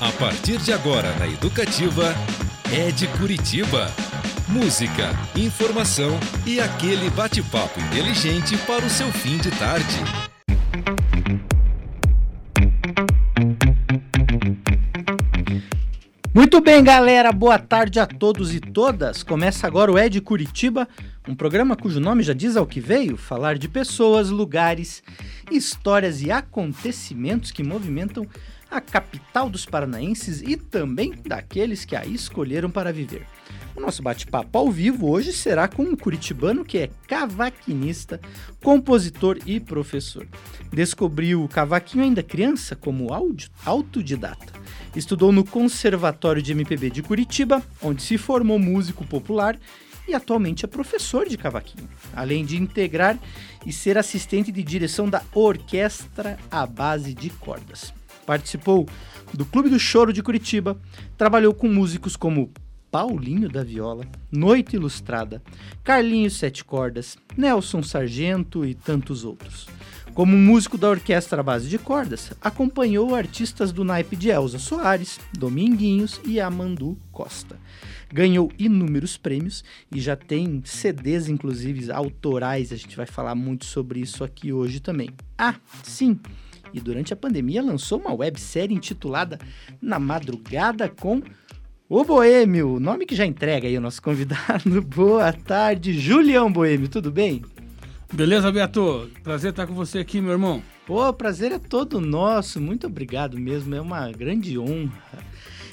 A 0.00 0.10
partir 0.18 0.58
de 0.58 0.72
agora 0.72 1.14
na 1.18 1.26
Educativa, 1.26 2.14
é 2.72 2.90
de 2.90 3.06
Curitiba. 3.06 3.90
Música, 4.48 5.10
informação 5.36 6.18
e 6.44 6.60
aquele 6.60 7.08
bate-papo 7.10 7.80
inteligente 7.80 8.56
para 8.66 8.84
o 8.84 8.90
seu 8.90 9.10
fim 9.12 9.38
de 9.38 9.50
tarde. 9.52 10.02
Muito 16.34 16.60
bem, 16.60 16.82
galera. 16.82 17.30
Boa 17.30 17.58
tarde 17.58 18.00
a 18.00 18.06
todos 18.06 18.52
e 18.52 18.60
todas. 18.60 19.22
Começa 19.22 19.66
agora 19.66 19.92
o 19.92 19.98
Ed 19.98 20.20
Curitiba, 20.20 20.88
um 21.28 21.34
programa 21.34 21.76
cujo 21.76 22.00
nome 22.00 22.24
já 22.24 22.32
diz 22.32 22.56
ao 22.56 22.66
que 22.66 22.80
veio: 22.80 23.16
falar 23.16 23.56
de 23.56 23.68
pessoas, 23.68 24.30
lugares, 24.30 25.02
histórias 25.50 26.20
e 26.22 26.32
acontecimentos 26.32 27.52
que 27.52 27.62
movimentam 27.62 28.26
a 28.74 28.80
capital 28.80 29.48
dos 29.48 29.64
paranaenses 29.64 30.42
e 30.42 30.56
também 30.56 31.14
daqueles 31.24 31.84
que 31.84 31.94
a 31.94 32.04
escolheram 32.04 32.70
para 32.70 32.92
viver. 32.92 33.26
O 33.76 33.80
nosso 33.80 34.02
bate-papo 34.02 34.58
ao 34.58 34.70
vivo 34.70 35.08
hoje 35.08 35.32
será 35.32 35.68
com 35.68 35.82
um 35.82 35.96
curitibano 35.96 36.64
que 36.64 36.78
é 36.78 36.90
cavaquinista, 37.06 38.20
compositor 38.62 39.38
e 39.46 39.60
professor. 39.60 40.26
Descobriu 40.72 41.42
o 41.42 41.48
cavaquinho 41.48 42.04
ainda 42.04 42.22
criança 42.22 42.74
como 42.76 43.08
autodidata 43.64 44.64
Estudou 44.94 45.32
no 45.32 45.44
Conservatório 45.44 46.40
de 46.40 46.52
MPB 46.52 46.88
de 46.88 47.02
Curitiba, 47.02 47.60
onde 47.82 48.00
se 48.00 48.16
formou 48.16 48.60
músico 48.60 49.04
popular 49.04 49.58
e 50.06 50.14
atualmente 50.14 50.64
é 50.64 50.68
professor 50.68 51.28
de 51.28 51.36
cavaquinho, 51.36 51.88
além 52.14 52.44
de 52.44 52.56
integrar 52.56 53.18
e 53.66 53.72
ser 53.72 53.98
assistente 53.98 54.52
de 54.52 54.62
direção 54.62 55.08
da 55.08 55.22
Orquestra 55.32 56.38
à 56.48 56.64
Base 56.64 57.12
de 57.12 57.30
Cordas. 57.30 57.92
Participou 58.26 58.88
do 59.32 59.44
Clube 59.44 59.68
do 59.68 59.78
Choro 59.78 60.12
de 60.12 60.22
Curitiba, 60.22 60.80
trabalhou 61.16 61.52
com 61.52 61.68
músicos 61.68 62.16
como 62.16 62.50
Paulinho 62.90 63.48
da 63.48 63.64
Viola, 63.64 64.06
Noite 64.30 64.76
Ilustrada, 64.76 65.42
Carlinhos 65.82 66.36
Sete 66.38 66.64
Cordas, 66.64 67.18
Nelson 67.36 67.82
Sargento 67.82 68.64
e 68.64 68.74
tantos 68.74 69.24
outros. 69.24 69.66
Como 70.14 70.36
músico 70.36 70.78
da 70.78 70.88
orquestra 70.88 71.42
base 71.42 71.68
de 71.68 71.76
cordas, 71.76 72.30
acompanhou 72.40 73.16
artistas 73.16 73.72
do 73.72 73.82
naipe 73.82 74.14
de 74.14 74.28
Elza 74.28 74.60
Soares, 74.60 75.18
Dominguinhos 75.36 76.20
e 76.24 76.40
Amandu 76.40 76.96
Costa. 77.10 77.58
Ganhou 78.12 78.52
inúmeros 78.56 79.16
prêmios 79.16 79.64
e 79.92 80.00
já 80.00 80.14
tem 80.14 80.62
CDs, 80.64 81.28
inclusive 81.28 81.90
autorais, 81.90 82.70
a 82.70 82.76
gente 82.76 82.96
vai 82.96 83.06
falar 83.06 83.34
muito 83.34 83.64
sobre 83.64 83.98
isso 83.98 84.22
aqui 84.22 84.52
hoje 84.52 84.78
também. 84.78 85.10
Ah, 85.36 85.56
sim! 85.82 86.20
E 86.74 86.80
durante 86.80 87.12
a 87.12 87.16
pandemia 87.16 87.62
lançou 87.62 88.00
uma 88.00 88.12
websérie 88.12 88.76
intitulada 88.76 89.38
Na 89.80 90.00
Madrugada 90.00 90.88
com 90.88 91.22
o 91.88 92.02
Boêmio, 92.02 92.80
nome 92.80 93.06
que 93.06 93.14
já 93.14 93.24
entrega 93.24 93.68
aí 93.68 93.78
o 93.78 93.80
nosso 93.80 94.02
convidado. 94.02 94.82
Boa 94.82 95.32
tarde, 95.32 95.92
Julião 95.92 96.52
Boêmio, 96.52 96.88
tudo 96.88 97.12
bem? 97.12 97.44
Beleza, 98.12 98.50
Beto? 98.50 99.08
Prazer 99.22 99.50
estar 99.50 99.68
com 99.68 99.74
você 99.74 99.98
aqui, 99.98 100.20
meu 100.20 100.32
irmão. 100.32 100.60
Pô, 100.84 101.12
prazer 101.12 101.52
é 101.52 101.58
todo 101.60 102.00
nosso. 102.00 102.60
Muito 102.60 102.88
obrigado 102.88 103.38
mesmo. 103.38 103.72
É 103.74 103.80
uma 103.80 104.10
grande 104.10 104.58
honra. 104.58 105.22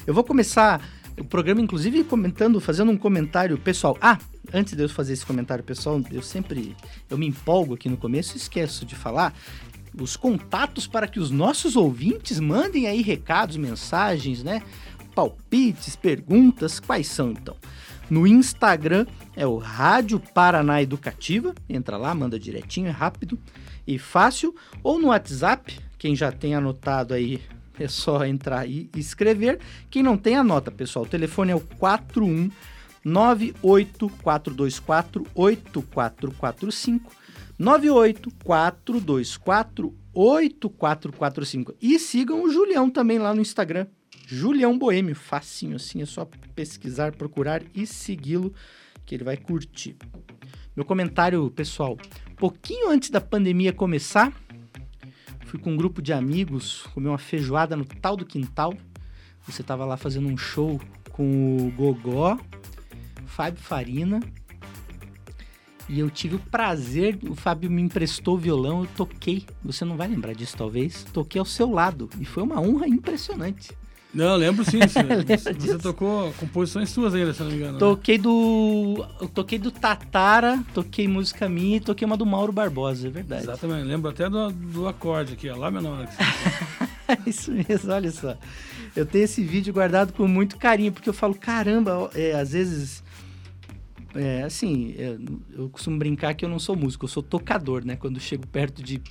Eu 0.06 0.14
vou 0.14 0.24
começar 0.24 0.82
o 1.20 1.24
programa, 1.24 1.62
inclusive, 1.62 2.04
comentando, 2.04 2.60
fazendo 2.60 2.92
um 2.92 2.98
comentário 2.98 3.58
pessoal. 3.58 3.98
Ah, 4.02 4.18
antes 4.54 4.76
de 4.76 4.84
eu 4.84 4.90
fazer 4.90 5.14
esse 5.14 5.26
comentário 5.26 5.64
pessoal, 5.64 6.02
eu 6.12 6.22
sempre 6.22 6.76
eu 7.10 7.18
me 7.18 7.28
empolgo 7.28 7.74
aqui 7.74 7.90
no 7.90 7.98
começo 7.98 8.36
e 8.36 8.38
esqueço 8.38 8.86
de 8.86 8.96
falar 8.96 9.34
os 10.00 10.16
contatos 10.16 10.88
para 10.88 11.08
que 11.08 11.20
os 11.20 11.32
nossos 11.32 11.76
ouvintes 11.76 12.40
mandem 12.40 12.88
aí 12.88 13.02
recados, 13.02 13.58
mensagens, 13.58 14.44
né? 14.44 14.62
Palpites, 15.14 15.96
perguntas, 15.96 16.80
quais 16.80 17.08
são 17.08 17.32
então? 17.32 17.56
No 18.10 18.28
Instagram 18.28 19.06
é 19.36 19.48
o 19.48 19.58
Rádio 19.58 20.20
Paraná 20.20 20.82
Educativa. 20.82 21.54
Entra 21.70 21.98
lá, 21.98 22.14
manda 22.14 22.40
direitinho, 22.40 22.88
é 22.88 22.92
rápido 22.92 23.40
e 23.88 23.98
fácil. 23.98 24.54
Ou 24.84 25.00
no 25.00 25.08
WhatsApp, 25.08 25.80
quem 25.98 26.14
já 26.16 26.32
tem 26.32 26.56
anotado 26.56 27.14
aí 27.14 27.42
é 27.80 27.88
só 27.88 28.26
entrar 28.26 28.68
e 28.68 28.90
escrever. 28.96 29.60
Quem 29.90 30.04
não 30.04 30.18
tem, 30.18 30.36
anota, 30.36 30.70
pessoal. 30.70 31.06
O 31.06 31.08
telefone 31.08 31.52
é 31.52 31.56
o 31.56 31.62
41 31.62 32.52
98424 33.04 35.26
8445 35.34 37.12
98424 37.62 39.96
8445 40.14 41.74
e 41.80 41.98
sigam 42.00 42.44
o 42.44 42.50
Julião 42.50 42.90
também 42.90 43.20
lá 43.20 43.36
no 43.36 43.42
Instagram 43.42 43.86
Julião 44.26 44.80
Boêmio, 44.80 45.14
facinho 45.14 45.76
assim, 45.76 46.02
é 46.02 46.06
só 46.06 46.28
pesquisar, 46.56 47.12
procurar 47.12 47.62
e 47.76 47.86
segui-lo 47.86 48.52
que 49.06 49.14
ele 49.14 49.24
vai 49.24 49.38
curtir. 49.38 49.96
Meu 50.76 50.84
comentário 50.86 51.52
pessoal, 51.52 51.96
pouquinho 52.38 52.90
antes 52.90 53.12
da 53.12 53.22
pandemia 53.22 53.72
começar, 53.72 54.34
fui 55.46 55.60
com 55.60 55.74
um 55.74 55.78
grupo 55.78 56.02
de 56.02 56.12
amigos 56.14 56.88
comer 56.94 57.10
uma 57.10 57.18
feijoada 57.18 57.76
no 57.76 57.84
tal 57.86 58.18
do 58.18 58.26
quintal. 58.26 58.74
Você 59.46 59.62
estava 59.62 59.86
lá 59.86 59.98
fazendo 59.98 60.30
um 60.30 60.38
show 60.38 60.82
com 61.12 61.58
o 61.58 61.70
Gogó, 61.72 62.40
Fábio 63.26 63.62
Farina, 63.62 64.22
e 65.92 66.00
eu 66.00 66.10
tive 66.10 66.38
o 66.38 66.40
prazer, 66.40 67.20
o 67.30 67.36
Fábio 67.36 67.70
me 67.70 67.82
emprestou 67.82 68.36
o 68.36 68.38
violão, 68.38 68.84
eu 68.84 68.88
toquei. 68.96 69.44
Você 69.62 69.84
não 69.84 69.98
vai 69.98 70.08
lembrar 70.08 70.34
disso, 70.34 70.56
talvez. 70.58 71.04
Toquei 71.12 71.38
ao 71.38 71.44
seu 71.44 71.70
lado 71.70 72.10
e 72.18 72.24
foi 72.24 72.42
uma 72.44 72.62
honra 72.62 72.88
impressionante. 72.88 73.72
Não, 74.14 74.38
lembro 74.38 74.64
sim. 74.64 74.80
Você, 74.80 75.54
você 75.60 75.78
tocou 75.78 76.32
composições 76.34 76.90
suas 76.90 77.14
ainda, 77.14 77.34
se 77.34 77.44
não 77.44 77.50
me 77.50 77.58
engano. 77.58 77.74
Né? 77.74 77.80
Toquei 77.80 78.16
né? 78.16 78.24
do. 78.24 79.06
Eu 79.20 79.28
toquei 79.28 79.60
do 79.60 79.70
Tatara, 79.70 80.64
toquei 80.74 81.10
música 81.10 81.50
minha 81.50 81.76
e 81.76 81.82
toquei 81.82 82.06
uma 82.06 82.16
do 82.16 82.26
Mauro 82.26 82.54
Barbosa, 82.54 83.08
é 83.08 83.12
verdade. 83.12 83.44
Exatamente, 83.44 83.86
lembro 83.86 84.10
até 84.10 84.30
do, 84.30 84.50
do 84.50 84.88
acorde 84.88 85.34
aqui, 85.34 85.50
ó. 85.50 85.58
Lá 85.58 85.70
menor. 85.70 86.08
Isso 87.28 87.52
mesmo, 87.52 87.92
olha 87.92 88.12
só. 88.12 88.38
Eu 88.96 89.06
tenho 89.06 89.26
esse 89.26 89.44
vídeo 89.44 89.74
guardado 89.74 90.14
com 90.14 90.26
muito 90.26 90.58
carinho, 90.58 90.94
porque 90.94 91.10
eu 91.10 91.14
falo, 91.14 91.36
caramba, 91.36 92.10
é, 92.16 92.32
às 92.32 92.54
vezes. 92.54 93.04
É, 94.16 94.44
assim, 94.44 94.94
é, 94.98 95.18
eu 95.54 95.70
costumo 95.70 95.98
brincar 95.98 96.34
que 96.34 96.44
eu 96.44 96.50
não 96.50 96.60
sou 96.60 96.76
músico, 96.76 97.06
eu 97.06 97.10
sou 97.10 97.24
tocador, 97.24 97.86
né? 97.86 97.96
Quando 97.96 98.20
chego 98.20 98.46
perto 98.48 98.84
de 98.84 99.02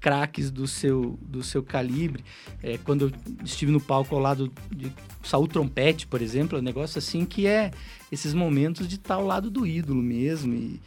craques 0.00 0.50
do 0.50 0.66
seu, 0.66 1.18
do 1.20 1.42
seu 1.42 1.62
calibre. 1.62 2.24
É, 2.62 2.78
quando 2.78 3.06
eu 3.06 3.12
estive 3.44 3.72
no 3.72 3.80
palco 3.80 4.14
ao 4.14 4.20
lado 4.20 4.52
de 4.70 4.92
Saul 5.22 5.48
Trompete, 5.48 6.06
por 6.06 6.22
exemplo, 6.22 6.56
é 6.56 6.60
um 6.60 6.64
negócio 6.64 6.98
assim 6.98 7.24
que 7.24 7.46
é 7.46 7.70
esses 8.10 8.32
momentos 8.32 8.86
de 8.86 8.96
estar 8.96 9.14
ao 9.14 9.26
lado 9.26 9.50
do 9.50 9.66
ídolo 9.66 10.02
mesmo. 10.02 10.54
E, 10.54 10.80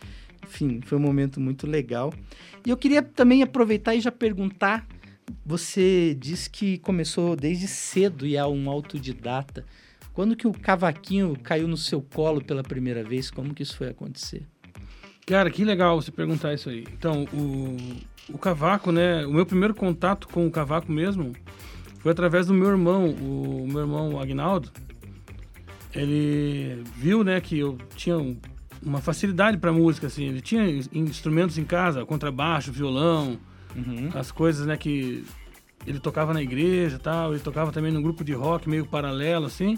enfim, 0.48 0.80
foi 0.86 0.98
um 0.98 1.02
momento 1.02 1.40
muito 1.40 1.68
legal. 1.68 2.14
E 2.66 2.70
eu 2.70 2.78
queria 2.78 3.02
também 3.02 3.44
aproveitar 3.44 3.96
e 3.96 4.02
já 4.02 4.12
perguntar. 4.12 4.88
Você 5.46 6.16
disse 6.18 6.50
que 6.50 6.78
começou 6.80 7.36
desde 7.36 7.68
cedo 7.68 8.26
e 8.26 8.36
é 8.36 8.46
um 8.46 8.70
autodidata. 8.70 9.66
Quando 10.20 10.36
que 10.36 10.46
o 10.46 10.52
cavaquinho 10.52 11.34
caiu 11.42 11.66
no 11.66 11.78
seu 11.78 12.02
colo 12.02 12.44
pela 12.44 12.62
primeira 12.62 13.06
vez? 13.06 13.32
Como 13.32 13.54
que 13.54 13.64
isso 13.64 13.78
foi 13.78 13.88
acontecer? 13.88 14.46
Cara, 15.26 15.50
que 15.50 15.64
legal 15.64 16.02
você 16.02 16.12
perguntar 16.12 16.54
isso 16.54 16.70
aí. 16.70 16.84
Então, 16.92 17.24
o, 17.32 17.78
o 18.34 18.38
cavaco, 18.38 18.92
né? 18.92 19.26
O 19.26 19.32
meu 19.32 19.46
primeiro 19.46 19.74
contato 19.74 20.28
com 20.28 20.46
o 20.46 20.52
cavaco 20.52 20.92
mesmo 20.92 21.32
foi 22.00 22.12
através 22.12 22.48
do 22.48 22.54
meu 22.54 22.68
irmão, 22.68 23.12
o 23.12 23.66
meu 23.66 23.80
irmão 23.80 24.20
Agnaldo. 24.20 24.70
Ele 25.96 26.84
viu, 26.98 27.24
né, 27.24 27.40
que 27.40 27.58
eu 27.58 27.78
tinha 27.96 28.18
uma 28.84 29.00
facilidade 29.00 29.58
para 29.58 29.72
música, 29.72 30.08
assim. 30.08 30.26
Ele 30.26 30.42
tinha 30.42 30.68
instrumentos 30.92 31.58
em 31.58 31.64
casa, 31.64 32.06
contrabaixo, 32.06 32.74
violão, 32.74 33.40
uhum. 33.74 34.10
as 34.14 34.34
coisas, 34.34 34.68
né, 34.68 34.76
que 34.76 35.24
ele 35.88 35.98
tocava 35.98 36.34
na 36.34 36.42
igreja, 36.42 37.00
tal. 37.00 37.32
Ele 37.32 37.42
tocava 37.42 37.72
também 37.72 37.90
num 37.90 38.02
grupo 38.02 38.22
de 38.22 38.34
rock 38.34 38.68
meio 38.68 38.86
paralelo, 38.86 39.46
assim. 39.46 39.78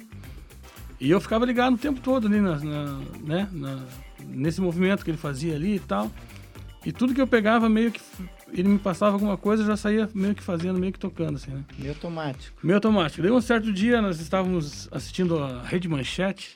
E 1.02 1.10
eu 1.10 1.20
ficava 1.20 1.44
ligado 1.48 1.74
o 1.74 1.78
tempo 1.80 2.00
todo 2.00 2.28
ali, 2.28 2.40
na, 2.40 2.60
na 2.60 3.00
né, 3.24 3.50
na, 3.52 3.80
nesse 4.24 4.62
movimento 4.62 5.04
que 5.04 5.10
ele 5.10 5.18
fazia 5.18 5.56
ali 5.56 5.78
e 5.78 5.80
tal. 5.80 6.12
E 6.86 6.92
tudo 6.92 7.12
que 7.12 7.20
eu 7.20 7.26
pegava 7.26 7.68
meio 7.68 7.92
que 7.92 8.00
ele 8.54 8.68
me 8.68 8.78
passava 8.78 9.14
alguma 9.14 9.36
coisa, 9.36 9.64
eu 9.64 9.68
já 9.68 9.76
saía 9.76 10.08
meio 10.14 10.36
que 10.36 10.44
fazendo, 10.44 10.78
meio 10.78 10.94
que 10.94 11.00
tocando, 11.00 11.38
assim, 11.38 11.50
né? 11.50 11.64
Meio 11.80 11.92
automático. 11.92 12.56
Meio 12.62 12.78
automático. 12.78 13.24
Daí 13.24 13.32
um 13.32 13.42
certo 13.42 13.74
dia 13.74 14.00
nós 14.00 14.20
estávamos 14.20 14.88
assistindo 14.92 15.40
a 15.40 15.64
Rede 15.64 15.88
Manchete, 15.88 16.54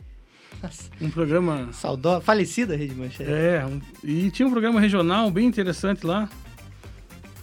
Nossa. 0.61 0.91
um 1.01 1.09
programa... 1.09 1.69
Saudosa, 1.71 2.21
falecida 2.21 2.75
Rede 2.75 2.93
Manchete. 2.93 3.31
É, 3.31 3.65
um, 3.65 3.81
e 4.03 4.29
tinha 4.29 4.47
um 4.47 4.51
programa 4.51 4.79
regional 4.79 5.31
bem 5.31 5.47
interessante 5.47 6.05
lá, 6.05 6.29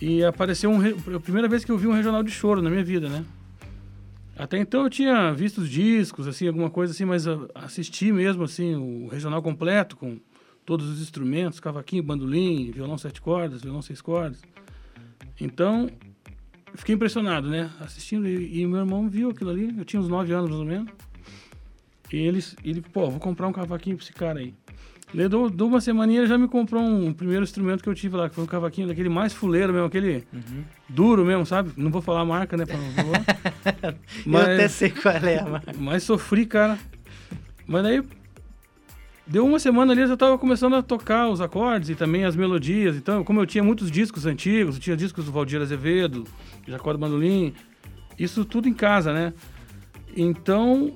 e 0.00 0.24
apareceu 0.24 0.70
um... 0.70 0.80
A 1.16 1.20
primeira 1.20 1.48
vez 1.48 1.64
que 1.64 1.72
eu 1.72 1.78
vi 1.78 1.88
um 1.88 1.92
regional 1.92 2.22
de 2.22 2.30
choro 2.30 2.62
na 2.62 2.70
minha 2.70 2.84
vida, 2.84 3.08
né? 3.08 3.24
Até 4.36 4.58
então 4.58 4.84
eu 4.84 4.90
tinha 4.90 5.32
visto 5.32 5.58
os 5.58 5.68
discos, 5.68 6.26
assim, 6.26 6.46
alguma 6.46 6.70
coisa 6.70 6.92
assim, 6.92 7.04
mas 7.04 7.26
assisti 7.54 8.10
mesmo, 8.10 8.44
assim, 8.44 8.74
o 8.74 9.08
regional 9.08 9.42
completo, 9.42 9.96
com 9.96 10.18
todos 10.64 10.88
os 10.88 11.00
instrumentos, 11.00 11.60
cavaquinho, 11.60 12.02
bandolim, 12.02 12.70
violão 12.70 12.96
sete 12.96 13.20
cordas, 13.20 13.62
violão 13.62 13.82
seis 13.82 14.00
cordas. 14.00 14.40
Então, 15.40 15.90
fiquei 16.74 16.94
impressionado, 16.94 17.48
né? 17.48 17.70
Assistindo, 17.80 18.26
e, 18.26 18.60
e 18.60 18.66
meu 18.66 18.80
irmão 18.80 19.08
viu 19.08 19.30
aquilo 19.30 19.50
ali, 19.50 19.74
eu 19.76 19.84
tinha 19.84 20.00
uns 20.00 20.08
9 20.08 20.32
anos 20.32 20.50
mais 20.50 20.60
ou 20.60 20.66
menos. 20.66 20.92
E 22.12 22.16
ele, 22.16 22.44
ele 22.62 22.80
pô, 22.80 23.10
vou 23.10 23.18
comprar 23.18 23.48
um 23.48 23.52
cavaquinho 23.52 23.96
pra 23.96 24.04
esse 24.04 24.12
cara 24.12 24.38
aí. 24.38 24.54
Ele 25.14 25.28
deu, 25.28 25.50
deu 25.50 25.66
uma 25.66 25.80
semana 25.80 26.12
ele 26.12 26.26
já 26.26 26.38
me 26.38 26.48
comprou 26.48 26.82
um, 26.82 27.08
um, 27.08 27.12
primeiro 27.12 27.44
instrumento 27.44 27.82
que 27.82 27.88
eu 27.88 27.94
tive 27.94 28.16
lá, 28.16 28.28
que 28.28 28.34
foi 28.34 28.44
um 28.44 28.46
cavaquinho 28.46 28.88
daquele 28.88 29.10
mais 29.10 29.32
fuleiro 29.32 29.72
mesmo, 29.72 29.86
aquele 29.86 30.24
uhum. 30.32 30.64
duro 30.88 31.24
mesmo, 31.24 31.44
sabe? 31.44 31.70
Não 31.76 31.90
vou 31.90 32.00
falar 32.00 32.20
a 32.20 32.24
marca, 32.24 32.56
né? 32.56 32.64
Pra, 32.64 32.76
mas, 34.24 34.48
eu 34.48 34.54
até 34.54 34.68
sei 34.68 34.90
qual 34.90 35.14
é 35.14 35.38
a 35.38 35.46
marca. 35.46 35.72
Mas 35.78 36.02
sofri, 36.02 36.46
cara. 36.46 36.78
Mas 37.66 37.82
daí 37.82 38.02
Deu 39.26 39.46
uma 39.46 39.58
semana 39.60 39.92
ali, 39.92 40.02
eu 40.02 40.08
já 40.08 40.14
estava 40.14 40.36
começando 40.36 40.74
a 40.74 40.82
tocar 40.82 41.28
os 41.28 41.40
acordes 41.40 41.90
e 41.90 41.94
também 41.94 42.24
as 42.24 42.34
melodias. 42.34 42.96
Então, 42.96 43.22
como 43.22 43.40
eu 43.40 43.46
tinha 43.46 43.62
muitos 43.62 43.90
discos 43.90 44.26
antigos, 44.26 44.74
eu 44.74 44.80
tinha 44.80 44.96
discos 44.96 45.26
do 45.26 45.32
Valdir 45.32 45.62
Azevedo, 45.62 46.26
Jacó 46.66 46.92
do 46.92 46.98
Mandolim, 46.98 47.54
isso 48.18 48.44
tudo 48.44 48.68
em 48.68 48.74
casa, 48.74 49.12
né? 49.12 49.32
Então, 50.16 50.92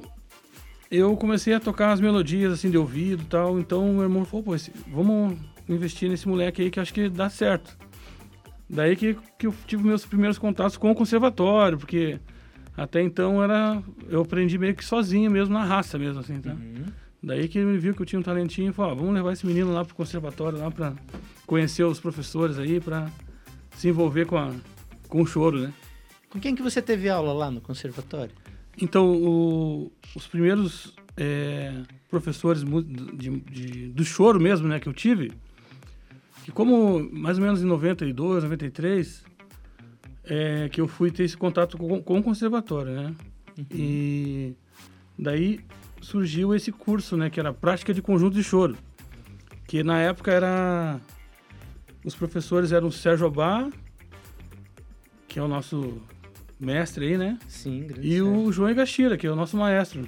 eu 0.90 1.16
comecei 1.16 1.54
a 1.54 1.60
tocar 1.60 1.92
as 1.92 2.00
melodias, 2.00 2.52
assim, 2.52 2.70
de 2.70 2.78
ouvido 2.78 3.22
e 3.22 3.26
tal. 3.26 3.58
Então, 3.58 3.92
meu 3.92 4.02
irmão 4.02 4.24
falou, 4.24 4.44
pô, 4.44 4.54
esse, 4.54 4.72
vamos 4.88 5.36
investir 5.68 6.08
nesse 6.08 6.28
moleque 6.28 6.62
aí 6.62 6.70
que 6.70 6.80
acho 6.80 6.94
que 6.94 7.08
dá 7.08 7.28
certo. 7.28 7.76
Daí 8.68 8.96
que, 8.96 9.16
que 9.38 9.46
eu 9.46 9.54
tive 9.66 9.84
meus 9.84 10.04
primeiros 10.04 10.38
contatos 10.38 10.76
com 10.76 10.90
o 10.90 10.94
conservatório, 10.94 11.78
porque 11.78 12.18
até 12.76 13.00
então 13.00 13.42
era 13.42 13.82
eu 14.08 14.22
aprendi 14.22 14.58
meio 14.58 14.74
que 14.74 14.84
sozinho 14.84 15.30
mesmo, 15.30 15.54
na 15.54 15.64
raça 15.64 15.98
mesmo, 15.98 16.20
assim, 16.20 16.40
tá? 16.40 16.52
Uhum. 16.52 16.84
Daí 17.22 17.48
que 17.48 17.58
ele 17.58 17.78
viu 17.78 17.94
que 17.94 18.02
eu 18.02 18.06
tinha 18.06 18.18
um 18.18 18.22
talentinho 18.22 18.70
e 18.70 18.72
falou, 18.72 18.92
ah, 18.92 18.94
vamos 18.94 19.14
levar 19.14 19.32
esse 19.32 19.46
menino 19.46 19.72
lá 19.72 19.84
pro 19.84 19.94
conservatório, 19.94 20.58
lá 20.58 20.70
para 20.70 20.94
conhecer 21.46 21.84
os 21.84 22.00
professores 22.00 22.58
aí, 22.58 22.80
para 22.80 23.08
se 23.76 23.88
envolver 23.88 24.26
com, 24.26 24.36
a, 24.36 24.52
com 25.08 25.22
o 25.22 25.26
choro, 25.26 25.60
né? 25.60 25.72
Com 26.28 26.40
quem 26.40 26.54
que 26.54 26.62
você 26.62 26.82
teve 26.82 27.08
aula 27.08 27.32
lá 27.32 27.50
no 27.50 27.60
conservatório? 27.60 28.34
Então, 28.80 29.10
o, 29.10 29.92
os 30.14 30.26
primeiros 30.26 30.94
é, 31.16 31.82
professores 32.10 32.62
de, 32.62 33.30
de, 33.40 33.88
do 33.88 34.04
choro 34.04 34.40
mesmo, 34.40 34.68
né, 34.68 34.78
que 34.78 34.88
eu 34.88 34.92
tive, 34.92 35.32
que 36.44 36.52
como 36.52 37.08
mais 37.12 37.38
ou 37.38 37.44
menos 37.44 37.62
em 37.62 37.66
92, 37.66 38.44
93, 38.44 39.24
é, 40.24 40.68
que 40.68 40.80
eu 40.80 40.86
fui 40.86 41.10
ter 41.10 41.24
esse 41.24 41.36
contato 41.36 41.78
com, 41.78 42.02
com 42.02 42.18
o 42.18 42.22
conservatório, 42.22 42.92
né? 42.92 43.14
Uhum. 43.58 43.66
E 43.72 44.54
daí 45.18 45.60
surgiu 46.00 46.54
esse 46.54 46.70
curso, 46.70 47.16
né, 47.16 47.30
que 47.30 47.40
era 47.40 47.52
prática 47.52 47.94
de 47.94 48.02
conjunto 48.02 48.34
de 48.34 48.44
choro, 48.44 48.76
que 49.66 49.82
na 49.82 50.00
época 50.00 50.30
era 50.30 51.00
os 52.04 52.14
professores 52.14 52.70
eram 52.70 52.88
o 52.88 52.92
Sérgio 52.92 53.26
Abá, 53.26 53.68
que 55.26 55.38
é 55.38 55.42
o 55.42 55.48
nosso 55.48 56.00
mestre 56.58 57.06
aí, 57.06 57.18
né? 57.18 57.38
Sim, 57.48 57.86
grande 57.86 58.08
E 58.08 58.22
o 58.22 58.50
João 58.52 58.70
Igashira, 58.70 59.16
que 59.16 59.26
é 59.26 59.30
o 59.30 59.36
nosso 59.36 59.56
maestro. 59.56 60.06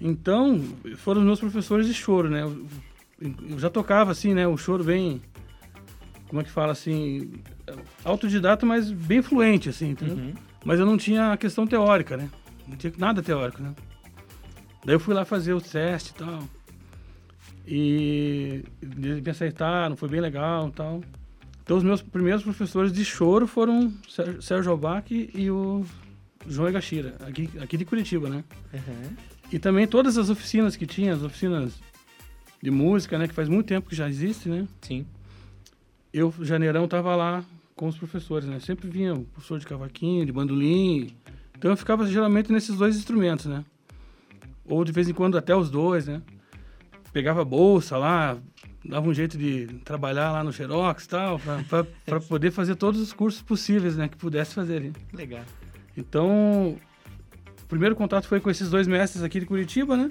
Então, 0.00 0.62
foram 0.96 1.20
os 1.20 1.26
meus 1.26 1.40
professores 1.40 1.86
de 1.86 1.94
choro, 1.94 2.28
né? 2.28 2.42
Eu 3.20 3.58
já 3.58 3.70
tocava 3.70 4.12
assim, 4.12 4.34
né, 4.34 4.46
o 4.46 4.56
choro 4.58 4.84
bem 4.84 5.22
como 6.28 6.40
é 6.40 6.44
que 6.44 6.50
fala 6.50 6.72
assim, 6.72 7.32
autodidata, 8.04 8.66
mas 8.66 8.90
bem 8.90 9.22
fluente 9.22 9.68
assim, 9.68 9.90
entendeu? 9.90 10.16
Uhum. 10.16 10.34
Mas 10.64 10.80
eu 10.80 10.86
não 10.86 10.96
tinha 10.96 11.32
a 11.32 11.36
questão 11.36 11.66
teórica, 11.66 12.16
né? 12.16 12.28
Não 12.66 12.76
tinha 12.76 12.92
nada 12.98 13.22
teórico, 13.22 13.62
né? 13.62 13.74
Daí 14.84 14.94
eu 14.94 15.00
fui 15.00 15.14
lá 15.14 15.24
fazer 15.24 15.52
o 15.52 15.60
teste 15.60 16.10
e 16.10 16.14
tal. 16.14 16.42
E 17.66 18.64
eles 18.82 19.20
me 19.20 19.30
aceitaram, 19.30 19.96
foi 19.96 20.08
bem 20.08 20.20
legal 20.20 20.68
e 20.68 20.72
tal. 20.72 21.00
Então 21.66 21.76
os 21.76 21.82
meus 21.82 22.00
primeiros 22.00 22.44
professores 22.44 22.92
de 22.92 23.04
choro 23.04 23.44
foram 23.44 23.92
Sérgio 24.40 24.70
Albac 24.70 25.30
e 25.34 25.50
o 25.50 25.84
João 26.46 26.68
Egashira, 26.68 27.16
aqui, 27.26 27.50
aqui 27.60 27.76
de 27.76 27.84
Curitiba, 27.84 28.30
né? 28.30 28.44
Uhum. 28.72 29.16
E 29.50 29.58
também 29.58 29.84
todas 29.84 30.16
as 30.16 30.30
oficinas 30.30 30.76
que 30.76 30.86
tinha, 30.86 31.12
as 31.12 31.24
oficinas 31.24 31.72
de 32.62 32.70
música, 32.70 33.18
né? 33.18 33.26
Que 33.26 33.34
faz 33.34 33.48
muito 33.48 33.66
tempo 33.66 33.88
que 33.88 33.96
já 33.96 34.08
existe, 34.08 34.48
né? 34.48 34.68
Sim. 34.80 35.04
Eu, 36.12 36.32
janeirão, 36.40 36.86
tava 36.86 37.16
lá 37.16 37.44
com 37.74 37.88
os 37.88 37.98
professores, 37.98 38.48
né? 38.48 38.60
Sempre 38.60 38.88
vinha 38.88 39.14
o 39.14 39.24
professor 39.24 39.58
de 39.58 39.66
cavaquinho, 39.66 40.24
de 40.24 40.30
bandolim. 40.30 41.16
Então 41.58 41.72
eu 41.72 41.76
ficava 41.76 42.06
geralmente 42.06 42.52
nesses 42.52 42.76
dois 42.76 42.96
instrumentos, 42.96 43.46
né? 43.46 43.64
Ou 44.64 44.84
de 44.84 44.92
vez 44.92 45.08
em 45.08 45.12
quando 45.12 45.36
até 45.36 45.56
os 45.56 45.68
dois, 45.68 46.06
né? 46.06 46.22
Pegava 47.12 47.44
bolsa 47.44 47.96
lá, 47.96 48.38
dava 48.88 49.08
um 49.08 49.14
jeito 49.14 49.36
de 49.36 49.66
trabalhar 49.84 50.32
lá 50.32 50.44
no 50.44 50.52
Xerox 50.52 51.04
e 51.04 51.08
tal, 51.08 51.40
para 52.04 52.20
poder 52.20 52.50
fazer 52.50 52.76
todos 52.76 53.00
os 53.00 53.12
cursos 53.12 53.42
possíveis, 53.42 53.96
né? 53.96 54.08
Que 54.08 54.16
pudesse 54.16 54.54
fazer. 54.54 54.92
Legal. 55.12 55.44
Então, 55.96 56.76
o 57.62 57.66
primeiro 57.68 57.96
contato 57.96 58.26
foi 58.28 58.40
com 58.40 58.50
esses 58.50 58.70
dois 58.70 58.86
mestres 58.86 59.22
aqui 59.22 59.40
de 59.40 59.46
Curitiba, 59.46 59.96
né? 59.96 60.10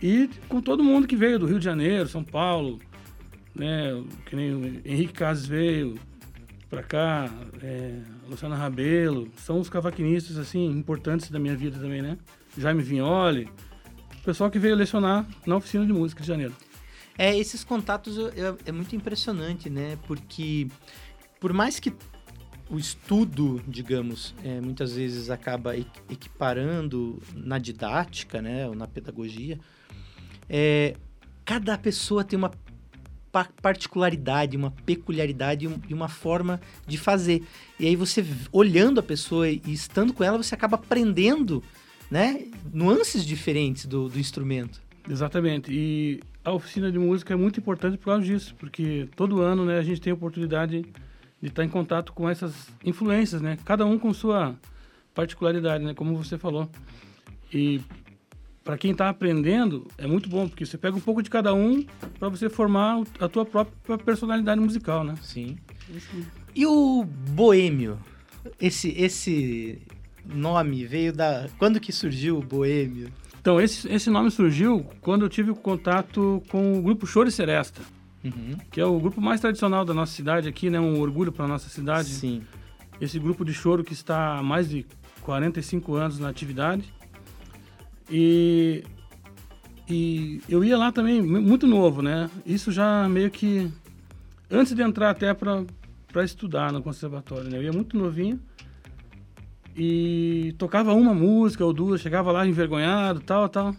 E 0.00 0.28
com 0.48 0.60
todo 0.60 0.82
mundo 0.82 1.06
que 1.06 1.14
veio 1.14 1.38
do 1.38 1.46
Rio 1.46 1.58
de 1.58 1.64
Janeiro, 1.64 2.08
São 2.08 2.24
Paulo, 2.24 2.80
né? 3.54 4.02
Que 4.26 4.34
nem 4.34 4.52
o 4.52 4.82
Henrique 4.84 5.12
Casas 5.12 5.46
veio 5.46 5.94
para 6.68 6.82
cá, 6.82 7.30
é, 7.62 7.98
Luciana 8.28 8.56
Rabelo, 8.56 9.28
são 9.36 9.60
os 9.60 9.68
cavaquinistas, 9.68 10.38
assim, 10.38 10.70
importantes 10.70 11.30
da 11.30 11.38
minha 11.38 11.54
vida 11.54 11.78
também, 11.78 12.00
né? 12.00 12.16
Jaime 12.56 12.82
Vignoli, 12.82 13.46
o 14.18 14.24
pessoal 14.24 14.50
que 14.50 14.58
veio 14.58 14.74
lecionar 14.74 15.26
na 15.46 15.56
oficina 15.56 15.84
de 15.84 15.92
música 15.92 16.22
de 16.22 16.28
janeiro. 16.28 16.54
É, 17.18 17.36
esses 17.36 17.62
contatos 17.62 18.16
é, 18.18 18.54
é 18.66 18.72
muito 18.72 18.96
impressionante, 18.96 19.68
né? 19.68 19.98
Porque 20.06 20.68
por 21.38 21.52
mais 21.52 21.78
que 21.78 21.92
o 22.70 22.78
estudo, 22.78 23.62
digamos, 23.68 24.34
é, 24.42 24.60
muitas 24.60 24.94
vezes 24.94 25.28
acaba 25.28 25.76
equiparando 25.76 27.20
na 27.34 27.58
didática, 27.58 28.40
né, 28.40 28.66
ou 28.66 28.74
na 28.74 28.86
pedagogia, 28.86 29.58
é, 30.48 30.96
cada 31.44 31.76
pessoa 31.76 32.24
tem 32.24 32.38
uma 32.38 32.50
particularidade, 33.60 34.56
uma 34.56 34.70
peculiaridade 34.70 35.68
e 35.88 35.94
uma 35.94 36.08
forma 36.08 36.60
de 36.86 36.96
fazer. 36.96 37.42
E 37.78 37.86
aí 37.86 37.96
você, 37.96 38.24
olhando 38.50 39.00
a 39.00 39.02
pessoa 39.02 39.48
e 39.48 39.60
estando 39.66 40.12
com 40.12 40.22
ela, 40.22 40.36
você 40.36 40.54
acaba 40.54 40.76
aprendendo 40.76 41.62
né, 42.10 42.46
nuances 42.72 43.24
diferentes 43.24 43.86
do, 43.86 44.08
do 44.08 44.18
instrumento. 44.18 44.80
Exatamente. 45.08 45.72
E 45.72 46.20
a 46.44 46.52
oficina 46.52 46.90
de 46.90 46.98
música 46.98 47.34
é 47.34 47.36
muito 47.36 47.60
importante 47.60 47.96
por 47.96 48.06
causa 48.06 48.24
disso, 48.24 48.54
porque 48.58 49.08
todo 49.16 49.40
ano 49.40 49.64
né, 49.64 49.78
a 49.78 49.82
gente 49.82 50.00
tem 50.00 50.10
a 50.10 50.14
oportunidade 50.14 50.84
de 51.40 51.48
estar 51.48 51.64
em 51.64 51.68
contato 51.68 52.12
com 52.12 52.28
essas 52.28 52.68
influências, 52.84 53.40
né? 53.40 53.58
Cada 53.64 53.84
um 53.84 53.98
com 53.98 54.12
sua 54.12 54.54
particularidade, 55.14 55.84
né? 55.84 55.94
Como 55.94 56.16
você 56.16 56.38
falou. 56.38 56.70
E 57.52 57.80
para 58.64 58.78
quem 58.78 58.92
está 58.92 59.08
aprendendo 59.08 59.88
é 59.98 60.06
muito 60.06 60.28
bom 60.28 60.48
porque 60.48 60.64
você 60.64 60.78
pega 60.78 60.96
um 60.96 61.00
pouco 61.00 61.22
de 61.22 61.28
cada 61.28 61.52
um 61.52 61.84
para 62.18 62.28
você 62.28 62.48
formar 62.48 63.02
a 63.18 63.28
tua 63.28 63.44
própria 63.44 63.98
personalidade 63.98 64.60
musical, 64.60 65.02
né? 65.02 65.14
Sim. 65.22 65.56
E 66.54 66.64
o 66.64 67.04
boêmio, 67.04 67.98
esse 68.60 68.90
esse 68.96 69.82
nome 70.24 70.86
veio 70.86 71.12
da. 71.12 71.48
Quando 71.58 71.80
que 71.80 71.92
surgiu 71.92 72.38
o 72.38 72.42
Boêmio? 72.42 73.12
Então, 73.42 73.60
esse, 73.60 73.92
esse 73.92 74.08
nome 74.08 74.30
surgiu 74.30 74.86
quando 75.00 75.24
eu 75.24 75.28
tive 75.28 75.52
contato 75.52 76.40
com 76.48 76.78
o 76.78 76.82
grupo 76.82 77.04
Choro 77.08 77.28
e 77.28 77.32
Seresta, 77.32 77.82
uhum. 78.22 78.56
que 78.70 78.80
é 78.80 78.86
o 78.86 79.00
grupo 79.00 79.20
mais 79.20 79.40
tradicional 79.40 79.84
da 79.84 79.92
nossa 79.92 80.12
cidade 80.12 80.48
aqui, 80.48 80.70
né? 80.70 80.78
Um 80.78 81.00
orgulho 81.00 81.32
para 81.32 81.48
nossa 81.48 81.68
cidade. 81.68 82.08
Sim. 82.08 82.42
Esse 83.00 83.18
grupo 83.18 83.44
de 83.44 83.52
choro 83.52 83.82
que 83.82 83.92
está 83.92 84.38
há 84.38 84.42
mais 84.44 84.70
de 84.70 84.86
45 85.22 85.92
anos 85.96 86.20
na 86.20 86.28
atividade. 86.28 86.84
E, 88.08 88.84
e 89.88 90.40
eu 90.48 90.62
ia 90.62 90.78
lá 90.78 90.92
também, 90.92 91.20
muito 91.20 91.66
novo, 91.66 92.00
né? 92.00 92.30
Isso 92.46 92.70
já 92.70 93.08
meio 93.08 93.28
que 93.28 93.68
antes 94.48 94.72
de 94.72 94.82
entrar 94.82 95.10
até 95.10 95.34
para 95.34 95.64
estudar 96.22 96.72
no 96.72 96.80
conservatório, 96.80 97.50
né? 97.50 97.58
Eu 97.58 97.64
ia 97.64 97.72
muito 97.72 97.98
novinho 97.98 98.38
e 99.76 100.54
tocava 100.58 100.92
uma 100.92 101.14
música 101.14 101.64
ou 101.64 101.72
duas, 101.72 102.00
chegava 102.00 102.30
lá 102.30 102.46
envergonhado, 102.46 103.20
tal, 103.20 103.48
tal. 103.48 103.74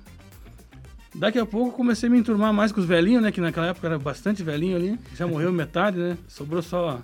Daqui 1.15 1.37
a 1.37 1.45
pouco 1.45 1.77
comecei 1.77 2.09
a 2.09 2.11
me 2.11 2.17
enturmar 2.17 2.51
mais 2.51 2.71
com 2.71 2.79
os 2.79 2.87
velhinhos, 2.87 3.21
né? 3.21 3.31
Que 3.31 3.39
naquela 3.39 3.67
época 3.67 3.85
era 3.87 3.99
bastante 3.99 4.41
velhinho 4.41 4.75
ali. 4.75 4.99
Já 5.15 5.27
morreu 5.27 5.51
metade, 5.53 5.97
né? 5.97 6.17
Sobrou 6.27 6.61
só, 6.61 7.01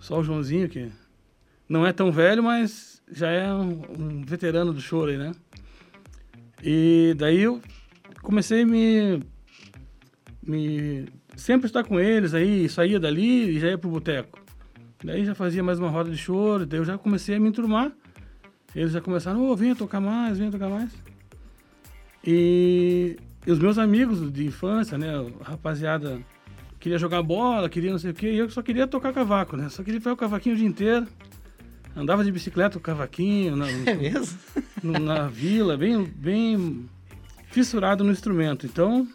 só 0.00 0.18
o 0.18 0.24
Joãozinho, 0.24 0.68
que 0.68 0.90
não 1.68 1.86
é 1.86 1.92
tão 1.92 2.10
velho, 2.10 2.42
mas 2.42 3.00
já 3.10 3.30
é 3.30 3.52
um, 3.52 3.82
um 3.98 4.24
veterano 4.24 4.72
do 4.72 4.80
choro 4.80 5.10
aí, 5.10 5.16
né? 5.16 5.32
E 6.62 7.14
daí 7.16 7.42
eu 7.42 7.60
comecei 8.22 8.62
a 8.62 8.66
me, 8.66 9.22
me 10.42 11.06
sempre 11.36 11.66
estar 11.66 11.84
com 11.84 12.00
eles 12.00 12.34
aí, 12.34 12.68
saía 12.68 12.98
dali 12.98 13.56
e 13.56 13.60
já 13.60 13.68
ia 13.68 13.78
pro 13.78 13.90
boteco. 13.90 14.45
Daí 15.04 15.24
já 15.24 15.34
fazia 15.34 15.62
mais 15.62 15.78
uma 15.78 15.88
roda 15.90 16.10
de 16.10 16.16
choro, 16.16 16.64
daí 16.66 16.80
eu 16.80 16.84
já 16.84 16.96
comecei 16.98 17.36
a 17.36 17.40
me 17.40 17.48
enturmar. 17.48 17.92
Eles 18.74 18.92
já 18.92 19.00
começaram, 19.00 19.40
ô, 19.42 19.50
oh, 19.52 19.56
venha 19.56 19.74
tocar 19.74 20.00
mais, 20.00 20.38
venha 20.38 20.50
tocar 20.50 20.68
mais. 20.68 20.90
E, 22.26 23.16
e 23.46 23.50
os 23.52 23.58
meus 23.58 23.78
amigos 23.78 24.30
de 24.32 24.46
infância, 24.46 24.98
né, 24.98 25.12
a 25.40 25.50
rapaziada 25.50 26.20
queria 26.80 26.98
jogar 26.98 27.22
bola, 27.22 27.68
queria 27.68 27.90
não 27.90 27.98
sei 27.98 28.10
o 28.10 28.14
quê, 28.14 28.30
e 28.32 28.38
eu 28.38 28.50
só 28.50 28.62
queria 28.62 28.86
tocar 28.86 29.12
cavaco, 29.12 29.56
né? 29.56 29.68
Só 29.68 29.82
queria 29.82 30.00
fazer 30.00 30.14
o 30.14 30.16
cavaquinho 30.16 30.54
o 30.54 30.58
dia 30.58 30.66
inteiro. 30.68 31.06
Andava 31.94 32.22
de 32.24 32.30
bicicleta 32.30 32.78
com 32.78 32.82
cavaquinho. 32.84 33.56
Na, 33.56 33.66
É 33.86 33.94
mesmo? 33.94 34.38
no- 34.82 34.98
na 34.98 35.28
vila, 35.28 35.76
bem, 35.76 36.04
bem 36.04 36.86
fissurado 37.46 38.04
no 38.04 38.12
instrumento. 38.12 38.66
Então, 38.66 39.06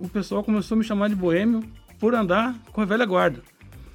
o 0.00 0.08
pessoal 0.08 0.42
começou 0.42 0.74
a 0.74 0.78
me 0.78 0.84
chamar 0.84 1.08
de 1.08 1.14
boêmio 1.14 1.62
por 2.00 2.14
andar 2.14 2.54
com 2.72 2.80
a 2.80 2.84
velha 2.84 3.04
guarda. 3.06 3.40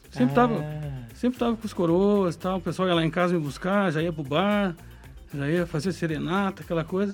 Sempre 0.10 0.34
tava, 0.36 0.60
Ah, 0.62 1.01
sempre 1.22 1.38
tava 1.38 1.56
com 1.56 1.68
os 1.68 1.72
coroas, 1.72 2.36
tal. 2.36 2.58
O 2.58 2.62
pessoal 2.62 2.88
ia 2.88 2.96
lá 2.96 3.06
em 3.06 3.12
casa 3.12 3.36
me 3.36 3.40
buscar, 3.40 3.92
já 3.92 4.02
ia 4.02 4.12
pro 4.12 4.24
bar, 4.24 4.76
já 5.32 5.48
ia 5.48 5.68
fazer 5.68 5.94
serenata, 5.94 6.64
aquela 6.64 6.84
coisa. 6.84 7.14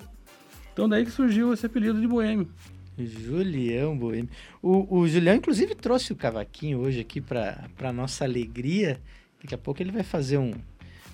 Então 0.71 0.87
daí 0.87 1.03
que 1.03 1.11
surgiu 1.11 1.53
esse 1.53 1.65
apelido 1.65 1.99
de 1.99 2.07
boêmio. 2.07 2.47
Julião 2.97 3.95
Boêmio. 3.97 4.29
O, 4.61 4.99
o 4.99 5.07
Julião, 5.07 5.35
inclusive, 5.35 5.75
trouxe 5.75 6.13
o 6.13 6.15
cavaquinho 6.15 6.79
hoje 6.79 7.01
aqui 7.01 7.19
para 7.19 7.91
nossa 7.93 8.23
alegria. 8.23 8.99
Daqui 9.41 9.53
a 9.53 9.57
pouco 9.57 9.83
ele 9.83 9.91
vai 9.91 10.03
fazer 10.03 10.37
um. 10.37 10.53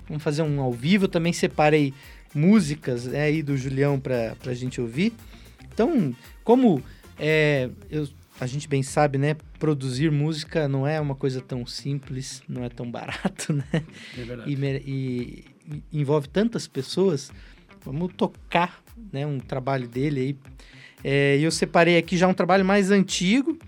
Vamos 0.08 0.22
fazer 0.22 0.42
um 0.42 0.60
ao 0.60 0.72
vivo. 0.72 1.04
Eu 1.04 1.08
também 1.08 1.32
separei 1.32 1.92
músicas 2.32 3.06
né, 3.06 3.22
aí 3.24 3.42
do 3.42 3.56
Julião 3.56 3.98
para 3.98 4.34
a 4.46 4.54
gente 4.54 4.80
ouvir. 4.80 5.12
Então, 5.72 6.14
como 6.44 6.82
é, 7.18 7.68
eu- 7.90 8.08
a 8.40 8.46
gente 8.46 8.68
bem 8.68 8.82
sabe, 8.82 9.16
né? 9.18 9.36
Produzir 9.58 10.10
música 10.10 10.66
não 10.68 10.86
é 10.86 11.00
uma 11.00 11.14
coisa 11.14 11.40
tão 11.40 11.64
simples, 11.66 12.42
não 12.48 12.64
é 12.64 12.68
tão 12.68 12.90
barato, 12.90 13.52
né? 13.54 13.64
É 13.72 14.22
verdade. 14.22 14.50
e, 14.52 14.54
e- 14.86 15.44
e 15.92 16.00
envolve 16.00 16.28
tantas 16.28 16.66
pessoas, 16.66 17.32
vamos 17.84 18.12
tocar 18.16 18.82
né, 19.12 19.26
um 19.26 19.38
trabalho 19.38 19.88
dele 19.88 20.20
aí. 20.20 20.36
É, 21.02 21.38
E 21.38 21.42
eu 21.44 21.50
separei 21.50 21.96
aqui 21.96 22.16
já 22.16 22.26
um 22.28 22.34
trabalho 22.34 22.64
mais 22.64 22.90
antigo, 22.90 23.58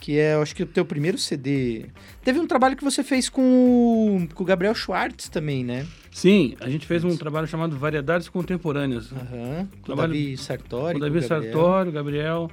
que 0.00 0.18
é, 0.18 0.34
eu 0.34 0.42
acho 0.42 0.54
que 0.54 0.62
o 0.62 0.66
teu 0.66 0.84
primeiro 0.84 1.16
CD. 1.18 1.86
Teve 2.22 2.38
um 2.38 2.46
trabalho 2.46 2.76
que 2.76 2.84
você 2.84 3.02
fez 3.02 3.28
com, 3.28 3.42
o- 4.22 4.34
com 4.34 4.42
o 4.42 4.46
Gabriel 4.46 4.74
Schwartz 4.74 5.28
também, 5.28 5.64
né? 5.64 5.86
Sim, 6.12 6.54
a 6.60 6.68
gente 6.68 6.86
fez 6.86 7.02
um 7.04 7.16
trabalho 7.16 7.46
chamado 7.46 7.76
Variedades 7.78 8.28
Contemporâneas. 8.28 9.10
Aham. 9.12 9.68
Com 9.70 9.78
o 9.78 9.84
Trabalho- 9.86 10.12
Davi 10.12 10.36
Sartori. 10.36 10.92
com 10.94 10.98
o 10.98 11.00
Davi 11.08 11.18
o 11.18 11.28
Gabriel. 11.28 11.42
Sartório, 11.52 11.92
Gabriel. 11.92 12.50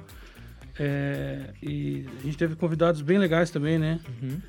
É, 0.78 1.50
e 1.62 2.06
a 2.20 2.26
gente 2.26 2.36
teve 2.36 2.56
convidados 2.56 3.00
bem 3.00 3.18
legais 3.18 3.50
também, 3.50 3.78
né? 3.78 4.00
Uhum. 4.22 4.40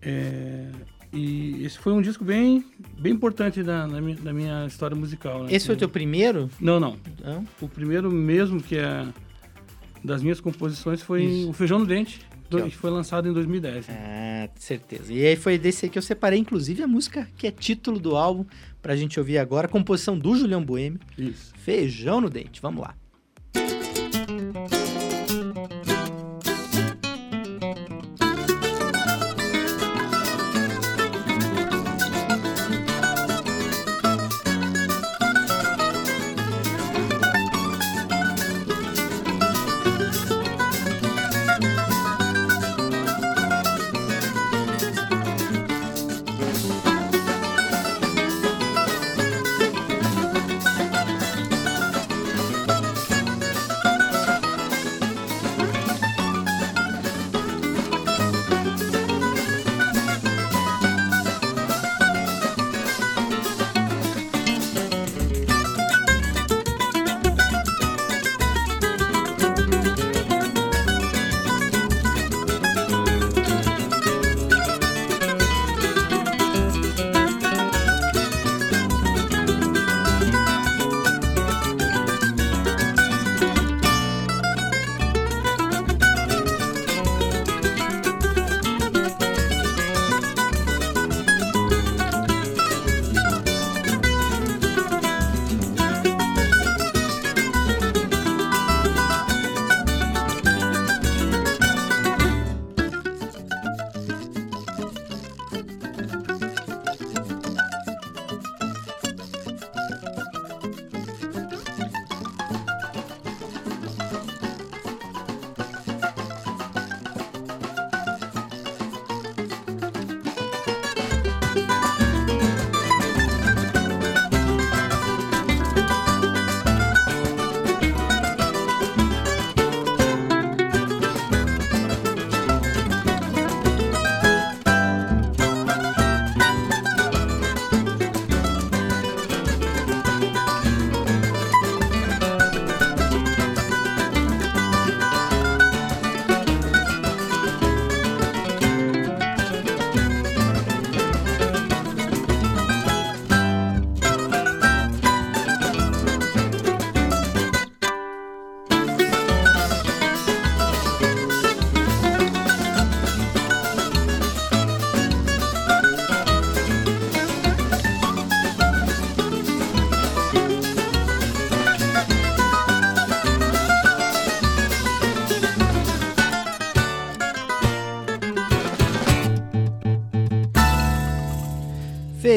É, 0.00 0.66
e 1.12 1.64
esse 1.64 1.78
foi 1.78 1.92
um 1.92 2.00
disco 2.00 2.24
bem, 2.24 2.64
bem 2.98 3.12
importante 3.12 3.62
na, 3.62 3.86
na 3.86 4.00
minha, 4.00 4.18
na 4.22 4.32
minha 4.32 4.66
história 4.66 4.96
musical. 4.96 5.44
Né? 5.44 5.48
Esse 5.52 5.66
foi 5.66 5.74
o 5.74 5.78
teu 5.78 5.88
primeiro? 5.88 6.48
Não, 6.60 6.80
não. 6.80 6.96
O 7.60 7.68
primeiro 7.68 8.10
mesmo 8.10 8.62
que 8.62 8.76
é 8.76 9.06
das 10.02 10.22
minhas 10.22 10.40
composições 10.40 11.00
foi 11.02 11.24
Isso. 11.24 11.50
o 11.50 11.52
Feijão 11.52 11.78
no 11.78 11.86
Dente, 11.86 12.20
Que 12.50 12.76
foi 12.76 12.90
lançado 12.90 13.28
em 13.28 13.32
2010. 13.32 13.88
né? 13.88 13.94
Ah, 14.48 14.50
certeza. 14.56 15.12
E 15.12 15.24
aí 15.24 15.36
foi 15.36 15.56
desse 15.58 15.86
aí 15.86 15.90
que 15.90 15.98
eu 15.98 16.02
separei, 16.02 16.38
inclusive, 16.38 16.82
a 16.82 16.86
música 16.86 17.28
que 17.36 17.46
é 17.46 17.50
título 17.50 17.98
do 18.00 18.16
álbum, 18.16 18.44
pra 18.80 18.96
gente 18.96 19.18
ouvir 19.18 19.38
agora, 19.38 19.68
composição 19.68 20.18
do 20.18 20.34
Julião 20.34 20.62
Boêmio. 20.64 20.98
Isso. 21.16 21.52
Feijão 21.58 22.20
no 22.20 22.28
dente, 22.28 22.60
vamos 22.60 22.82
lá. 22.82 22.94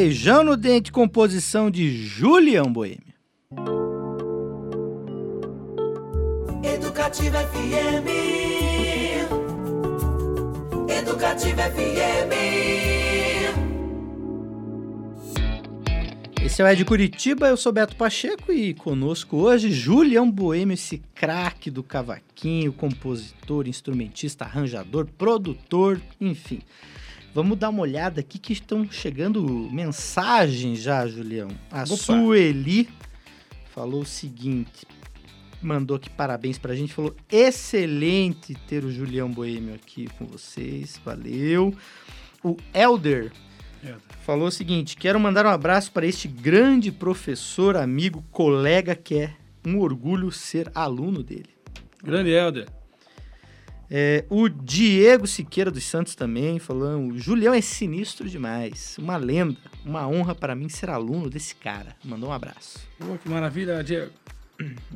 Feijão 0.06 0.44
no 0.44 0.56
dente, 0.56 0.92
composição 0.92 1.72
de 1.72 1.92
Julião 2.06 2.72
Boêmio. 2.72 3.02
Educativa 6.64 7.40
FM. 7.40 8.06
Educativa 10.88 11.64
FM. 11.64 12.36
Esse 16.46 16.62
é 16.62 16.66
o 16.66 16.68
Ed 16.68 16.86
Curitiba, 16.86 17.48
eu 17.48 17.58
sou 17.58 17.72
Beto 17.72 17.96
Pacheco 17.96 18.54
e 18.54 18.76
conosco 18.76 19.38
hoje 19.38 19.72
Julião 19.72 20.30
Boêmio, 20.30 20.76
esse 20.76 21.02
craque 21.16 21.72
do 21.72 21.82
cavaquinho, 21.82 22.72
compositor, 22.72 23.68
instrumentista, 23.68 24.46
arranjador, 24.46 25.08
produtor, 25.18 26.00
enfim. 26.22 26.62
Vamos 27.36 27.58
dar 27.58 27.68
uma 27.68 27.82
olhada 27.82 28.22
aqui 28.22 28.40
que 28.40 28.54
estão 28.54 28.90
chegando 28.90 29.44
mensagens 29.70 30.80
já, 30.80 31.06
Julião. 31.06 31.50
A 31.70 31.84
Opa. 31.84 31.88
Sueli 31.88 32.88
falou 33.74 34.04
o 34.04 34.06
seguinte, 34.06 34.88
mandou 35.62 35.98
aqui 35.98 36.10
parabéns 36.10 36.58
pra 36.58 36.74
gente, 36.74 36.94
falou 36.94 37.14
excelente 37.30 38.56
ter 38.70 38.86
o 38.86 38.90
Julião 38.90 39.30
Boêmio 39.30 39.76
aqui 39.76 40.08
com 40.18 40.26
vocês, 40.26 40.98
valeu. 41.04 41.76
O 42.42 42.56
Elder. 42.74 43.34
Falou 44.22 44.48
o 44.48 44.52
seguinte: 44.52 44.96
quero 44.96 45.20
mandar 45.20 45.46
um 45.46 45.50
abraço 45.50 45.92
para 45.92 46.06
este 46.06 46.30
grande 46.30 46.90
professor, 46.90 47.76
amigo, 47.76 48.24
colega 48.32 48.96
que 48.96 49.16
é 49.16 49.34
um 49.66 49.82
orgulho 49.82 50.32
ser 50.32 50.72
aluno 50.74 51.22
dele. 51.22 51.50
Grande 52.02 52.30
Helder. 52.30 52.70
É, 53.90 54.26
o 54.30 54.50
Diego 54.50 55.28
Siqueira 55.28 55.70
dos 55.70 55.84
Santos 55.84 56.16
também 56.16 56.60
falando: 56.60 57.14
o 57.14 57.18
Julião 57.18 57.54
é 57.54 57.62
sinistro 57.62 58.28
demais, 58.28 58.98
uma 58.98 59.18
lenda, 59.18 59.58
uma 59.86 60.08
honra 60.08 60.34
para 60.34 60.56
mim 60.56 60.70
ser 60.70 60.90
aluno 60.90 61.30
desse 61.30 61.56
cara. 61.56 61.96
Mandou 62.04 62.30
um 62.30 62.34
abraço. 62.34 62.80
Pô, 62.98 63.18
que 63.18 63.30
maravilha, 63.30 63.84
Diego. 63.84 64.12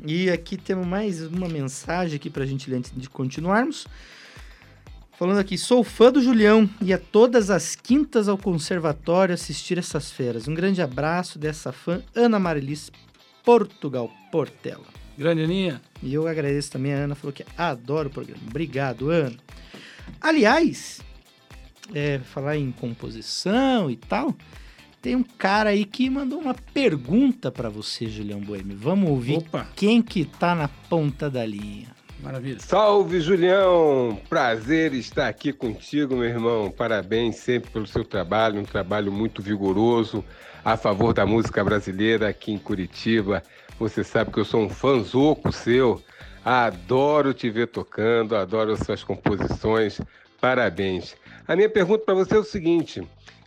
E 0.06 0.30
aqui 0.30 0.56
temos 0.56 0.86
mais 0.86 1.22
uma 1.22 1.48
mensagem 1.48 2.16
aqui 2.16 2.30
pra 2.30 2.46
gente 2.46 2.70
ler 2.70 2.78
antes 2.78 2.92
de 2.96 3.08
continuarmos. 3.08 3.86
Falando 5.18 5.38
aqui, 5.38 5.58
sou 5.58 5.84
fã 5.84 6.10
do 6.10 6.22
Julião 6.22 6.68
e 6.80 6.86
ia 6.86 6.98
todas 6.98 7.50
as 7.50 7.76
quintas 7.76 8.26
ao 8.26 8.38
conservatório 8.38 9.34
assistir 9.34 9.76
essas 9.76 10.10
feras. 10.10 10.48
Um 10.48 10.54
grande 10.54 10.80
abraço 10.80 11.38
dessa 11.38 11.72
fã, 11.72 12.02
Ana 12.14 12.38
Marilis 12.38 12.90
Portugal 13.44 14.10
Portela. 14.32 14.86
Grande 15.20 15.42
Aninha. 15.42 15.82
E 16.02 16.14
eu 16.14 16.26
agradeço 16.26 16.72
também 16.72 16.94
a 16.94 16.96
Ana, 16.96 17.14
falou 17.14 17.30
que 17.30 17.44
adora 17.58 18.08
o 18.08 18.10
programa. 18.10 18.40
Obrigado, 18.48 19.10
Ana. 19.10 19.36
Aliás, 20.18 21.02
é, 21.94 22.18
falar 22.20 22.56
em 22.56 22.72
composição 22.72 23.90
e 23.90 23.96
tal, 23.96 24.34
tem 25.02 25.14
um 25.14 25.22
cara 25.22 25.70
aí 25.70 25.84
que 25.84 26.08
mandou 26.08 26.38
uma 26.40 26.54
pergunta 26.54 27.52
pra 27.52 27.68
você, 27.68 28.06
Julião 28.06 28.40
Boêmio. 28.40 28.74
Vamos 28.78 29.10
ouvir 29.10 29.36
Opa, 29.36 29.68
quem 29.76 30.00
que 30.00 30.24
tá 30.24 30.54
na 30.54 30.68
ponta 30.68 31.28
da 31.28 31.44
linha. 31.44 31.88
maravilha. 32.22 32.58
Salve, 32.58 33.20
Julião! 33.20 34.18
Prazer 34.26 34.94
estar 34.94 35.28
aqui 35.28 35.52
contigo, 35.52 36.16
meu 36.16 36.24
irmão. 36.24 36.70
Parabéns 36.70 37.36
sempre 37.36 37.70
pelo 37.70 37.86
seu 37.86 38.04
trabalho, 38.04 38.58
um 38.58 38.64
trabalho 38.64 39.12
muito 39.12 39.42
vigoroso 39.42 40.24
a 40.64 40.76
favor 40.76 41.12
da 41.14 41.24
música 41.26 41.62
brasileira 41.64 42.28
aqui 42.28 42.52
em 42.52 42.58
Curitiba. 42.58 43.42
Você 43.78 44.04
sabe 44.04 44.32
que 44.32 44.38
eu 44.38 44.44
sou 44.44 44.62
um 44.62 44.68
fãzoco 44.68 45.52
seu. 45.52 46.02
Adoro 46.44 47.34
te 47.34 47.50
ver 47.50 47.68
tocando, 47.68 48.36
adoro 48.36 48.72
as 48.72 48.80
suas 48.80 49.04
composições. 49.04 50.00
Parabéns. 50.40 51.14
A 51.46 51.54
minha 51.54 51.68
pergunta 51.68 52.04
para 52.04 52.14
você 52.14 52.34
é 52.34 52.38
o 52.38 52.44
seguinte: 52.44 53.02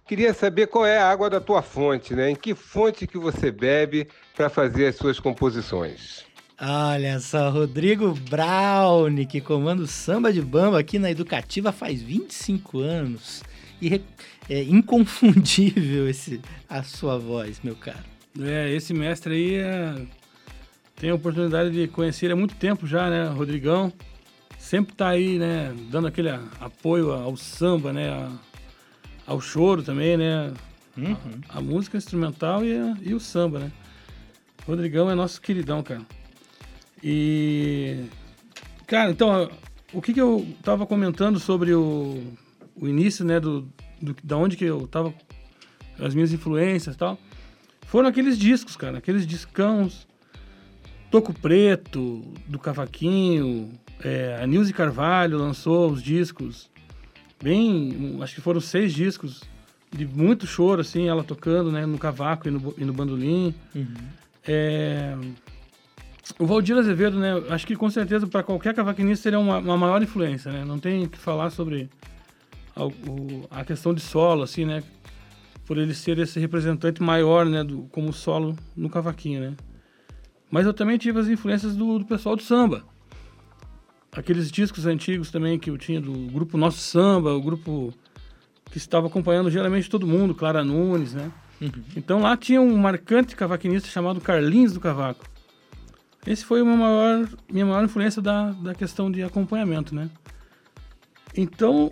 queria 0.07 0.33
saber 0.33 0.67
qual 0.67 0.85
é 0.85 0.97
a 0.97 1.09
água 1.09 1.29
da 1.29 1.41
tua 1.41 1.61
fonte, 1.61 2.13
né? 2.13 2.29
Em 2.29 2.35
que 2.35 2.53
fonte 2.53 3.07
que 3.07 3.17
você 3.17 3.51
bebe 3.51 4.07
para 4.35 4.49
fazer 4.49 4.87
as 4.87 4.95
suas 4.95 5.19
composições? 5.19 6.23
Olha 6.61 7.19
só, 7.19 7.49
Rodrigo 7.49 8.13
Brown, 8.29 9.25
que 9.27 9.41
comanda 9.41 9.81
o 9.81 9.87
samba 9.87 10.31
de 10.31 10.41
bamba 10.41 10.79
aqui 10.79 10.99
na 10.99 11.09
Educativa 11.09 11.71
faz 11.71 12.01
25 12.01 12.79
anos. 12.79 13.43
E 13.81 14.01
é 14.49 14.61
inconfundível 14.63 16.07
esse, 16.07 16.39
a 16.69 16.83
sua 16.83 17.17
voz, 17.17 17.59
meu 17.63 17.75
caro. 17.75 18.12
É, 18.39 18.71
esse 18.73 18.93
mestre 18.93 19.33
aí 19.33 19.55
é... 19.55 19.95
tem 20.95 21.09
a 21.09 21.15
oportunidade 21.15 21.71
de 21.71 21.87
conhecer 21.87 22.25
ele 22.27 22.33
há 22.33 22.37
muito 22.37 22.55
tempo 22.55 22.87
já, 22.87 23.09
né? 23.09 23.27
Rodrigão. 23.27 23.91
Sempre 24.57 24.95
tá 24.95 25.09
aí, 25.09 25.37
né? 25.37 25.73
Dando 25.91 26.07
aquele 26.07 26.29
a- 26.29 26.41
apoio 26.59 27.11
ao 27.11 27.35
samba, 27.37 27.91
né? 27.93 28.09
a- 28.09 28.31
ao 29.27 29.39
choro 29.39 29.83
também, 29.83 30.17
né? 30.17 30.53
Uhum. 30.97 31.15
A 31.49 31.61
música 31.61 31.97
instrumental 31.97 32.63
e, 32.65 32.75
a- 32.77 32.97
e 33.01 33.13
o 33.13 33.19
samba, 33.19 33.59
né? 33.59 33.71
Rodrigão 34.65 35.09
é 35.11 35.15
nosso 35.15 35.41
queridão, 35.41 35.83
cara. 35.83 36.01
E. 37.03 38.05
Cara, 38.87 39.11
então, 39.11 39.49
o 39.91 40.01
que, 40.01 40.13
que 40.13 40.21
eu 40.21 40.47
tava 40.63 40.85
comentando 40.85 41.39
sobre 41.39 41.73
o, 41.73 42.23
o 42.75 42.87
início, 42.87 43.25
né? 43.25 43.39
Do, 43.39 43.67
do, 44.01 44.15
da 44.23 44.37
onde 44.37 44.55
que 44.55 44.65
eu 44.65 44.87
tava. 44.87 45.13
As 45.99 46.15
minhas 46.15 46.31
influências 46.33 46.95
e 46.95 46.97
tal. 46.97 47.19
Foram 47.85 48.09
aqueles 48.09 48.37
discos, 48.37 48.75
cara. 48.75 48.97
Aqueles 48.97 49.25
discãos. 49.27 50.07
Toco 51.11 51.33
Preto, 51.33 52.21
do 52.47 52.57
Cavaquinho. 52.57 53.71
É, 54.03 54.39
a 54.41 54.47
Nilce 54.47 54.73
Carvalho 54.73 55.37
lançou 55.37 55.91
os 55.91 56.01
discos. 56.01 56.69
Bem. 57.41 58.17
Acho 58.21 58.35
que 58.35 58.41
foram 58.41 58.59
seis 58.59 58.93
discos 58.93 59.41
de 59.91 60.07
muito 60.07 60.47
choro, 60.47 60.81
assim, 60.81 61.07
ela 61.07 61.23
tocando, 61.23 61.71
né, 61.71 61.85
no 61.85 61.99
cavaco 61.99 62.47
e 62.47 62.51
no, 62.51 62.73
e 62.79 62.83
no 62.83 62.91
bandolim. 62.93 63.53
É, 64.47 65.15
O 66.39 66.47
Valdir 66.47 66.75
Azevedo, 66.75 67.19
né, 67.19 67.31
acho 67.49 67.67
que 67.67 67.75
com 67.75 67.87
certeza 67.91 68.25
para 68.25 68.41
qualquer 68.41 68.73
cavaquinista 68.73 69.21
seria 69.23 69.37
uma, 69.37 69.59
uma 69.59 69.77
maior 69.77 70.01
influência, 70.01 70.51
né, 70.51 70.65
não 70.65 70.79
tem 70.79 71.05
que 71.07 71.17
falar 71.19 71.51
sobre 71.51 71.91
a, 72.75 72.85
o- 72.85 73.47
a 73.51 73.63
questão 73.63 73.93
de 73.93 74.01
solo, 74.01 74.41
assim, 74.41 74.65
né, 74.65 74.81
por 75.65 75.77
ele 75.77 75.93
ser 75.93 76.19
esse 76.19 76.39
representante 76.39 77.01
maior, 77.01 77.45
né, 77.45 77.63
do, 77.63 77.83
como 77.91 78.11
solo 78.11 78.55
no 78.75 78.89
cavaquinho, 78.89 79.41
né. 79.41 79.55
Mas 80.49 80.65
eu 80.65 80.73
também 80.73 80.97
tive 80.97 81.19
as 81.19 81.27
influências 81.27 81.75
do, 81.75 81.99
do 81.99 82.05
pessoal 82.05 82.35
do 82.35 82.43
samba. 82.43 82.83
Aqueles 84.11 84.51
discos 84.51 84.85
antigos 84.85 85.31
também 85.31 85.57
que 85.57 85.71
eu 85.71 85.77
tinha 85.77 85.99
do 85.99 86.13
grupo 86.31 86.55
Nosso 86.57 86.77
Samba, 86.77 87.33
o 87.33 87.41
grupo 87.41 87.91
que 88.69 88.77
estava 88.77 89.07
acompanhando 89.07 89.49
geralmente 89.49 89.89
todo 89.89 90.05
mundo, 90.05 90.35
Clara 90.35 90.63
Nunes, 90.63 91.15
né? 91.15 91.31
Então 91.95 92.21
lá 92.21 92.37
tinha 92.37 92.61
um 92.61 92.77
marcante 92.77 93.35
cavaquinista 93.35 93.89
chamado 93.89 94.21
Carlinhos 94.21 94.73
do 94.73 94.79
Cavaco. 94.79 95.25
Esse 96.25 96.45
foi 96.45 96.61
uma 96.61 96.75
maior, 96.75 97.27
minha 97.51 97.65
maior 97.65 97.83
influência 97.83 98.21
da, 98.21 98.51
da 98.51 98.75
questão 98.75 99.11
de 99.11 99.23
acompanhamento, 99.23 99.95
né? 99.95 100.09
Então, 101.35 101.91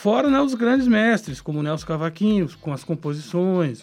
fora 0.00 0.30
né, 0.30 0.40
os 0.40 0.54
grandes 0.54 0.86
mestres, 0.86 1.42
como 1.42 1.62
Nelson 1.62 1.86
Cavaquinhos, 1.86 2.54
com 2.54 2.72
as 2.72 2.82
composições, 2.82 3.82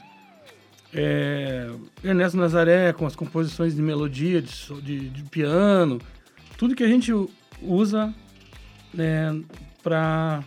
é, 0.91 1.69
Ernesto 2.03 2.37
Nazaré, 2.37 2.91
com 2.91 3.05
as 3.05 3.15
composições 3.15 3.75
de 3.75 3.81
melodia, 3.83 4.41
de, 4.41 4.81
de, 4.81 5.09
de 5.09 5.23
piano, 5.23 6.01
tudo 6.57 6.75
que 6.75 6.83
a 6.83 6.87
gente 6.87 7.11
usa 7.61 8.11
né, 8.91 9.39
para 9.83 10.43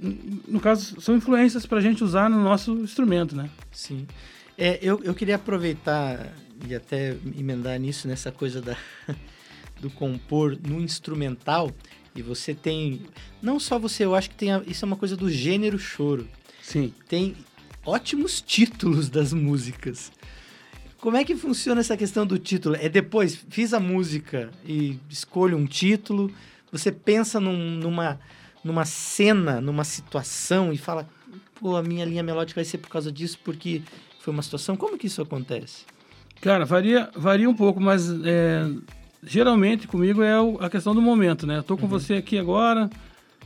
no 0.00 0.60
caso, 0.60 1.00
são 1.00 1.16
influências 1.16 1.66
para 1.66 1.78
a 1.78 1.80
gente 1.80 2.04
usar 2.04 2.30
no 2.30 2.40
nosso 2.40 2.70
instrumento, 2.76 3.34
né? 3.34 3.50
Sim. 3.72 4.06
É, 4.56 4.78
eu, 4.80 5.02
eu 5.02 5.12
queria 5.12 5.34
aproveitar 5.34 6.32
e 6.68 6.72
até 6.72 7.16
emendar 7.36 7.76
nisso, 7.80 8.06
nessa 8.06 8.30
coisa 8.30 8.62
da, 8.62 8.76
do 9.80 9.90
compor 9.90 10.56
no 10.64 10.80
instrumental. 10.80 11.72
E 12.18 12.22
você 12.22 12.52
tem. 12.52 13.00
Não 13.40 13.60
só 13.60 13.78
você, 13.78 14.04
eu 14.04 14.14
acho 14.14 14.30
que 14.30 14.34
tem 14.36 14.50
a- 14.52 14.62
isso 14.66 14.84
é 14.84 14.86
uma 14.86 14.96
coisa 14.96 15.16
do 15.16 15.30
gênero 15.30 15.78
choro. 15.78 16.26
Sim. 16.60 16.92
Tem 17.08 17.36
ótimos 17.86 18.40
títulos 18.40 19.08
das 19.08 19.32
músicas. 19.32 20.10
Como 21.00 21.16
é 21.16 21.24
que 21.24 21.36
funciona 21.36 21.80
essa 21.80 21.96
questão 21.96 22.26
do 22.26 22.36
título? 22.38 22.74
É 22.74 22.88
depois, 22.88 23.36
fiz 23.48 23.72
a 23.72 23.78
música 23.78 24.50
e 24.66 24.98
escolho 25.08 25.56
um 25.56 25.64
título, 25.64 26.28
você 26.72 26.90
pensa 26.90 27.38
num- 27.38 27.76
numa, 27.76 28.18
numa 28.64 28.84
cena, 28.84 29.60
numa 29.60 29.84
situação 29.84 30.72
e 30.72 30.76
fala, 30.76 31.08
pô, 31.60 31.76
a 31.76 31.82
minha 31.84 32.04
linha 32.04 32.22
melódica 32.24 32.58
vai 32.58 32.64
ser 32.64 32.78
por 32.78 32.88
causa 32.88 33.12
disso, 33.12 33.38
porque 33.44 33.80
foi 34.18 34.32
uma 34.34 34.42
situação. 34.42 34.76
Como 34.76 34.98
que 34.98 35.06
isso 35.06 35.22
acontece? 35.22 35.84
Cara, 36.40 36.64
varia, 36.64 37.08
varia 37.14 37.48
um 37.48 37.54
pouco, 37.54 37.80
mas 37.80 38.10
é, 38.24 38.68
geralmente 39.22 39.86
comigo 39.88 40.22
é 40.22 40.34
a 40.60 40.70
questão 40.70 40.94
do 40.94 41.02
momento, 41.02 41.46
né? 41.46 41.58
Eu 41.58 41.62
tô 41.62 41.76
com 41.76 41.86
você 41.86 42.14
aqui 42.14 42.38
agora, 42.38 42.88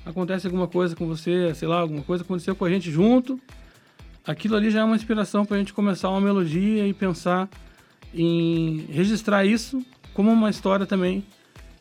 acontece 0.04 0.46
alguma 0.46 0.66
coisa 0.68 0.94
com 0.96 1.06
você, 1.06 1.54
sei 1.54 1.68
lá, 1.68 1.80
alguma 1.80 2.02
coisa 2.02 2.22
aconteceu 2.24 2.54
com 2.54 2.64
a 2.64 2.70
gente 2.70 2.90
junto. 2.90 3.40
Aquilo 4.26 4.54
ali 4.56 4.70
já 4.70 4.80
é 4.80 4.84
uma 4.84 4.96
inspiração 4.96 5.44
para 5.44 5.56
a 5.56 5.58
gente 5.58 5.72
começar 5.72 6.08
uma 6.10 6.20
melodia 6.20 6.86
e 6.86 6.92
pensar 6.92 7.48
em 8.14 8.86
registrar 8.90 9.44
isso 9.44 9.82
como 10.14 10.30
uma 10.30 10.50
história 10.50 10.84
também, 10.86 11.24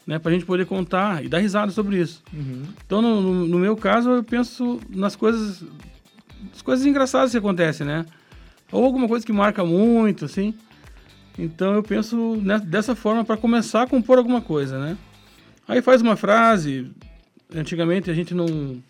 né? 0.08 0.18
Para 0.18 0.32
a 0.32 0.34
gente 0.34 0.46
poder 0.46 0.66
contar 0.66 1.24
e 1.24 1.28
dar 1.28 1.40
risada 1.40 1.72
sobre 1.72 2.00
isso. 2.00 2.24
Então, 2.86 3.02
no, 3.02 3.22
no- 3.22 3.48
no 3.48 3.60
meu 3.60 3.76
caso, 3.76 4.10
eu 4.10 4.24
penso 4.24 4.80
nas 4.90 5.16
coisas, 5.16 5.64
as 6.54 6.62
coisas 6.62 6.86
engraçadas 6.86 7.32
que 7.32 7.38
acontecem, 7.38 7.86
né? 7.86 8.06
Ou 8.72 8.86
alguma 8.86 9.08
coisa 9.08 9.26
que 9.26 9.34
marca 9.34 9.64
muito, 9.66 10.26
assim. 10.26 10.54
Então 11.38 11.74
eu 11.74 11.84
penso 11.84 12.38
dessa 12.66 12.96
forma 12.96 13.24
para 13.24 13.38
começar 13.38 13.84
a 13.84 13.88
compor 13.88 14.18
alguma 14.18 14.42
coisa, 14.42 14.80
né? 14.80 14.98
Aí 15.68 15.82
faz 15.82 16.02
uma 16.02 16.16
frase. 16.16 16.92
Antigamente 17.54 18.10
a 18.10 18.14
gente 18.14 18.34
não 18.34 18.82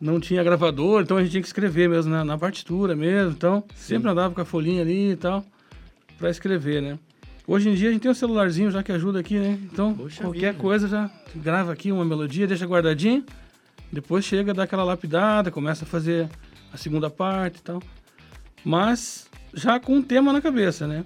não 0.00 0.20
tinha 0.20 0.42
gravador, 0.44 1.02
então 1.02 1.16
a 1.16 1.22
gente 1.22 1.30
tinha 1.30 1.40
que 1.40 1.46
escrever 1.46 1.88
mesmo 1.88 2.12
na, 2.12 2.24
na 2.24 2.36
partitura 2.36 2.94
mesmo. 2.96 3.32
Então 3.32 3.64
sempre 3.74 4.10
andava 4.10 4.34
com 4.34 4.40
a 4.40 4.44
folhinha 4.44 4.82
ali 4.82 5.12
e 5.12 5.16
tal 5.16 5.44
para 6.18 6.30
escrever, 6.30 6.80
né? 6.82 6.98
Hoje 7.46 7.68
em 7.68 7.74
dia 7.74 7.90
a 7.90 7.92
gente 7.92 8.02
tem 8.02 8.10
um 8.10 8.14
celularzinho 8.14 8.70
já 8.70 8.82
que 8.82 8.90
ajuda 8.92 9.20
aqui, 9.20 9.38
né? 9.38 9.58
Então 9.70 9.94
Poxa 9.94 10.22
qualquer 10.22 10.52
vida. 10.52 10.62
coisa 10.62 10.88
já 10.88 11.10
grava 11.34 11.72
aqui 11.72 11.92
uma 11.92 12.04
melodia, 12.04 12.46
deixa 12.46 12.66
guardadinho. 12.66 13.24
Depois 13.92 14.24
chega, 14.24 14.54
dá 14.54 14.62
aquela 14.64 14.82
lapidada, 14.82 15.50
começa 15.50 15.84
a 15.84 15.86
fazer 15.88 16.28
a 16.72 16.76
segunda 16.76 17.10
parte 17.10 17.58
e 17.58 17.62
tal. 17.62 17.82
Mas 18.64 19.28
já 19.52 19.78
com 19.78 19.96
um 19.96 20.02
tema 20.02 20.32
na 20.32 20.40
cabeça, 20.40 20.86
né? 20.86 21.04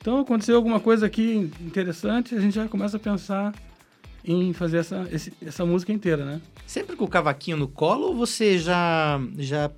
Então 0.00 0.18
aconteceu 0.20 0.56
alguma 0.56 0.80
coisa 0.80 1.06
aqui 1.06 1.50
interessante, 1.60 2.34
a 2.34 2.40
gente 2.40 2.54
já 2.54 2.66
começa 2.66 2.96
a 2.96 3.00
pensar 3.00 3.54
em 4.24 4.52
fazer 4.52 4.78
essa, 4.78 5.06
esse- 5.12 5.32
essa 5.44 5.64
música 5.64 5.92
inteira, 5.92 6.24
né? 6.24 6.40
Sempre 6.66 6.96
com 6.96 7.04
o 7.04 7.08
cavaquinho 7.08 7.56
no 7.56 7.68
colo 7.68 8.08
ou 8.08 8.16
você 8.16 8.58
já, 8.58 9.20
já 9.38 9.70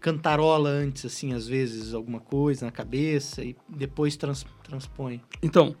cantarola 0.00 0.70
antes, 0.70 1.04
assim, 1.04 1.32
às 1.34 1.46
vezes, 1.46 1.94
alguma 1.94 2.18
coisa 2.20 2.66
na 2.66 2.72
cabeça 2.72 3.44
e 3.44 3.54
depois 3.68 4.16
trans, 4.16 4.44
transpõe? 4.64 5.20
Então, 5.42 5.76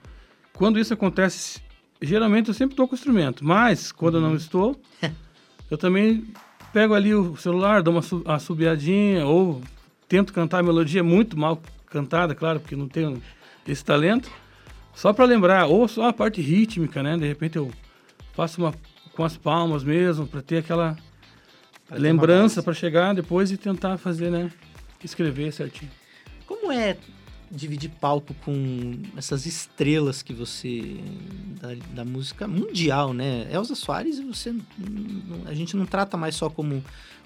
quando 0.52 0.78
isso 0.78 0.92
acontece, 0.94 1.60
geralmente 2.00 2.48
eu 2.48 2.54
sempre 2.54 2.74
estou 2.74 2.86
com 2.86 2.94
o 2.94 2.98
instrumento, 2.98 3.44
mas 3.44 3.90
quando 3.90 4.18
eu 4.18 4.20
não 4.20 4.36
estou, 4.36 4.80
eu 5.70 5.78
também 5.78 6.28
pego 6.72 6.94
ali 6.94 7.12
o 7.14 7.36
celular, 7.36 7.82
dou 7.82 7.92
uma 7.94 8.02
su 8.02 8.22
a 8.24 8.38
subiadinha 8.38 9.26
ou 9.26 9.60
tento 10.08 10.32
cantar 10.32 10.58
a 10.60 10.62
melodia 10.62 11.02
muito 11.02 11.36
mal 11.36 11.60
cantada, 11.86 12.34
claro, 12.36 12.60
porque 12.60 12.76
não 12.76 12.86
tenho 12.88 13.20
esse 13.66 13.84
talento, 13.84 14.30
só 14.94 15.12
para 15.12 15.24
lembrar, 15.24 15.66
ou 15.66 15.86
só 15.88 16.08
a 16.08 16.12
parte 16.12 16.40
rítmica, 16.40 17.02
né? 17.02 17.16
De 17.16 17.26
repente 17.26 17.56
eu 17.56 17.70
faço 18.32 18.60
uma 18.60 18.74
com 19.14 19.24
as 19.24 19.36
palmas 19.36 19.82
mesmo, 19.84 20.26
para 20.26 20.40
ter 20.40 20.58
aquela 20.58 20.96
Pra 21.90 21.98
lembrança 21.98 22.62
para 22.62 22.72
chegar 22.72 23.12
depois 23.12 23.50
e 23.50 23.56
tentar 23.56 23.98
fazer, 23.98 24.30
né? 24.30 24.50
Escrever 25.02 25.52
certinho. 25.52 25.90
Como 26.46 26.70
é 26.70 26.96
dividir 27.50 27.90
palco 27.90 28.32
com 28.44 29.02
essas 29.16 29.44
estrelas 29.44 30.22
que 30.22 30.32
você. 30.32 31.00
da, 31.60 31.74
da 31.92 32.04
música 32.04 32.46
mundial, 32.46 33.12
né? 33.12 33.48
Elza 33.52 33.74
Soares, 33.74 34.20
você. 34.20 34.54
A 35.46 35.54
gente 35.54 35.76
não 35.76 35.84
trata 35.84 36.16
mais 36.16 36.36
só 36.36 36.48
como 36.48 36.82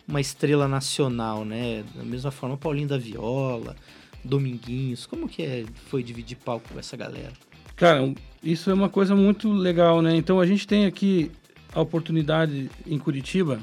uma 0.09 0.21
estrela 0.21 0.67
nacional, 0.67 1.45
né? 1.45 1.85
Da 1.95 2.03
mesma 2.03 2.31
forma, 2.31 2.57
Paulinho 2.57 2.89
da 2.89 2.97
Viola, 2.97 3.77
Dominguinhos. 4.25 5.07
Como 5.07 5.29
que 5.29 5.43
é, 5.43 5.65
foi 5.89 6.03
dividir 6.03 6.37
palco 6.37 6.69
com 6.73 6.79
essa 6.79 6.97
galera? 6.97 7.33
Cara, 7.77 8.13
isso 8.43 8.71
é 8.71 8.75
uma 8.75 8.89
coisa 8.89 9.15
muito 9.15 9.53
legal, 9.53 10.01
né? 10.01 10.15
Então 10.17 10.41
a 10.41 10.47
gente 10.47 10.67
tem 10.67 10.87
aqui 10.87 11.31
a 11.75 11.81
oportunidade 11.81 12.71
em 12.87 12.99
Curitiba 12.99 13.59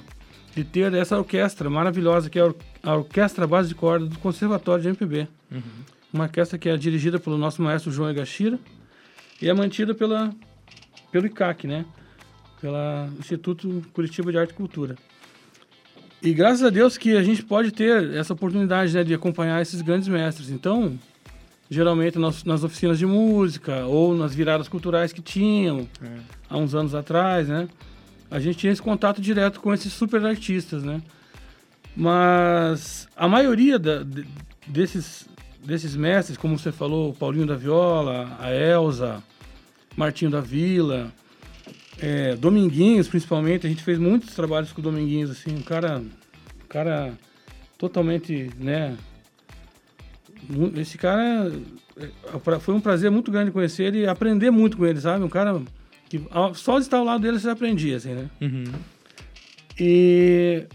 de 0.56 0.64
ter 0.66 0.94
essa 0.94 1.18
orquestra 1.18 1.70
maravilhosa 1.70 2.30
que 2.30 2.38
é 2.38 2.42
a 2.42 2.46
Or- 2.46 2.56
a 2.84 2.96
Orquestra 2.96 3.48
Base 3.48 3.70
de 3.70 3.76
Corda 3.76 4.06
do 4.06 4.20
Conservatório 4.20 4.82
de 4.82 4.90
MPB. 4.90 5.28
Uma 6.12 6.26
orquestra 6.26 6.58
que 6.58 6.68
é 6.68 6.76
dirigida 6.76 7.18
pelo 7.20 7.38
nosso 7.38 7.62
maestro 7.62 7.90
João 7.92 8.10
Egashira 8.10 8.60
e 9.42 9.48
é 9.48 9.54
mantida 9.54 9.96
pela, 9.96 10.34
pelo 11.10 11.26
ICAC, 11.28 11.68
né? 11.68 11.86
Pelo 12.60 12.76
Instituto 13.18 13.82
Curitiba 13.94 14.30
de 14.32 14.38
Arte 14.38 14.52
e 14.52 14.54
Cultura. 14.56 14.96
E 16.24 16.34
graças 16.34 16.64
a 16.64 16.70
Deus 16.70 16.98
que 16.98 17.16
a 17.18 17.24
gente 17.24 17.42
pode 17.44 17.72
ter 17.72 18.14
essa 18.14 18.34
oportunidade 18.34 18.94
né, 18.94 19.04
de 19.04 19.14
acompanhar 19.14 19.62
esses 19.62 19.82
grandes 19.82 20.08
mestres. 20.08 20.50
Então, 20.50 21.00
geralmente 21.70 22.20
nas, 22.20 22.44
nas 22.44 22.64
oficinas 22.64 23.00
de 23.00 23.06
música 23.08 23.86
ou 23.86 24.16
nas 24.16 24.36
viradas 24.36 24.68
culturais 24.68 25.12
que 25.12 25.22
tinham 25.22 25.88
há 26.50 26.58
uns 26.58 26.76
anos 26.76 26.94
atrás, 26.94 27.48
né? 27.48 27.68
A 28.30 28.40
gente 28.40 28.58
tinha 28.60 28.72
esse 28.72 28.82
contato 28.82 29.20
direto 29.22 29.60
com 29.60 29.74
esses 29.74 29.92
super 29.92 30.24
artistas, 30.26 30.84
né? 30.84 31.02
Mas 31.96 33.08
a 33.16 33.28
maioria 33.28 33.78
da- 33.78 34.04
de- 34.04 34.26
desses, 34.68 35.28
desses 35.66 35.96
mestres, 35.96 36.38
como 36.38 36.58
você 36.58 36.72
falou, 36.72 37.10
o 37.10 37.14
Paulinho 37.14 37.46
da 37.48 37.56
Viola, 37.56 38.38
a 38.40 38.54
Elza, 38.54 39.22
Martinho 39.98 40.32
da 40.32 40.40
Vila, 40.40 41.12
é, 42.00 42.36
Dominguinhos 42.36 43.08
principalmente, 43.08 43.66
a 43.66 43.70
gente 43.70 43.84
fez 43.84 43.98
muitos 44.00 44.34
trabalhos 44.34 44.72
com 44.72 44.80
o 44.82 44.84
Dominguinhos, 44.84 45.30
assim, 45.32 45.56
um 45.56 45.62
cara, 45.62 46.00
um 46.00 46.68
cara 46.68 47.14
totalmente, 47.78 48.50
né? 48.60 48.98
Esse 50.76 50.98
cara 50.98 51.52
é, 51.98 52.38
pra- 52.44 52.60
foi 52.60 52.74
um 52.74 52.82
prazer 52.82 53.12
muito 53.12 53.32
grande 53.32 53.52
conhecer 53.52 53.84
ele 53.86 54.00
e 54.02 54.08
aprender 54.08 54.50
muito 54.52 54.78
com 54.78 54.86
ele, 54.86 55.00
sabe? 55.00 55.24
Um 55.24 55.30
cara 55.30 55.62
que 56.10 56.22
só 56.56 56.78
de 56.78 56.86
estar 56.86 56.98
ao 56.98 57.04
lado 57.06 57.22
dele 57.22 57.40
você 57.40 57.50
aprendia, 57.50 57.98
assim, 57.98 58.14
né? 58.14 58.30
E 59.80 60.66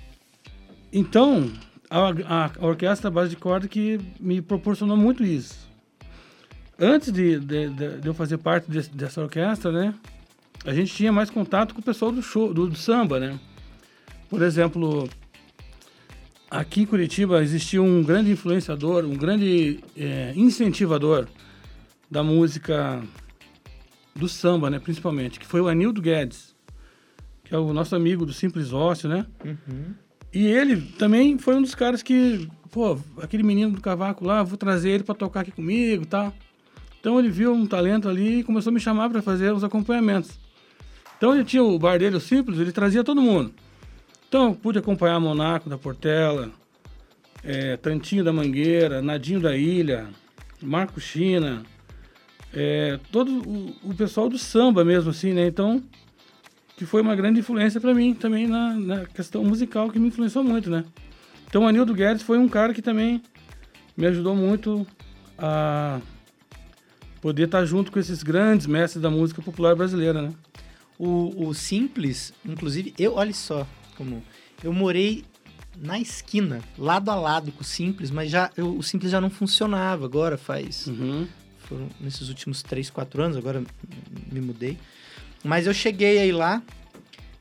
então 0.93 1.51
a, 1.91 2.09
a- 2.45 2.51
orquestra 2.67 3.11
base 3.11 3.31
de 3.31 3.37
corda 3.37 3.69
que 3.69 4.01
me 4.21 4.41
proporcionou 4.41 4.97
muito 4.97 5.23
isso. 5.25 5.67
Antes 6.79 7.11
de, 7.13 7.39
de- 7.41 7.69
de- 7.71 7.99
de 7.99 8.07
eu 8.09 8.15
fazer 8.15 8.39
parte 8.39 8.71
desse- 8.71 8.91
dessa 8.91 9.21
orquestra, 9.23 9.71
né? 9.73 9.95
A 10.67 10.75
gente 10.75 10.93
tinha 10.93 11.13
mais 11.13 11.31
contato 11.31 11.73
com 11.73 11.81
o 11.81 11.85
pessoal 11.85 12.11
do 12.11 12.21
show, 12.21 12.53
do, 12.53 12.67
do 12.67 12.77
samba, 12.77 13.21
né? 13.21 13.39
Por 14.29 14.43
exemplo, 14.43 15.09
aqui 16.51 16.83
em 16.83 16.87
Curitiba 16.87 17.41
existia 17.41 17.81
um 17.81 18.03
grande 18.03 18.33
influenciador, 18.33 19.05
um 19.05 19.17
grande 19.17 19.79
eh, 19.97 20.33
incentivador 20.35 21.29
da 22.11 22.25
música 22.25 23.01
do 24.13 24.29
samba, 24.29 24.69
né? 24.69 24.81
Principalmente, 24.81 25.39
que 25.39 25.47
foi 25.47 25.61
o 25.61 25.69
Anildo 25.69 26.03
Guedes, 26.03 26.57
que 27.45 27.55
é 27.55 27.59
o 27.59 27.73
nosso 27.73 27.95
amigo 27.95 28.27
do 28.27 28.33
Simples 28.33 28.73
Ócio, 28.73 29.09
né? 29.09 29.25
E 30.33 30.47
ele 30.47 30.83
também 30.99 31.39
foi 31.39 31.55
um 31.55 31.63
dos 31.63 31.77
caras 31.77 32.03
que, 32.03 32.49
pô, 32.73 32.99
aquele 33.23 33.45
menino 33.45 33.71
do 33.71 33.81
cavaco 33.81 34.25
lá, 34.25 34.43
vou 34.43 34.59
trazer 34.59 34.91
ele 34.91 35.05
para 35.05 35.15
tocar 35.15 35.41
aqui 35.41 35.53
comigo 35.53 36.03
e 36.03 36.07
tal. 36.07 36.35
Então 36.99 37.21
ele 37.21 37.31
viu 37.31 37.53
um 37.53 37.67
talento 37.67 38.09
ali 38.09 38.41
e 38.41 38.45
começou 38.45 38.73
a 38.73 38.75
me 38.75 38.81
chamar 38.81 39.09
para 39.09 39.23
fazer 39.23 39.53
os 39.53 39.63
acompanhamentos. 39.63 40.46
Então 41.17 41.35
ele 41.35 41.45
tinha 41.45 41.63
o 41.63 41.79
bar 41.79 41.99
dele, 41.99 42.17
o 42.17 42.21
Simples, 42.21 42.59
ele 42.59 42.73
trazia 42.73 43.03
todo 43.03 43.21
mundo. 43.21 43.53
Então 44.29 44.53
pude 44.53 44.79
acompanhar 44.79 45.19
Monaco 45.21 45.69
da 45.69 45.79
Portela, 45.79 46.51
é, 47.43 47.77
Tantinho 47.77 48.25
da 48.25 48.33
Mangueira, 48.33 49.01
Nadinho 49.01 49.41
da 49.41 49.57
Ilha, 49.57 50.09
Marco 50.61 51.01
China, 51.01 51.63
é, 52.53 52.99
todo 53.13 53.31
o, 53.31 53.91
o 53.91 53.95
pessoal 53.95 54.29
do 54.29 54.39
samba 54.39 54.85
mesmo, 54.85 55.11
assim, 55.11 55.33
né? 55.33 55.47
Então, 55.47 55.83
que 56.77 56.85
foi 56.85 57.03
uma 57.03 57.15
grande 57.15 57.41
influência 57.41 57.81
para 57.81 57.95
mim 57.95 58.15
também 58.15 58.47
na, 58.47 58.75
na 58.75 59.07
questão 59.07 59.45
musical, 59.45 59.91
que 59.91 59.99
me 59.99 60.09
influenciou 60.09 60.43
muito, 60.43 60.71
né? 60.71 60.85
Então, 61.47 61.67
Anildo 61.67 61.95
Guedes 61.95 62.23
foi 62.23 62.39
um 62.39 62.49
cara 62.49 62.75
que 62.75 62.83
também 62.83 63.23
me 63.97 64.07
ajudou 64.07 64.35
muito 64.35 64.87
a 65.39 66.01
poder 67.21 67.45
estar 67.45 67.65
junto 67.65 67.93
com 67.93 67.99
esses 67.99 68.23
grandes 68.23 68.67
mestres 68.67 69.03
da 69.03 69.11
música 69.11 69.41
popular 69.43 69.75
brasileira, 69.75 70.23
né? 70.23 70.33
O, 70.99 71.49
o 71.49 71.55
Simples, 71.55 72.33
inclusive, 72.45 72.95
eu, 72.99 73.15
olha 73.15 73.33
só 73.35 73.67
como. 73.97 74.23
Eu 74.65 74.73
morei 74.73 75.25
na 75.79 75.99
esquina, 76.01 76.63
lado 76.79 77.11
a 77.11 77.15
lado 77.15 77.53
com 77.53 77.61
o 77.61 77.65
Simples, 77.65 78.11
mas 78.11 78.31
já 78.31 78.51
eu- 78.57 78.77
o 78.79 78.83
Simples 78.83 79.11
já 79.13 79.21
não 79.21 79.29
funcionava 79.29 80.05
agora, 80.07 80.39
faz. 80.39 80.87
Uhum. 80.87 81.29
Foram 81.61 81.89
nesses 82.01 82.29
últimos 82.31 82.63
3, 82.63 82.89
4 82.89 83.23
anos, 83.23 83.37
agora 83.37 83.63
me 84.33 84.41
mudei. 84.41 84.79
Mas 85.45 85.67
eu 85.67 85.75
cheguei 85.75 86.19
aí 86.19 86.33
lá 86.33 86.63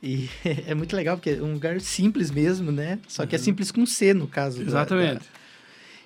e 0.04 0.28
é 0.68 0.76
muito 0.76 0.94
legal, 0.96 1.16
porque 1.16 1.30
é 1.32 1.42
um 1.42 1.54
lugar 1.54 1.80
simples 1.80 2.30
mesmo, 2.30 2.72
né? 2.72 3.00
Só 3.08 3.26
que 3.26 3.36
é 3.36 3.38
simples 3.38 3.72
com 3.72 3.86
C, 3.86 4.14
no 4.14 4.28
caso. 4.28 4.58
da- 4.60 4.64
Exatamente. 4.66 5.20
da- 5.20 5.26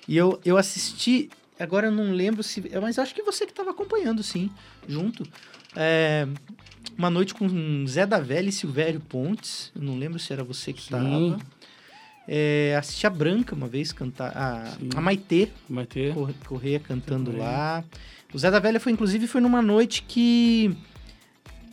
E 0.06 0.16
eu, 0.16 0.40
eu 0.44 0.56
assisti, 0.56 1.28
agora 1.58 1.88
eu 1.88 1.92
não 1.92 2.12
lembro 2.12 2.42
se. 2.44 2.62
Mas 2.80 2.98
acho 2.98 3.12
que 3.14 3.22
você 3.22 3.44
que 3.44 3.52
estava 3.52 3.70
acompanhando, 3.70 4.22
sim, 4.22 4.50
junto. 4.88 5.26
É, 5.74 6.26
uma 6.98 7.10
noite 7.10 7.34
com 7.34 7.84
Zé 7.86 8.06
da 8.06 8.18
Velha 8.20 8.48
e 8.48 8.52
Silvério 8.52 9.00
Pontes. 9.00 9.70
Eu 9.74 9.82
não 9.82 9.98
lembro 9.98 10.18
se 10.18 10.32
era 10.32 10.44
você 10.44 10.72
que 10.72 10.80
estava. 10.80 11.38
É, 12.28 12.76
assisti 12.78 13.06
a 13.06 13.10
Branca 13.10 13.54
uma 13.54 13.66
vez 13.66 13.92
cantar. 13.92 14.32
A, 14.36 14.66
Sim. 14.78 14.90
a 14.94 15.00
Maitê. 15.00 15.48
Cor- 16.14 16.32
Correia 16.46 16.78
cantando 16.78 17.36
lá. 17.36 17.82
O 18.32 18.38
Zé 18.38 18.50
da 18.50 18.60
Velha 18.60 18.78
foi, 18.78 18.92
inclusive, 18.92 19.26
foi 19.26 19.40
numa 19.40 19.60
noite 19.62 20.02
que. 20.06 20.76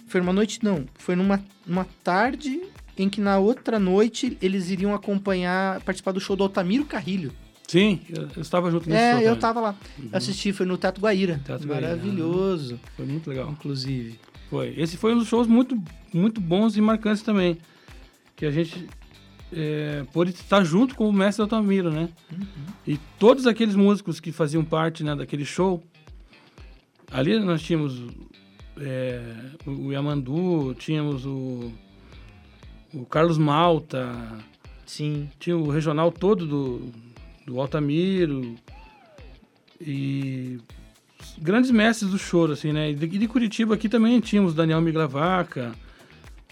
Foi 0.08 0.22
numa 0.22 0.34
noite, 0.34 0.60
não. 0.64 0.86
Foi 0.98 1.16
numa, 1.16 1.44
numa 1.66 1.86
tarde 2.04 2.62
em 2.98 3.08
que 3.10 3.22
na 3.22 3.38
outra 3.38 3.78
noite 3.78 4.38
eles 4.42 4.70
iriam 4.72 4.94
acompanhar, 4.96 5.82
participar 5.82 6.14
do 6.14 6.20
show 6.20 6.36
do 6.36 6.44
Altamiro 6.44 6.86
Carrilho. 6.86 7.32
Sim, 7.68 8.00
eu, 8.10 8.42
estava 8.42 8.72
junto 8.72 8.90
nesse 8.90 9.00
é, 9.02 9.12
show 9.12 9.20
eu 9.22 9.26
também. 9.28 9.40
tava 9.42 9.60
lá. 9.60 9.76
Uhum. 10.00 10.10
Assisti, 10.14 10.54
foi 10.54 10.66
no 10.66 10.78
Teatro 10.78 11.02
Guaíra. 11.04 11.40
Teatro 11.46 11.68
Guaíra, 11.68 11.90
Maravilhoso, 11.90 12.80
Foi 12.96 13.06
muito 13.06 13.30
legal. 13.30 13.52
inclusive. 13.52 14.18
Foi. 14.50 14.74
Esse 14.78 14.98
foi 14.98 15.14
um 15.14 15.18
dos 15.18 15.28
shows 15.28 15.48
muito, 15.48 15.82
muito 16.14 16.40
bons 16.40 16.78
e 16.78 16.82
marcantes 16.82 17.22
também. 17.22 17.58
Que 18.36 18.46
a 18.46 18.52
gente 18.52 18.88
é, 19.52 20.06
pôde 20.14 20.32
estar 20.32 20.64
junto 20.64 20.96
com 20.96 21.08
o 21.08 21.14
mestre 21.14 21.42
Altamiro, 21.42 21.92
né? 21.92 22.10
E 22.86 22.98
todos 23.20 23.48
aqueles 23.48 23.76
músicos 23.76 24.20
que 24.20 24.32
faziam 24.32 24.64
parte 24.64 25.04
né, 25.04 25.16
daquele 25.16 25.46
show, 25.46 25.84
ali 27.12 27.40
nós 27.40 27.62
tínhamos 27.62 28.04
é, 28.80 29.22
o 29.66 29.92
Yamandu, 29.92 30.76
tínhamos 30.76 31.26
o, 31.26 31.72
o 32.94 33.06
Carlos 33.06 33.38
Malta, 33.38 34.10
Sim. 34.86 35.30
tinha 35.40 35.58
o 35.58 35.70
regional 35.70 36.12
todo 36.12 36.46
do, 36.46 36.92
do 37.46 37.60
Altamiro 37.60 38.56
e 39.80 40.60
grandes 41.40 41.72
mestres 41.72 42.10
do 42.10 42.18
choro, 42.18 42.54
assim, 42.54 42.72
né? 42.72 42.92
E 42.92 42.96
de, 42.96 43.28
Curitiba 43.28 43.76
aqui 43.76 43.88
também 43.88 44.20
tínhamos 44.20 44.54
Daniel 44.54 44.82
Miglavaca, 44.82 45.74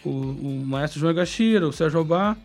o, 0.03 0.09
o 0.09 0.63
maestro 0.65 0.99
João 0.99 1.13
Gachira, 1.13 1.67
o 1.67 1.73
Sérgio 1.73 1.99
Albá, 1.99 2.37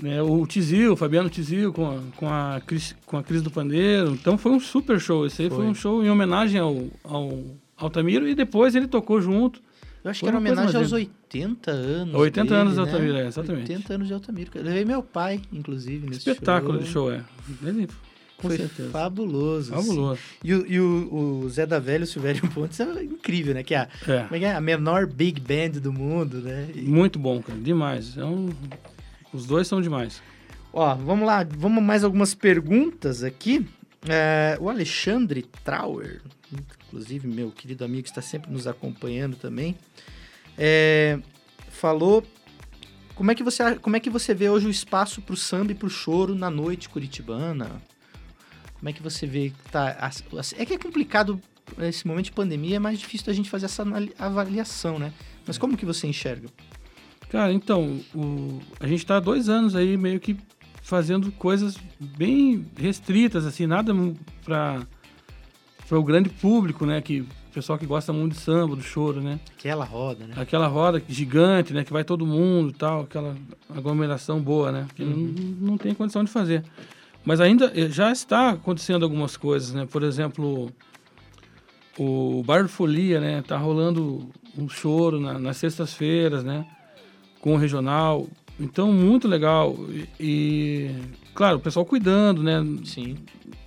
né? 0.00 0.22
o 0.22 0.46
Tizil, 0.46 0.92
o 0.92 0.96
Fabiano 0.96 1.28
Tizil 1.28 1.72
com 1.72 1.90
a, 1.90 2.00
com, 2.16 2.28
a 2.28 2.60
Cris, 2.64 2.94
com 3.06 3.16
a 3.16 3.22
Cris 3.22 3.42
do 3.42 3.50
Pandeiro. 3.50 4.12
Então 4.12 4.38
foi 4.38 4.52
um 4.52 4.60
super 4.60 5.00
show. 5.00 5.26
Esse 5.26 5.42
aí 5.42 5.48
foi, 5.48 5.58
Foi. 5.58 5.66
um 5.66 5.74
show 5.74 6.04
em 6.04 6.10
homenagem 6.10 6.60
ao, 6.60 6.86
ao 7.02 7.44
Altamiro 7.76 8.28
e 8.28 8.34
depois 8.34 8.74
ele 8.74 8.86
tocou 8.86 9.20
junto 9.20 9.60
Eu 10.04 10.10
acho 10.10 10.20
Foi 10.20 10.26
que 10.26 10.30
era 10.30 10.38
homenagem 10.38 10.76
aos 10.76 10.92
mais 10.92 10.92
80 10.92 11.70
anos. 11.70 12.14
80 12.14 12.44
dele, 12.44 12.60
anos 12.60 12.74
de 12.74 12.80
né? 12.80 12.86
Altamira, 12.86 13.18
é, 13.20 13.26
exatamente. 13.26 13.72
80 13.72 13.94
anos 13.94 14.06
de 14.08 14.14
Altamira. 14.14 14.50
Eu 14.54 14.62
levei 14.62 14.84
meu 14.84 15.02
pai, 15.02 15.40
inclusive, 15.52 16.06
nesse 16.06 16.30
Espetáculo 16.30 16.84
show. 16.84 16.84
de 16.84 16.90
show, 16.90 17.12
é. 17.12 17.24
Com 18.36 18.48
Foi 18.48 18.56
certeza. 18.56 18.90
fabuloso. 18.90 19.74
assim. 19.74 19.86
Fabuloso. 19.88 20.20
E, 20.42 20.54
o, 20.54 20.66
e 20.66 20.80
o, 20.80 21.40
o 21.44 21.48
Zé 21.48 21.64
da 21.66 21.78
Velha, 21.78 22.04
o 22.04 22.06
Silvério 22.06 22.48
Pontes, 22.50 22.78
é 22.80 23.02
incrível, 23.04 23.54
né? 23.54 23.62
Que 23.62 23.74
é 23.74 23.78
a, 23.78 23.88
É. 24.08 24.28
é 24.38 24.42
é? 24.44 24.54
a 24.54 24.60
menor 24.60 25.06
big 25.06 25.40
band 25.40 25.80
do 25.80 25.92
mundo, 25.92 26.38
né? 26.40 26.68
E- 26.74 26.82
Muito 26.82 27.18
bom, 27.18 27.42
cara. 27.42 27.58
Demais. 27.58 28.16
É 28.18 28.24
um... 28.24 28.50
Os 29.32 29.46
dois 29.46 29.66
são 29.66 29.80
demais. 29.80 30.22
Ó, 30.72 30.94
vamos 30.96 31.26
lá, 31.26 31.46
vamos 31.56 31.82
mais 31.82 32.02
algumas 32.04 32.34
perguntas 32.34 33.22
aqui. 33.22 33.66
É, 34.08 34.58
o 34.60 34.68
Alexandre 34.68 35.46
Trauer, 35.64 36.20
inclusive 36.86 37.26
meu 37.26 37.50
querido 37.50 37.84
amigo 37.84 38.02
que 38.02 38.10
está 38.10 38.20
sempre 38.20 38.52
nos 38.52 38.66
acompanhando 38.66 39.34
também, 39.36 39.74
é, 40.58 41.18
falou 41.70 42.22
como 43.14 43.30
é 43.30 43.34
que 43.34 43.42
você 43.42 43.76
como 43.76 43.96
é 43.96 44.00
que 44.00 44.10
você 44.10 44.34
vê 44.34 44.48
hoje 44.50 44.66
o 44.66 44.70
espaço 44.70 45.22
para 45.22 45.32
o 45.32 45.36
samba 45.36 45.72
e 45.72 45.74
para 45.74 45.86
o 45.86 45.90
choro 45.90 46.34
na 46.34 46.50
noite 46.50 46.88
curitibana? 46.88 47.80
Como 48.84 48.90
é 48.90 48.92
que 48.92 49.02
você 49.02 49.26
vê 49.26 49.48
que 49.48 49.70
tá 49.70 49.96
é 50.58 50.66
que 50.66 50.74
é 50.74 50.78
complicado 50.78 51.40
nesse 51.78 52.06
momento 52.06 52.26
de 52.26 52.32
pandemia, 52.32 52.76
é 52.76 52.78
mais 52.78 52.98
difícil 52.98 53.26
da 53.26 53.32
gente 53.32 53.48
fazer 53.48 53.64
essa 53.64 53.82
avaliação, 54.18 54.98
né? 54.98 55.10
Mas 55.46 55.56
como 55.56 55.74
que 55.74 55.86
você 55.86 56.06
enxerga? 56.06 56.50
Cara, 57.30 57.50
então, 57.50 57.98
o... 58.14 58.60
a 58.78 58.86
gente 58.86 59.06
tá 59.06 59.16
há 59.16 59.20
dois 59.20 59.48
anos 59.48 59.74
aí 59.74 59.96
meio 59.96 60.20
que 60.20 60.36
fazendo 60.82 61.32
coisas 61.32 61.78
bem 61.98 62.66
restritas, 62.76 63.46
assim, 63.46 63.66
nada 63.66 63.94
para 64.44 64.86
para 65.88 65.98
o 65.98 66.04
grande 66.04 66.28
público, 66.28 66.84
né? 66.84 67.00
Que 67.00 67.22
o 67.22 67.26
pessoal 67.54 67.78
que 67.78 67.86
gosta 67.86 68.12
muito 68.12 68.34
de 68.34 68.40
samba, 68.40 68.76
do 68.76 68.82
choro, 68.82 69.22
né? 69.22 69.40
Aquela 69.56 69.86
roda, 69.86 70.26
né? 70.26 70.34
Aquela 70.36 70.66
roda 70.66 71.02
gigante, 71.08 71.72
né? 71.72 71.84
Que 71.84 71.92
vai 71.92 72.04
todo 72.04 72.26
mundo 72.26 72.68
e 72.68 72.74
tal, 72.74 73.04
aquela 73.04 73.34
aglomeração 73.74 74.42
boa, 74.42 74.70
né? 74.70 74.86
Que 74.94 75.02
não, 75.02 75.16
não 75.70 75.78
tem 75.78 75.94
condição 75.94 76.22
de 76.22 76.30
fazer. 76.30 76.62
Mas 77.24 77.40
ainda 77.40 77.72
eh, 77.74 77.88
já 77.88 78.12
está 78.12 78.50
acontecendo 78.50 79.02
algumas 79.04 79.36
coisas, 79.36 79.72
né? 79.72 79.86
Por 79.90 80.02
exemplo, 80.02 80.70
o 81.98 82.42
Bar 82.44 82.68
Folia, 82.68 83.20
né? 83.20 83.42
Tá 83.46 83.56
rolando 83.56 84.28
um 84.56 84.68
choro 84.68 85.20
na- 85.20 85.38
nas 85.38 85.56
sextas-feiras, 85.56 86.44
né? 86.44 86.66
Com 87.40 87.54
o 87.54 87.56
regional. 87.56 88.26
Então, 88.58 88.92
muito 88.92 89.26
legal. 89.26 89.74
E, 89.88 90.08
e, 90.20 90.90
claro, 91.34 91.56
o 91.56 91.60
pessoal 91.60 91.84
cuidando, 91.84 92.42
né? 92.42 92.62
Sim. 92.84 93.16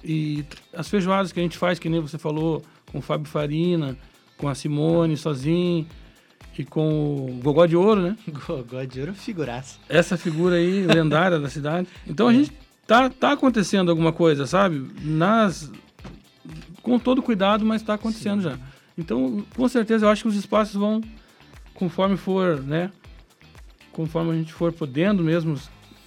E 0.03 0.45
as 0.73 0.87
feijoadas 0.87 1.31
que 1.31 1.39
a 1.39 1.43
gente 1.43 1.57
faz, 1.57 1.79
que 1.79 1.89
nem 1.89 1.99
você 1.99 2.17
falou, 2.17 2.63
com 2.91 2.99
o 2.99 3.01
Fábio 3.01 3.27
Farina, 3.27 3.97
com 4.37 4.47
a 4.47 4.55
Simone 4.55 5.17
sozinho 5.17 5.85
e 6.57 6.63
com 6.63 7.25
o 7.25 7.39
Gogó 7.43 7.65
de 7.65 7.75
Ouro, 7.75 8.01
né? 8.01 8.17
Gogó 8.47 8.83
de 8.83 8.99
ouro 8.99 9.11
é 9.11 9.15
figuraça. 9.15 9.77
Essa 9.89 10.15
figura 10.17 10.55
aí 10.55 10.85
lendária 10.85 11.39
da 11.39 11.49
cidade. 11.49 11.87
Então 12.07 12.27
a 12.27 12.33
gente 12.33 12.51
tá, 12.87 13.09
tá 13.09 13.31
acontecendo 13.33 13.89
alguma 13.89 14.13
coisa, 14.13 14.47
sabe? 14.47 14.89
Nas 15.01 15.71
com 16.81 16.97
todo 16.97 17.21
cuidado, 17.21 17.65
mas 17.65 17.81
está 17.81 17.95
acontecendo 17.95 18.41
já. 18.41 18.57
Então, 18.97 19.45
com 19.55 19.67
certeza 19.67 20.05
eu 20.05 20.09
acho 20.09 20.23
que 20.23 20.29
os 20.29 20.35
espaços 20.35 20.75
vão 20.75 21.01
conforme 21.73 22.15
for, 22.15 22.61
né? 22.63 22.91
Conforme 23.91 24.31
a 24.31 24.35
gente 24.35 24.53
for 24.53 24.71
podendo 24.71 25.21
mesmo 25.21 25.59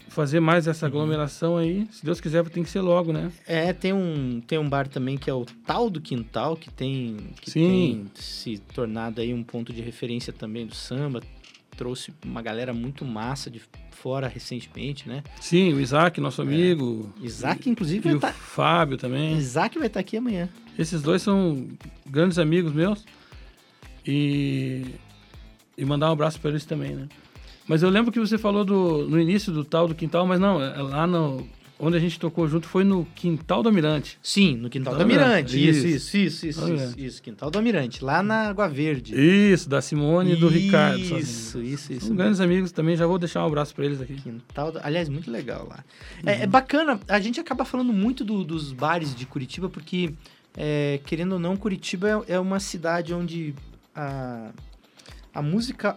fazer 0.08 0.40
mais 0.40 0.66
essa 0.66 0.86
aglomeração 0.86 1.56
aí, 1.56 1.86
se 1.92 2.04
Deus 2.04 2.20
quiser, 2.20 2.48
tem 2.48 2.64
que 2.64 2.70
ser 2.70 2.80
logo, 2.80 3.12
né? 3.12 3.30
É, 3.46 3.72
tem 3.72 3.92
um, 3.92 4.40
tem 4.44 4.58
um 4.58 4.68
bar 4.68 4.88
também 4.88 5.16
que 5.16 5.30
é 5.30 5.34
o 5.34 5.44
Tal 5.64 5.88
do 5.88 6.00
Quintal, 6.00 6.56
que 6.56 6.68
tem, 6.70 7.16
que 7.40 7.50
Sim. 7.50 7.68
tem 7.68 8.10
se 8.14 8.58
tornado 8.74 9.20
aí 9.20 9.32
um 9.32 9.44
ponto 9.44 9.72
de 9.72 9.80
referência 9.80 10.32
também 10.32 10.66
do 10.66 10.74
samba. 10.74 11.20
Trouxe 11.80 12.12
uma 12.26 12.42
galera 12.42 12.74
muito 12.74 13.06
massa 13.06 13.50
de 13.50 13.58
fora 13.90 14.28
recentemente, 14.28 15.08
né? 15.08 15.24
Sim, 15.40 15.72
o 15.72 15.80
Isaac, 15.80 16.20
nosso 16.20 16.42
amigo. 16.42 17.10
Isaac, 17.22 17.70
inclusive, 17.70 18.00
E 18.00 18.02
vai 18.02 18.12
o 18.12 18.16
estar. 18.16 18.32
Fábio 18.34 18.98
também. 18.98 19.34
Isaac 19.38 19.78
vai 19.78 19.86
estar 19.86 20.00
aqui 20.00 20.18
amanhã. 20.18 20.46
Esses 20.78 21.00
dois 21.00 21.22
são 21.22 21.66
grandes 22.06 22.38
amigos 22.38 22.74
meus. 22.74 23.02
E, 24.06 24.84
e 25.74 25.82
mandar 25.86 26.10
um 26.10 26.12
abraço 26.12 26.38
para 26.38 26.50
eles 26.50 26.66
também, 26.66 26.94
né? 26.94 27.08
Mas 27.66 27.82
eu 27.82 27.88
lembro 27.88 28.12
que 28.12 28.20
você 28.20 28.36
falou 28.36 28.62
do, 28.62 29.08
no 29.08 29.18
início 29.18 29.50
do 29.50 29.64
tal 29.64 29.88
do 29.88 29.94
quintal, 29.94 30.26
mas 30.26 30.38
não, 30.38 30.62
é 30.62 30.82
lá 30.82 31.06
no, 31.06 31.48
onde 31.80 31.96
a 31.96 32.00
gente 32.00 32.20
tocou 32.20 32.46
junto 32.46 32.68
foi 32.68 32.84
no 32.84 33.04
Quintal 33.14 33.62
do 33.62 33.68
Almirante. 33.70 34.18
Sim, 34.22 34.56
no 34.56 34.68
Quintal 34.68 34.94
do 34.94 35.04
Quintal 35.04 35.18
do 35.18 35.22
Almirante. 35.24 35.68
Isso, 35.68 35.86
isso, 35.86 36.16
isso, 36.16 36.46
isso, 36.46 36.72
isso, 36.74 36.94
isso. 37.00 37.22
Quintal 37.22 37.50
do 37.50 37.56
Almirante, 37.58 38.04
lá 38.04 38.22
na 38.22 38.48
Água 38.48 38.68
Verde. 38.68 39.14
Isso, 39.14 39.68
da 39.68 39.80
Simone 39.80 40.32
e 40.34 40.36
do 40.36 40.48
Ricardo. 40.48 41.00
Isso, 41.00 41.60
isso, 41.62 41.92
isso. 41.92 42.06
São 42.06 42.14
grandes 42.16 42.38
amigos 42.40 42.70
também, 42.70 42.96
já 42.96 43.06
vou 43.06 43.18
deixar 43.18 43.42
um 43.42 43.46
abraço 43.46 43.74
para 43.74 43.86
eles 43.86 44.00
aqui. 44.00 44.14
Quintal, 44.16 44.72
do- 44.72 44.80
aliás, 44.82 45.08
muito 45.08 45.30
legal 45.30 45.66
lá. 45.68 45.82
Uhum. 46.22 46.28
É, 46.28 46.42
é 46.42 46.46
bacana, 46.46 47.00
a 47.08 47.18
gente 47.18 47.40
acaba 47.40 47.64
falando 47.64 47.92
muito 47.92 48.24
do- 48.24 48.44
dos 48.44 48.72
bares 48.72 49.14
de 49.14 49.24
Curitiba, 49.26 49.68
porque, 49.68 50.12
é, 50.56 51.00
querendo 51.06 51.32
ou 51.32 51.38
não, 51.38 51.56
Curitiba 51.56 52.24
é, 52.28 52.34
é 52.34 52.38
uma 52.38 52.60
cidade 52.60 53.14
onde 53.14 53.54
a, 53.94 54.50
a 55.34 55.40
música 55.42 55.96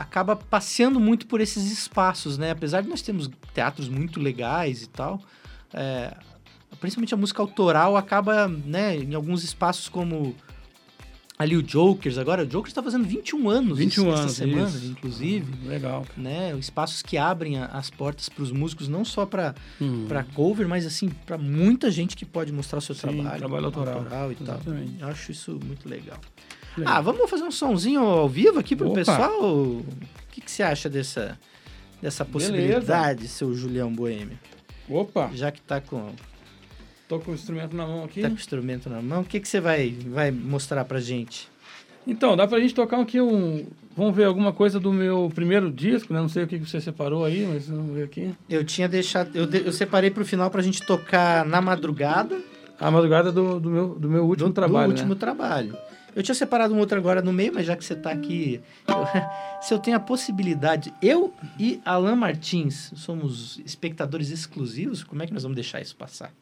acaba 0.00 0.34
passeando 0.34 0.98
muito 0.98 1.26
por 1.26 1.40
esses 1.40 1.70
espaços, 1.70 2.38
né? 2.38 2.50
Apesar 2.52 2.80
de 2.80 2.88
nós 2.88 3.02
termos 3.02 3.30
teatros 3.52 3.88
muito 3.88 4.18
legais 4.18 4.82
e 4.82 4.88
tal, 4.88 5.20
é, 5.74 6.16
principalmente 6.80 7.12
a 7.12 7.16
música 7.18 7.42
autoral 7.42 7.96
acaba, 7.96 8.48
né, 8.48 8.96
em 8.96 9.14
alguns 9.14 9.44
espaços 9.44 9.88
como 9.90 10.34
ali 11.38 11.56
o 11.56 11.62
Jokers, 11.66 12.18
agora 12.18 12.42
o 12.44 12.50
Jokers 12.50 12.70
está 12.70 12.82
fazendo 12.82 13.04
21 13.06 13.48
anos 13.48 13.78
21 13.78 14.10
essa 14.12 14.22
anos, 14.22 14.32
semana, 14.36 14.68
isso. 14.68 14.86
inclusive 14.86 15.66
Legal. 15.68 16.04
né, 16.16 16.54
espaços 16.58 17.02
que 17.02 17.16
abrem 17.16 17.58
a- 17.58 17.66
as 17.66 17.88
portas 17.90 18.28
para 18.28 18.42
os 18.42 18.52
músicos, 18.52 18.88
não 18.88 19.04
só 19.06 19.24
para 19.26 19.54
Hum. 19.80 20.06
cover, 20.34 20.66
mas 20.68 20.84
assim 20.86 21.08
para 21.26 21.38
muita 21.38 21.90
gente 21.90 22.14
que 22.16 22.24
pode 22.26 22.52
mostrar 22.52 22.78
o 22.78 22.82
seu 22.82 22.94
Sim, 22.94 23.00
trabalho, 23.00 23.38
trabalho 23.38 23.66
autoral. 23.66 24.32
e 24.32 24.34
tal. 24.34 24.54
Exatamente. 24.56 25.00
Eu 25.00 25.08
acho 25.08 25.32
isso 25.32 25.58
muito 25.64 25.88
legal. 25.88 26.18
Legal. 26.76 26.94
Ah, 26.96 27.00
vamos 27.00 27.28
fazer 27.28 27.44
um 27.44 27.50
sonzinho 27.50 28.00
ao 28.00 28.28
vivo 28.28 28.58
aqui 28.58 28.74
pro 28.76 28.86
Opa. 28.88 28.94
pessoal? 28.96 29.42
O 29.42 29.84
que, 30.30 30.40
que 30.40 30.50
você 30.50 30.62
acha 30.62 30.88
dessa 30.88 31.38
dessa 32.00 32.24
possibilidade, 32.24 33.28
seu 33.28 33.52
Julião 33.54 33.92
Boêmio? 33.92 34.38
Opa, 34.88 35.30
Já 35.34 35.50
que 35.52 35.60
tá 35.60 35.80
com, 35.80 36.10
tô 37.08 37.18
com 37.20 37.30
o 37.32 37.34
instrumento 37.34 37.76
na 37.76 37.86
mão 37.86 38.04
aqui. 38.04 38.22
tá 38.22 38.28
com 38.28 38.34
o 38.34 38.38
instrumento 38.38 38.88
na 38.88 39.02
mão, 39.02 39.20
o 39.20 39.24
que, 39.24 39.38
que 39.38 39.46
você 39.48 39.60
vai, 39.60 39.94
vai 40.06 40.30
mostrar 40.30 40.84
pra 40.84 40.98
gente? 41.00 41.48
Então, 42.06 42.34
dá 42.36 42.46
pra 42.46 42.58
gente 42.58 42.74
tocar 42.74 42.98
aqui 43.00 43.20
um. 43.20 43.66
Vamos 43.94 44.16
ver 44.16 44.24
alguma 44.24 44.52
coisa 44.52 44.80
do 44.80 44.90
meu 44.92 45.30
primeiro 45.34 45.70
disco, 45.70 46.14
né? 46.14 46.20
Não 46.20 46.28
sei 46.30 46.44
o 46.44 46.46
que 46.46 46.58
que 46.58 46.68
você 46.68 46.80
separou 46.80 47.24
aí, 47.24 47.46
mas 47.46 47.68
vamos 47.68 47.94
ver 47.94 48.04
aqui. 48.04 48.34
Eu 48.48 48.64
tinha 48.64 48.88
deixado, 48.88 49.36
eu, 49.36 49.46
de- 49.46 49.66
eu 49.66 49.72
separei 49.72 50.10
pro 50.10 50.24
final 50.24 50.50
pra 50.50 50.62
gente 50.62 50.80
tocar 50.86 51.44
na 51.44 51.60
madrugada 51.60 52.40
A 52.80 52.90
madrugada 52.90 53.30
do, 53.30 53.60
do, 53.60 53.68
meu, 53.68 53.88
do 53.96 54.08
meu 54.08 54.24
último 54.24 54.48
do, 54.48 54.54
trabalho. 54.54 54.86
do 54.88 54.90
último 54.92 55.10
né? 55.12 55.20
trabalho. 55.20 55.76
Eu 56.14 56.22
tinha 56.22 56.34
separado 56.34 56.74
um 56.74 56.78
outro 56.78 56.98
agora 56.98 57.22
no 57.22 57.32
meio, 57.32 57.52
mas 57.54 57.66
já 57.66 57.76
que 57.76 57.84
você 57.84 57.94
tá 57.94 58.10
aqui, 58.10 58.60
eu- 58.88 58.94
se 59.62 59.72
eu 59.74 59.78
tenho 59.78 59.96
a 59.96 60.00
possibilidade, 60.00 60.92
eu 61.00 61.32
e 61.58 61.80
Alan 61.84 62.16
Martins 62.16 62.92
somos 62.96 63.60
espectadores 63.64 64.30
exclusivos, 64.30 65.02
como 65.04 65.22
é 65.22 65.26
que 65.26 65.32
nós 65.32 65.42
vamos 65.42 65.54
deixar 65.56 65.80
isso 65.80 65.94
passar? 65.96 66.32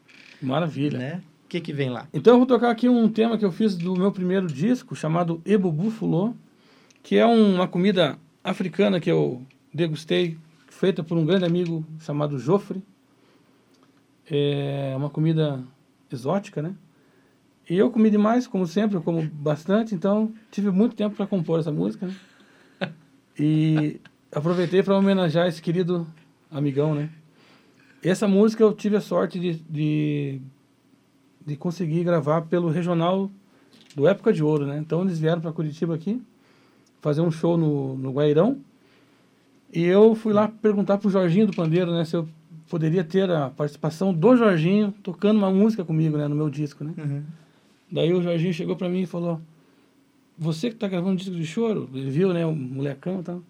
Maravilha. 0.41 0.97
Né? 0.97 1.21
O 1.45 1.47
que 1.49 1.59
que 1.59 1.73
vem 1.73 1.89
lá? 1.89 2.07
Então 2.13 2.33
eu 2.33 2.37
vou 2.37 2.47
tocar 2.47 2.69
aqui 2.71 2.87
um 2.87 3.09
tema 3.09 3.37
que 3.37 3.43
eu 3.45 3.51
fiz 3.51 3.75
do 3.75 3.95
meu 3.95 4.11
primeiro 4.11 4.47
disco, 4.47 4.95
chamado 4.95 5.41
Ebubu 5.45 5.89
Fulô, 5.89 6.33
que 7.01 7.15
é 7.17 7.25
uma 7.25 7.67
comida 7.67 8.17
africana 8.43 8.99
que 8.99 9.09
eu 9.11 9.41
degustei, 9.73 10.37
feita 10.69 11.03
por 11.03 11.17
um 11.17 11.25
grande 11.25 11.45
amigo 11.45 11.85
chamado 11.99 12.37
Jofre. 12.39 12.83
É 14.29 14.93
uma 14.95 15.09
comida 15.09 15.63
exótica, 16.11 16.61
né? 16.61 16.73
E 17.69 17.77
eu 17.77 17.91
comi 17.91 18.09
demais, 18.09 18.47
como 18.47 18.65
sempre, 18.65 18.97
eu 18.97 19.01
como 19.01 19.21
bastante, 19.21 19.93
então 19.93 20.33
tive 20.49 20.71
muito 20.71 20.95
tempo 20.95 21.15
para 21.15 21.27
compor 21.27 21.59
essa 21.59 21.71
música, 21.71 22.07
né? 22.07 22.15
E 23.37 24.01
aproveitei 24.31 24.81
para 24.81 24.97
homenagear 24.97 25.47
esse 25.47 25.61
querido 25.61 26.07
amigão, 26.49 26.95
né? 26.95 27.09
Essa 28.03 28.27
música 28.27 28.63
eu 28.63 28.73
tive 28.73 28.95
a 28.95 29.01
sorte 29.01 29.39
de, 29.39 29.53
de, 29.69 30.41
de 31.45 31.55
conseguir 31.55 32.03
gravar 32.03 32.41
pelo 32.43 32.69
regional 32.69 33.29
do 33.95 34.07
Época 34.07 34.33
de 34.33 34.43
Ouro, 34.43 34.65
né? 34.65 34.77
Então 34.79 35.03
eles 35.03 35.19
vieram 35.19 35.39
para 35.39 35.51
Curitiba 35.51 35.93
aqui 35.93 36.21
fazer 37.01 37.21
um 37.21 37.31
show 37.31 37.55
no, 37.55 37.95
no 37.95 38.11
Guairão 38.11 38.57
e 39.71 39.83
eu 39.83 40.15
fui 40.15 40.33
lá 40.33 40.47
perguntar 40.47 40.97
pro 40.97 41.09
Jorginho 41.09 41.45
do 41.45 41.55
Pandeiro, 41.55 41.91
né? 41.91 42.03
Se 42.03 42.15
eu 42.15 42.27
poderia 42.67 43.03
ter 43.03 43.29
a 43.29 43.49
participação 43.49 44.11
do 44.11 44.35
Jorginho 44.35 44.91
tocando 45.03 45.37
uma 45.37 45.51
música 45.51 45.85
comigo, 45.85 46.17
né? 46.17 46.27
No 46.27 46.35
meu 46.35 46.49
disco, 46.49 46.83
né? 46.83 46.93
Daí 47.91 48.13
o 48.13 48.21
Jorginho 48.21 48.53
chegou 48.53 48.75
para 48.75 48.89
mim 48.89 49.01
e 49.01 49.05
falou: 49.05 49.41
Você 50.37 50.69
que 50.69 50.75
tá 50.75 50.87
gravando 50.87 51.17
disco 51.17 51.35
de 51.35 51.45
choro, 51.45 51.89
ele 51.93 52.09
viu, 52.09 52.33
né? 52.33 52.45
O 52.45 52.55
molecão 52.55 53.19
e 53.19 53.23
tal. 53.23 53.41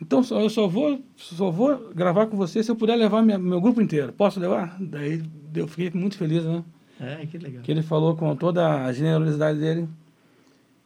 Então 0.00 0.22
só, 0.22 0.40
eu 0.40 0.50
só 0.50 0.66
vou, 0.66 1.00
só 1.16 1.50
vou 1.50 1.92
gravar 1.94 2.26
com 2.26 2.36
você 2.36 2.62
se 2.62 2.70
eu 2.70 2.76
puder 2.76 2.96
levar 2.96 3.22
minha, 3.22 3.38
meu 3.38 3.60
grupo 3.60 3.80
inteiro. 3.80 4.12
Posso 4.12 4.40
levar? 4.40 4.76
Daí 4.80 5.22
eu 5.54 5.68
fiquei 5.68 5.90
muito 5.98 6.18
feliz, 6.18 6.44
né? 6.44 6.64
É, 7.00 7.26
que 7.26 7.38
legal. 7.38 7.62
Que 7.62 7.70
ele 7.70 7.82
falou 7.82 8.16
com 8.16 8.34
toda 8.36 8.84
a 8.84 8.92
generosidade 8.92 9.58
dele. 9.58 9.88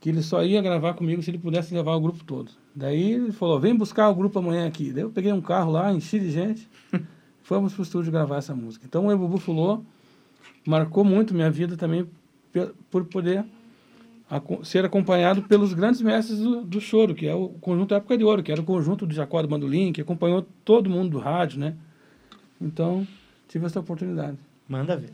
que 0.01 0.09
ele 0.11 0.23
só 0.23 0.45
ia 0.45 0.62
gravar 0.62 0.95
comigo 0.95 1.23
se 1.23 1.31
ele 1.31 1.38
pudesse 1.38 1.75
levar 1.75 1.95
o 1.95 2.01
grupo 2.01 2.23
todo. 2.25 2.53
Daí 2.75 3.12
ele 3.12 3.33
falou, 3.33 3.59
vem 3.59 3.75
buscar 3.75 4.09
o 4.09 4.14
grupo 4.14 4.38
amanhã 4.38 4.67
aqui. 4.67 4.93
Daí 4.93 5.03
eu 5.03 5.11
peguei 5.11 5.33
um 5.33 5.41
carro 5.41 5.73
lá, 5.73 5.93
enchi 5.93 6.21
de 6.21 6.31
gente, 6.31 6.69
fomos 7.43 7.75
pro 7.75 7.83
estúdio 7.83 8.12
gravar 8.12 8.37
essa 8.37 8.55
música. 8.55 8.87
Então 8.87 9.07
o 9.07 9.12
Ebubu 9.12 9.38
Fulô 9.38 9.83
marcou 10.69 11.03
muito 11.03 11.33
minha 11.33 11.51
vida 11.51 11.79
também 11.79 12.07
por 12.91 13.07
poder 13.07 13.43
ser 14.63 14.85
acompanhado 14.85 15.43
pelos 15.45 15.73
grandes 15.73 16.03
mestres 16.03 16.39
do, 16.39 16.63
do 16.63 16.79
choro, 16.79 17.15
que 17.15 17.27
é 17.27 17.35
o 17.35 17.49
conjunto 17.49 17.95
Época 17.95 18.19
de 18.19 18.25
Ouro, 18.25 18.43
que 18.43 18.53
era 18.53 18.61
o 18.61 18.65
conjunto 18.65 19.07
do 19.07 19.15
Jacó 19.15 19.41
do 19.41 19.49
Bandolim, 19.49 19.93
que 19.93 20.03
acompanhou 20.03 20.47
todo 20.67 20.91
mundo 20.91 21.13
do 21.13 21.19
rádio, 21.19 21.59
né? 21.59 21.75
Então, 22.61 23.07
tive 23.49 23.65
essa 23.65 23.81
oportunidade. 23.81 24.37
Manda 24.69 24.95
ver. 24.95 25.13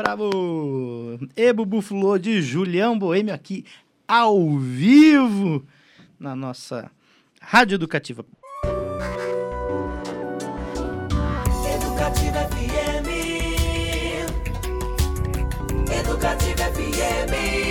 Bravo, 0.00 0.30
bravo, 0.30 1.18
bravo. 1.18 1.32
E 1.36 1.52
Bubu 1.52 2.18
de 2.18 2.40
Julião 2.40 2.98
Boêmio 2.98 3.34
aqui 3.34 3.66
ao 4.08 4.56
vivo 4.56 5.62
na 6.18 6.34
nossa 6.34 6.90
Rádio 7.40 7.74
Educativa. 7.74 8.24
Educativa 11.74 12.38
FM. 12.48 13.08
Educativa 15.92 16.64
FM. 16.72 17.69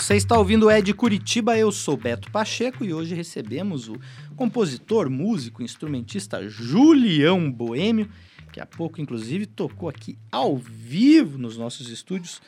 Você 0.00 0.16
está 0.16 0.36
ouvindo 0.36 0.66
o 0.66 0.70
Ed 0.70 0.92
Curitiba, 0.94 1.56
eu 1.58 1.70
sou 1.70 1.94
Beto 1.94 2.30
Pacheco 2.30 2.84
e 2.84 2.92
hoje 2.92 3.14
recebemos 3.14 3.86
o 3.86 4.00
compositor, 4.34 5.10
músico, 5.10 5.62
instrumentista 5.62 6.48
Julião 6.48 7.52
Boêmio, 7.52 8.08
que 8.50 8.58
há 8.60 8.66
pouco 8.66 9.00
inclusive 9.00 9.44
tocou 9.44 9.90
aqui 9.90 10.18
ao 10.32 10.56
vivo 10.56 11.36
nos 11.36 11.56
nossos 11.56 11.90
estúdios 11.90 12.40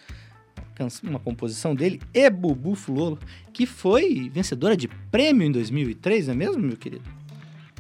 uma 1.05 1.21
composição 1.21 1.75
dele, 1.75 2.01
E 2.13 2.29
Bubu 2.31 2.75
Fulolo, 2.75 3.19
que 3.53 3.67
foi 3.67 4.31
vencedora 4.33 4.77
de 4.77 4.89
prêmio 4.89 5.47
em 5.47 5.53
2003, 5.53 6.29
não 6.29 6.35
é 6.35 6.37
mesmo, 6.37 6.61
meu 6.61 6.77
querido? 6.77 7.05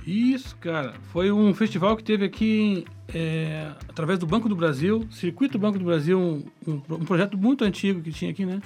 Isso, 0.06 0.54
cara. 0.56 0.94
Foi 1.12 1.32
um 1.32 1.52
festival 1.54 1.96
que 1.96 2.04
teve 2.04 2.26
aqui 2.26 2.84
é, 3.12 3.72
através 3.88 4.18
do 4.18 4.26
Banco 4.26 4.48
do 4.48 4.54
Brasil, 4.54 5.08
Circuito 5.10 5.58
Banco 5.58 5.78
do 5.78 5.84
Brasil, 5.86 6.20
um, 6.20 6.44
um 6.68 7.04
projeto 7.04 7.38
muito 7.38 7.64
antigo 7.64 8.02
que 8.02 8.12
tinha 8.12 8.30
aqui, 8.30 8.44
né? 8.44 8.60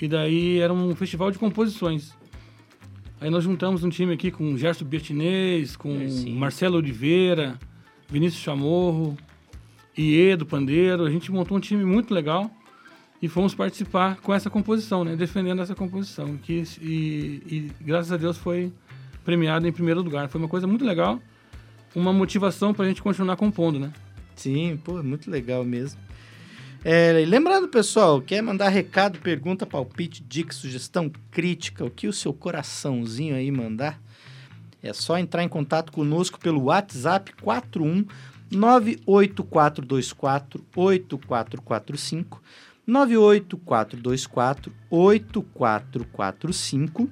E 0.00 0.06
daí 0.08 0.58
era 0.58 0.72
um 0.72 0.94
festival 0.94 1.30
de 1.30 1.38
composições. 1.38 2.16
Aí 3.20 3.30
nós 3.30 3.42
juntamos 3.42 3.82
um 3.82 3.88
time 3.88 4.12
aqui 4.12 4.30
com 4.30 4.56
Gerson 4.56 4.84
Bertinez, 4.84 5.76
com 5.76 5.90
É. 5.90 6.30
Marcelo 6.30 6.76
Oliveira, 6.76 7.58
Vinícius 8.08 8.42
Chamorro, 8.42 9.16
Iê 9.96 10.36
do 10.36 10.46
Pandeiro. 10.46 11.04
A 11.04 11.10
gente 11.10 11.32
montou 11.32 11.56
um 11.56 11.60
time 11.60 11.84
muito 11.84 12.14
legal 12.14 12.48
e 13.20 13.26
fomos 13.28 13.54
participar 13.54 14.16
com 14.20 14.32
essa 14.32 14.48
composição, 14.48 15.04
né? 15.04 15.16
Defendendo 15.16 15.60
essa 15.60 15.74
composição. 15.74 16.36
Que, 16.36 16.62
e, 16.80 17.42
e 17.46 17.72
graças 17.80 18.12
a 18.12 18.16
Deus 18.16 18.38
foi 18.38 18.72
premiado 19.24 19.66
em 19.66 19.72
primeiro 19.72 20.00
lugar. 20.00 20.28
Foi 20.28 20.40
uma 20.40 20.48
coisa 20.48 20.66
muito 20.68 20.84
legal, 20.84 21.20
uma 21.96 22.12
motivação 22.12 22.72
para 22.72 22.84
a 22.84 22.88
gente 22.88 23.02
continuar 23.02 23.34
compondo, 23.36 23.80
né? 23.80 23.92
Sim, 24.36 24.78
pô, 24.84 25.02
muito 25.02 25.28
legal 25.28 25.64
mesmo. 25.64 26.00
É, 26.84 27.24
lembrando, 27.26 27.66
pessoal, 27.66 28.22
quer 28.22 28.40
mandar 28.40 28.68
recado, 28.68 29.18
pergunta, 29.18 29.66
palpite, 29.66 30.22
dica, 30.22 30.52
sugestão, 30.52 31.10
crítica, 31.30 31.84
o 31.84 31.90
que 31.90 32.06
o 32.06 32.12
seu 32.12 32.32
coraçãozinho 32.32 33.34
aí 33.34 33.50
mandar, 33.50 34.00
é 34.80 34.92
só 34.92 35.18
entrar 35.18 35.42
em 35.42 35.48
contato 35.48 35.90
conosco 35.90 36.38
pelo 36.38 36.62
WhatsApp 36.64 37.32
41 37.42 38.06
98424 38.50 40.64
8445 40.74 42.42
98424 42.86 44.72
8445 44.88 47.10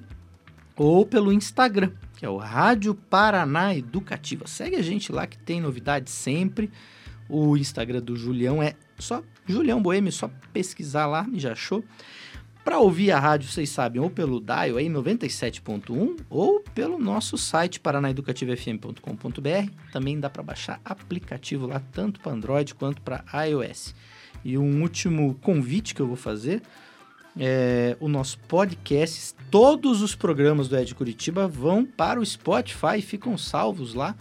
ou 0.77 1.05
pelo 1.05 1.31
Instagram, 1.33 1.91
que 2.15 2.25
é 2.25 2.29
o 2.29 2.37
Rádio 2.37 2.95
Paraná 2.95 3.75
Educativa. 3.75 4.47
Segue 4.47 4.77
a 4.77 4.81
gente 4.81 5.11
lá 5.11 5.27
que 5.27 5.37
tem 5.37 5.59
novidades 5.59 6.13
sempre. 6.13 6.71
O 7.27 7.57
Instagram 7.57 8.01
do 8.01 8.15
Julião 8.15 8.63
é 8.63 8.73
só 8.97 9.21
Julião 9.47 9.81
Boêmio, 9.81 10.11
só 10.11 10.29
pesquisar 10.51 11.05
lá 11.05 11.27
já 11.33 11.53
achou. 11.53 11.83
Para 12.63 12.79
ouvir 12.79 13.11
a 13.11 13.19
rádio, 13.19 13.49
vocês 13.49 13.69
sabem, 13.69 14.01
ou 14.01 14.09
pelo 14.09 14.41
dial 14.41 14.75
aí 14.75 14.89
97.1 14.89 16.17
ou 16.29 16.59
pelo 16.75 16.99
nosso 16.99 17.37
site 17.37 17.79
paranaeducativofm.com.br. 17.79 19.71
Também 19.93 20.19
dá 20.19 20.29
para 20.29 20.43
baixar 20.43 20.81
aplicativo 20.83 21.65
lá 21.65 21.81
tanto 21.93 22.19
para 22.19 22.33
Android 22.33 22.75
quanto 22.75 23.01
para 23.01 23.23
iOS. 23.47 23.95
E 24.43 24.57
um 24.57 24.81
último 24.81 25.35
convite 25.35 25.95
que 25.95 26.01
eu 26.01 26.07
vou 26.07 26.17
fazer 26.17 26.61
é, 27.39 27.95
o 27.99 28.07
nosso 28.07 28.37
podcast, 28.39 29.33
todos 29.49 30.01
os 30.01 30.15
programas 30.15 30.67
do 30.67 30.77
Ed 30.77 30.93
Curitiba 30.93 31.47
vão 31.47 31.85
para 31.85 32.19
o 32.19 32.25
Spotify 32.25 33.01
ficam 33.01 33.37
salvos 33.37 33.93
lá 33.93 34.15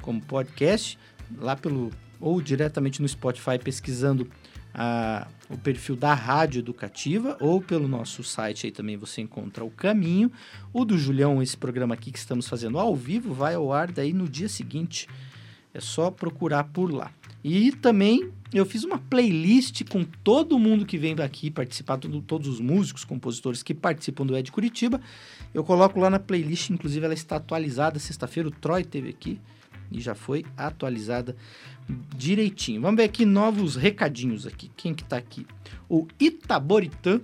como 0.00 0.22
podcast, 0.22 0.98
lá 1.38 1.54
pelo 1.56 1.90
ou 2.20 2.40
diretamente 2.40 3.00
no 3.02 3.08
Spotify 3.08 3.58
pesquisando 3.62 4.26
a, 4.74 5.26
o 5.48 5.58
perfil 5.58 5.96
da 5.96 6.14
Rádio 6.14 6.60
Educativa 6.60 7.36
ou 7.40 7.60
pelo 7.60 7.88
nosso 7.88 8.22
site 8.22 8.66
aí 8.66 8.72
também 8.72 8.96
você 8.96 9.20
encontra 9.20 9.64
o 9.64 9.70
caminho. 9.70 10.30
O 10.72 10.84
do 10.84 10.96
Julião, 10.96 11.42
esse 11.42 11.56
programa 11.56 11.94
aqui 11.94 12.10
que 12.12 12.18
estamos 12.18 12.48
fazendo 12.48 12.78
ao 12.78 12.94
vivo, 12.94 13.34
vai 13.34 13.54
ao 13.54 13.72
ar 13.72 13.90
daí 13.90 14.12
no 14.12 14.28
dia 14.28 14.48
seguinte. 14.48 15.08
É 15.72 15.80
só 15.80 16.10
procurar 16.10 16.64
por 16.64 16.92
lá. 16.92 17.10
E 17.42 17.72
também 17.72 18.30
eu 18.52 18.66
fiz 18.66 18.84
uma 18.84 18.98
playlist 18.98 19.82
com 19.88 20.04
todo 20.04 20.58
mundo 20.58 20.84
que 20.84 20.98
vem 20.98 21.14
daqui 21.14 21.50
participar, 21.50 21.96
todo- 21.96 22.20
todos 22.20 22.48
os 22.48 22.60
músicos, 22.60 23.04
compositores 23.04 23.62
que 23.62 23.72
participam 23.72 24.26
do 24.26 24.36
Ed 24.36 24.50
Curitiba. 24.52 25.00
Eu 25.54 25.64
coloco 25.64 25.98
lá 25.98 26.10
na 26.10 26.18
playlist, 26.18 26.70
inclusive 26.70 27.04
ela 27.04 27.14
está 27.14 27.36
atualizada. 27.36 27.98
Sexta-feira 27.98 28.48
o 28.48 28.52
Troy 28.52 28.84
teve 28.84 29.08
aqui 29.08 29.40
e 29.90 30.00
já 30.00 30.14
foi 30.14 30.44
atualizada 30.56 31.36
direitinho. 32.16 32.80
Vamos 32.80 32.98
ver 32.98 33.04
aqui 33.04 33.24
novos 33.24 33.76
recadinhos 33.76 34.46
aqui. 34.46 34.70
Quem 34.76 34.94
que 34.94 35.04
tá 35.04 35.16
aqui? 35.16 35.46
O 35.88 36.06
Itaboritã 36.18 37.20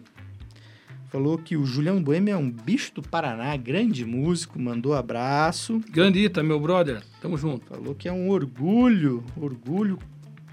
falou 1.08 1.38
que 1.38 1.56
o 1.56 1.64
Julião 1.64 2.02
Boêmio 2.02 2.34
é 2.34 2.36
um 2.36 2.50
bicho 2.50 2.94
do 2.94 3.02
Paraná, 3.02 3.56
grande 3.56 4.04
músico, 4.04 4.58
mandou 4.58 4.94
abraço. 4.94 5.80
Grande 5.90 6.24
Ita, 6.24 6.42
meu 6.42 6.60
brother. 6.60 7.02
Tamo 7.20 7.38
junto. 7.38 7.66
Falou 7.66 7.94
que 7.94 8.08
é 8.08 8.12
um 8.12 8.28
orgulho, 8.28 9.24
orgulho 9.36 9.98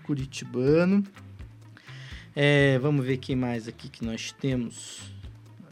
curitibano. 0.03 1.03
É, 2.35 2.79
vamos 2.79 3.05
ver 3.05 3.17
quem 3.17 3.35
mais 3.35 3.67
aqui 3.67 3.89
que 3.89 4.05
nós 4.05 4.31
temos. 4.31 5.13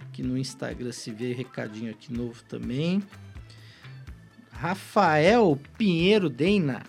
Aqui 0.02 0.22
no 0.22 0.38
Instagram 0.38 0.92
se 0.92 1.12
vê 1.12 1.34
recadinho 1.34 1.92
aqui 1.92 2.14
novo 2.14 2.44
também. 2.44 3.02
Rafael 4.62 5.58
Pinheiro 5.76 6.30
Deina. 6.30 6.84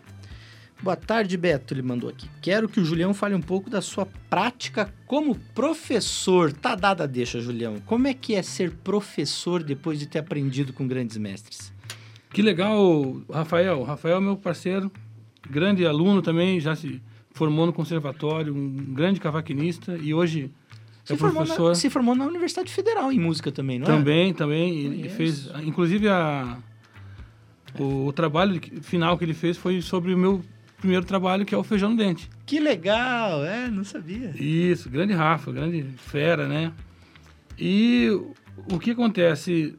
Boa 0.83 0.95
tarde, 0.95 1.39
Beto. 1.39 1.73
Ele 1.73 1.81
mandou 1.81 2.11
aqui. 2.11 2.29
Quero 2.43 2.69
que 2.69 2.79
o 2.79 2.85
Julião 2.85 3.15
fale 3.15 3.35
um 3.35 3.41
pouco 3.41 3.71
da 3.71 3.81
sua 3.81 4.05
prática 4.29 4.93
como 5.07 5.35
professor. 5.55 6.53
Tá 6.53 6.75
dada 6.75 7.05
a 7.05 7.07
deixa, 7.07 7.41
Julião. 7.41 7.77
Como 7.87 8.07
é 8.07 8.13
que 8.13 8.35
é 8.35 8.43
ser 8.43 8.73
professor 8.73 9.63
depois 9.63 9.99
de 9.99 10.07
ter 10.07 10.19
aprendido 10.19 10.75
com 10.75 10.87
grandes 10.87 11.17
mestres? 11.17 11.73
Que 12.31 12.43
legal, 12.43 13.23
Rafael. 13.33 13.83
Rafael 13.85 14.19
é 14.19 14.21
meu 14.21 14.37
parceiro, 14.37 14.93
grande 15.49 15.87
aluno 15.87 16.21
também, 16.21 16.61
já 16.61 16.77
se 16.77 17.01
formou 17.31 17.65
no 17.65 17.73
conservatório, 17.73 18.55
um 18.55 18.93
grande 18.93 19.19
cavaquinista 19.19 19.97
e 19.97 20.13
hoje 20.13 20.51
Se 21.05 21.15
é 21.15 21.17
formou, 21.17 21.43
professor. 21.43 21.69
na, 21.71 21.75
se 21.75 21.89
formou 21.89 22.15
na 22.15 22.27
Universidade 22.27 22.71
Federal 22.71 23.11
em 23.11 23.19
música 23.19 23.51
também, 23.51 23.79
não 23.79 23.87
é? 23.87 23.89
Também, 23.89 24.35
também. 24.35 24.79
Ele 24.79 24.97
Conheço. 24.97 25.17
fez, 25.17 25.51
inclusive 25.65 26.07
a 26.09 26.59
o, 27.79 28.07
o 28.07 28.13
trabalho 28.13 28.61
final 28.83 29.17
que 29.17 29.25
ele 29.25 29.35
fez 29.35 29.57
foi 29.57 29.81
sobre 29.81 30.15
o 30.15 30.19
meu 30.19 30.43
primeiro 30.79 31.07
trabalho, 31.07 31.47
que 31.47 31.55
é 31.55 31.59
o 31.59 31.63
feijão 31.63 31.91
no 31.91 31.97
dente. 31.97 32.29
Que 32.45 32.59
legal, 32.59 33.45
é, 33.45 33.69
não 33.69 33.85
sabia. 33.85 34.35
Isso, 34.37 34.91
grande 34.91 35.13
Rafa, 35.13 35.53
grande 35.53 35.85
fera, 35.97 36.49
né? 36.49 36.73
E 37.59 38.09
o 38.71 38.79
que 38.79 38.91
acontece? 38.91 39.77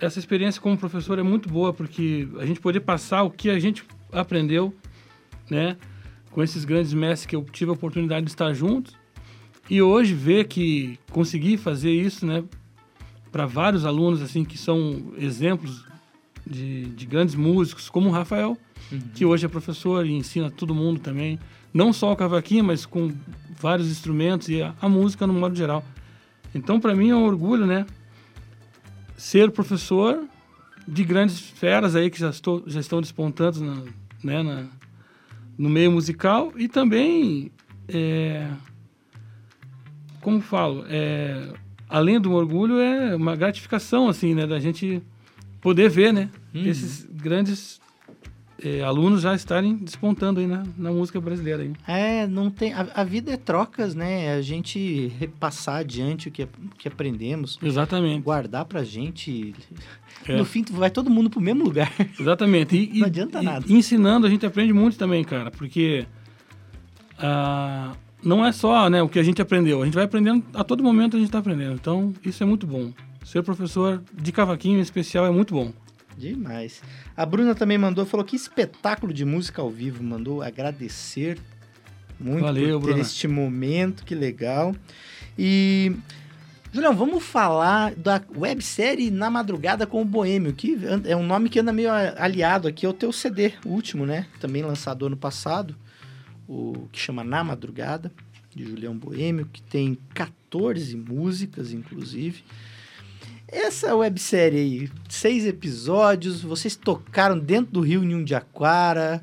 Essa 0.00 0.18
experiência 0.18 0.60
como 0.60 0.78
professor 0.78 1.18
é 1.18 1.22
muito 1.22 1.48
boa 1.48 1.72
porque 1.72 2.28
a 2.38 2.46
gente 2.46 2.60
poder 2.60 2.80
passar 2.80 3.24
o 3.24 3.30
que 3.30 3.50
a 3.50 3.58
gente 3.58 3.84
aprendeu, 4.12 4.74
né? 5.50 5.76
Com 6.30 6.42
esses 6.42 6.64
grandes 6.64 6.94
mestres 6.94 7.26
que 7.26 7.36
eu 7.36 7.44
tive 7.44 7.70
a 7.70 7.74
oportunidade 7.74 8.24
de 8.24 8.30
estar 8.30 8.52
juntos. 8.54 8.96
E 9.68 9.82
hoje 9.82 10.14
ver 10.14 10.44
que 10.46 10.98
consegui 11.10 11.58
fazer 11.58 11.90
isso, 11.90 12.24
né? 12.24 12.42
Para 13.30 13.44
vários 13.44 13.84
alunos, 13.84 14.22
assim, 14.22 14.44
que 14.44 14.56
são 14.56 15.12
exemplos 15.18 15.84
de, 16.48 16.86
de 16.86 17.06
grandes 17.06 17.34
músicos, 17.34 17.88
como 17.88 18.08
o 18.08 18.12
Rafael, 18.12 18.56
que 19.14 19.24
hoje 19.24 19.46
é 19.46 19.48
professor 19.48 20.06
e 20.06 20.12
ensina 20.12 20.50
todo 20.50 20.74
mundo 20.74 21.00
também. 21.00 21.38
Não 21.72 21.92
só 21.92 22.12
o 22.12 22.16
cavaquinho, 22.16 22.64
mas 22.64 22.86
com 22.86 23.12
vários 23.60 23.90
instrumentos 23.90 24.48
e 24.48 24.62
a, 24.62 24.74
a 24.80 24.88
música 24.88 25.26
no 25.26 25.34
modo 25.34 25.54
geral. 25.54 25.84
Então, 26.54 26.80
para 26.80 26.94
mim 26.94 27.10
é 27.10 27.14
um 27.14 27.24
orgulho, 27.24 27.66
né? 27.66 27.84
Ser 29.16 29.50
professor 29.50 30.24
de 30.86 31.04
grandes 31.04 31.38
feras 31.38 31.94
aí 31.94 32.08
que 32.08 32.18
já, 32.18 32.30
estou, 32.30 32.62
já 32.66 32.80
estão 32.80 33.00
despontando 33.00 33.60
na, 33.60 33.82
né, 34.24 34.42
na, 34.42 34.66
no 35.58 35.68
meio 35.68 35.92
musical 35.92 36.52
e 36.56 36.66
também, 36.66 37.52
é, 37.86 38.48
como 40.22 40.40
falo, 40.40 40.84
é, 40.88 41.52
além 41.88 42.18
do 42.18 42.32
orgulho, 42.32 42.78
é 42.78 43.14
uma 43.14 43.36
gratificação, 43.36 44.08
assim, 44.08 44.34
né? 44.34 44.46
Da 44.46 44.58
gente 44.58 45.02
poder 45.60 45.90
ver, 45.90 46.12
né? 46.12 46.30
Esses 46.54 47.06
grandes 47.10 47.80
é, 48.62 48.82
alunos 48.82 49.22
já 49.22 49.34
estarem 49.34 49.76
despontando 49.76 50.40
aí 50.40 50.46
na, 50.46 50.64
na 50.76 50.90
música 50.90 51.20
brasileira. 51.20 51.62
Aí. 51.62 51.72
É, 51.86 52.26
não 52.26 52.50
tem. 52.50 52.72
A, 52.72 52.88
a 52.94 53.04
vida 53.04 53.30
é 53.32 53.36
trocas, 53.36 53.94
né? 53.94 54.34
A 54.34 54.42
gente 54.42 55.08
repassar 55.18 55.76
adiante 55.76 56.28
o 56.28 56.30
que, 56.30 56.48
que 56.78 56.88
aprendemos, 56.88 57.58
Exatamente. 57.62 58.22
guardar 58.22 58.64
pra 58.64 58.82
gente. 58.82 59.54
É. 60.26 60.36
No 60.36 60.44
fim, 60.44 60.64
vai 60.70 60.90
todo 60.90 61.08
mundo 61.08 61.30
pro 61.30 61.40
mesmo 61.40 61.62
lugar. 61.64 61.92
Exatamente. 62.18 62.76
E, 62.76 62.98
Não 62.98 63.06
e- 63.06 63.10
adianta 63.10 63.40
e 63.40 63.44
nada. 63.44 63.64
ensinando 63.68 64.26
a 64.26 64.30
gente 64.30 64.44
aprende 64.44 64.72
muito 64.72 64.98
também, 64.98 65.22
cara, 65.22 65.50
porque 65.50 66.06
ah, 67.18 67.92
não 68.22 68.44
é 68.44 68.52
só 68.52 68.88
né, 68.90 69.02
o 69.02 69.08
que 69.08 69.18
a 69.18 69.22
gente 69.22 69.40
aprendeu, 69.40 69.82
a 69.82 69.84
gente 69.84 69.94
vai 69.94 70.04
aprendendo, 70.04 70.44
a 70.54 70.64
todo 70.64 70.82
momento 70.82 71.16
a 71.16 71.18
gente 71.20 71.28
está 71.28 71.38
aprendendo. 71.38 71.74
Então, 71.74 72.12
isso 72.24 72.42
é 72.42 72.46
muito 72.46 72.66
bom. 72.66 72.92
Ser 73.24 73.42
professor 73.42 74.02
de 74.12 74.32
cavaquinho 74.32 74.78
em 74.78 74.82
especial 74.82 75.26
é 75.26 75.30
muito 75.30 75.54
bom. 75.54 75.72
Demais. 76.18 76.82
A 77.16 77.24
Bruna 77.24 77.54
também 77.54 77.78
mandou, 77.78 78.04
falou 78.04 78.26
que 78.26 78.34
espetáculo 78.34 79.12
de 79.14 79.24
música 79.24 79.62
ao 79.62 79.70
vivo. 79.70 80.02
Mandou 80.02 80.42
agradecer 80.42 81.38
muito 82.18 82.42
Valeu, 82.42 82.80
por 82.80 82.86
ter 82.86 82.92
Bruna. 82.92 83.00
este 83.00 83.28
momento, 83.28 84.04
que 84.04 84.14
legal. 84.14 84.74
E. 85.38 85.94
Julião, 86.70 86.94
vamos 86.94 87.24
falar 87.24 87.94
da 87.94 88.20
websérie 88.36 89.10
Na 89.10 89.30
Madrugada 89.30 89.86
com 89.86 90.02
o 90.02 90.04
Boêmio, 90.04 90.52
que 90.52 90.76
é 91.06 91.16
um 91.16 91.24
nome 91.24 91.48
que 91.48 91.58
anda 91.58 91.72
meio 91.72 91.90
aliado 91.90 92.68
aqui 92.68 92.84
ao 92.84 92.92
teu 92.92 93.10
CD, 93.10 93.54
o 93.64 93.70
último, 93.70 94.04
né? 94.04 94.26
Também 94.38 94.62
lançado 94.62 95.06
ano 95.06 95.16
passado, 95.16 95.74
o 96.46 96.86
que 96.92 97.00
chama 97.00 97.24
Na 97.24 97.42
Madrugada, 97.42 98.12
de 98.54 98.64
Julião 98.64 98.94
Boêmio, 98.94 99.48
que 99.50 99.62
tem 99.62 99.96
14 100.12 100.94
músicas, 100.94 101.72
inclusive. 101.72 102.44
Essa 103.50 103.96
websérie 103.96 104.58
aí, 104.58 104.90
seis 105.08 105.46
episódios, 105.46 106.42
vocês 106.42 106.76
tocaram 106.76 107.38
dentro 107.38 107.72
do 107.72 107.80
Rio 107.80 108.04
Nhundiaquara, 108.04 109.22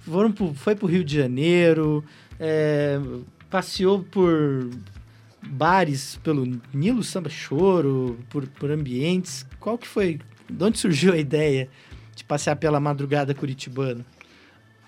foram 0.00 0.32
pro, 0.32 0.52
foi 0.54 0.74
pro 0.74 0.88
Rio 0.88 1.04
de 1.04 1.16
Janeiro, 1.16 2.04
é, 2.40 2.98
passeou 3.48 4.02
por 4.02 4.68
bares 5.46 6.18
pelo 6.24 6.60
Nilo 6.74 7.04
Samba 7.04 7.28
Choro, 7.28 8.18
por, 8.28 8.44
por 8.48 8.72
ambientes. 8.72 9.46
Qual 9.60 9.78
que 9.78 9.86
foi, 9.86 10.18
de 10.50 10.64
onde 10.64 10.76
surgiu 10.76 11.12
a 11.12 11.16
ideia 11.16 11.68
de 12.16 12.24
passear 12.24 12.56
pela 12.56 12.80
madrugada 12.80 13.32
curitibana? 13.34 14.04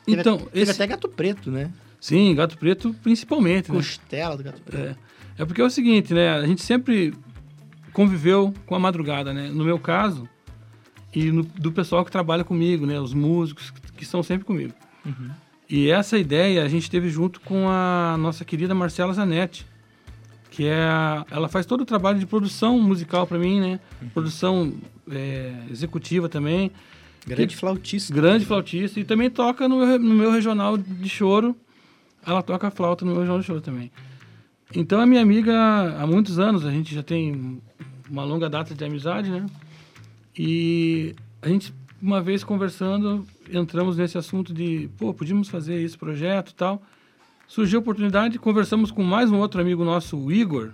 Então, 0.08 0.38
Teve 0.38 0.60
esse, 0.60 0.72
até 0.72 0.88
Gato 0.88 1.08
Preto, 1.08 1.52
né? 1.52 1.70
sim, 2.00 2.34
Gato 2.34 2.58
Preto 2.58 2.92
principalmente, 3.00 3.70
né? 3.70 3.76
Costela 3.76 4.36
do 4.36 4.42
Gato 4.42 4.60
Preto. 4.60 4.98
É, 5.38 5.42
é 5.42 5.46
porque 5.46 5.60
é 5.60 5.64
o 5.64 5.70
seguinte, 5.70 6.12
né? 6.12 6.30
A 6.30 6.44
gente 6.44 6.62
sempre 6.62 7.14
conviveu 7.92 8.52
com 8.66 8.74
a 8.74 8.78
madrugada, 8.78 9.32
né? 9.32 9.48
No 9.52 9.64
meu 9.64 9.78
caso, 9.78 10.28
e 11.14 11.30
no- 11.30 11.42
do 11.42 11.70
pessoal 11.72 12.04
que 12.04 12.10
trabalha 12.10 12.44
comigo, 12.44 12.86
né? 12.86 12.98
Os 13.00 13.12
músicos 13.14 13.70
que, 13.70 13.92
que 13.92 14.02
estão 14.04 14.22
sempre 14.22 14.44
comigo. 14.44 14.72
E 15.68 15.90
essa 15.90 16.18
ideia 16.18 16.64
a 16.64 16.68
gente 16.68 16.90
teve 16.90 17.08
junto 17.08 17.40
com 17.40 17.68
a 17.68 18.16
nossa 18.18 18.44
querida 18.44 18.74
Marcela 18.74 19.12
Zanetti, 19.12 19.66
que 20.50 20.66
é 20.66 20.82
a- 20.84 21.24
ela 21.30 21.48
faz 21.48 21.64
todo 21.66 21.80
o 21.80 21.84
trabalho 21.86 22.18
de 22.18 22.26
produção 22.26 22.78
musical 22.80 23.26
para 23.26 23.38
mim, 23.38 23.60
né? 23.60 23.80
Produção 24.12 24.72
é, 25.10 25.52
executiva 25.70 26.28
também, 26.28 26.70
Grande 27.26 27.56
flautista. 27.56 28.12
grande 28.14 28.44
flautista 28.46 29.00
e 29.00 29.04
também 29.04 29.28
toca 29.30 29.68
no 29.68 29.78
meu, 29.84 29.98
no 29.98 30.14
meu 30.14 30.30
regional 30.30 30.76
de 30.78 31.08
choro. 31.08 31.56
Ela 32.24 32.42
toca 32.42 32.70
flauta 32.70 33.04
no 33.04 33.10
meu 33.12 33.20
regional 33.20 33.40
de 33.40 33.46
choro 33.46 33.60
também. 33.60 33.90
Então 34.74 35.00
é 35.00 35.06
minha 35.06 35.20
amiga 35.22 35.52
há 36.00 36.06
muitos 36.06 36.38
anos, 36.38 36.64
a 36.64 36.70
gente 36.70 36.94
já 36.94 37.02
tem 37.02 37.60
uma 38.12 38.24
longa 38.24 38.48
data 38.50 38.74
de 38.74 38.84
amizade, 38.84 39.30
né? 39.30 39.46
E 40.38 41.14
a 41.40 41.48
gente, 41.48 41.72
uma 42.00 42.20
vez 42.20 42.44
conversando, 42.44 43.26
entramos 43.50 43.96
nesse 43.96 44.18
assunto 44.18 44.52
de, 44.52 44.90
pô, 44.98 45.14
podíamos 45.14 45.48
fazer 45.48 45.80
esse 45.80 45.96
projeto 45.96 46.50
e 46.50 46.54
tal. 46.54 46.82
Surgiu 47.48 47.78
a 47.78 47.82
oportunidade, 47.82 48.38
conversamos 48.38 48.90
com 48.90 49.02
mais 49.02 49.30
um 49.32 49.38
outro 49.38 49.60
amigo 49.62 49.82
nosso, 49.82 50.16
o 50.16 50.30
Igor 50.30 50.72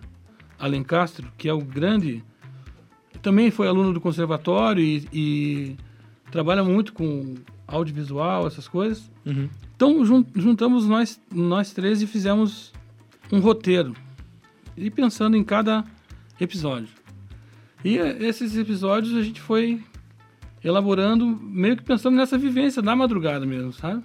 Alencastro, 0.59 1.33
que 1.39 1.49
é 1.49 1.53
o 1.53 1.61
grande. 1.61 2.25
Também 3.23 3.53
foi 3.53 3.69
aluno 3.69 3.93
do 3.93 4.01
conservatório 4.01 4.83
e, 4.83 5.09
e 5.13 5.77
trabalha 6.31 6.65
muito 6.65 6.93
com 6.93 7.37
audiovisual, 7.69 8.47
essas 8.49 8.67
coisas. 8.67 9.11
Uhum. 9.25 9.49
Então 9.77 10.05
jun- 10.05 10.27
juntamos 10.35 10.87
nós, 10.87 11.21
nós 11.33 11.73
três 11.73 12.03
e 12.03 12.07
fizemos 12.07 12.73
um 13.31 13.39
roteiro. 13.39 13.95
E 14.77 14.91
pensando 14.91 15.37
em 15.37 15.45
cada 15.45 15.85
episódio. 16.41 16.89
E 17.85 17.99
eh, 17.99 18.17
esses 18.21 18.57
episódios 18.57 19.17
a 19.17 19.23
gente 19.23 19.41
foi 19.41 19.83
elaborando, 20.65 21.27
meio 21.27 21.77
que 21.77 21.83
pensando 21.83 22.17
nessa 22.17 22.37
vivência 22.37 22.83
da 22.83 22.95
madrugada 22.97 23.47
mesmo, 23.47 23.73
sabe? 23.73 24.03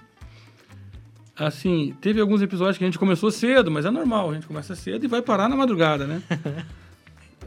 Assim, 1.35 1.95
teve 1.99 2.21
alguns 2.21 2.41
episódios 2.41 2.77
que 2.77 2.83
a 2.83 2.87
gente 2.87 2.99
começou 2.99 3.31
cedo, 3.31 3.71
mas 3.71 3.85
é 3.85 3.89
normal, 3.91 4.29
a 4.29 4.33
gente 4.35 4.45
começa 4.45 4.75
cedo 4.75 5.03
e 5.03 5.07
vai 5.07 5.21
parar 5.21 5.49
na 5.49 5.55
madrugada, 5.55 6.05
né? 6.05 6.21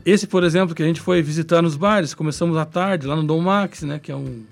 Esse, 0.05 0.27
por 0.27 0.45
exemplo, 0.45 0.75
que 0.75 0.83
a 0.83 0.87
gente 0.87 1.01
foi 1.01 1.23
visitar 1.23 1.63
nos 1.63 1.77
bares, 1.77 2.15
começamos 2.15 2.57
à 2.57 2.65
tarde, 2.65 3.07
lá 3.07 3.17
no 3.17 3.25
Dom 3.25 3.41
Max, 3.41 3.83
né? 3.83 3.99
Que 3.99 4.11
é 4.11 4.17
um, 4.17 4.45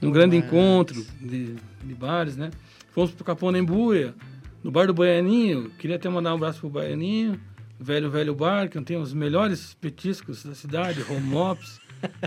um 0.00 0.10
grande 0.10 0.36
Max. 0.36 0.48
encontro 0.48 1.04
de, 1.20 1.54
de 1.84 1.94
bares, 1.94 2.36
né? 2.36 2.50
Fomos 2.92 3.10
pro 3.10 3.24
Capão 3.24 3.52
da 3.52 3.58
Embuia, 3.58 4.14
no 4.62 4.70
bar 4.70 4.86
do 4.86 4.94
Baianinho. 4.94 5.70
Queria 5.78 5.96
até 5.96 6.08
mandar 6.08 6.32
um 6.32 6.36
abraço 6.36 6.60
pro 6.60 6.70
Baianinho. 6.70 7.38
Velho, 7.78 8.10
velho 8.10 8.34
bar, 8.34 8.68
que 8.68 8.80
tem 8.82 8.96
os 8.96 9.12
melhores 9.12 9.74
petiscos 9.74 10.44
da 10.44 10.54
cidade, 10.54 11.04
home 11.08 11.34
ops 11.34 11.78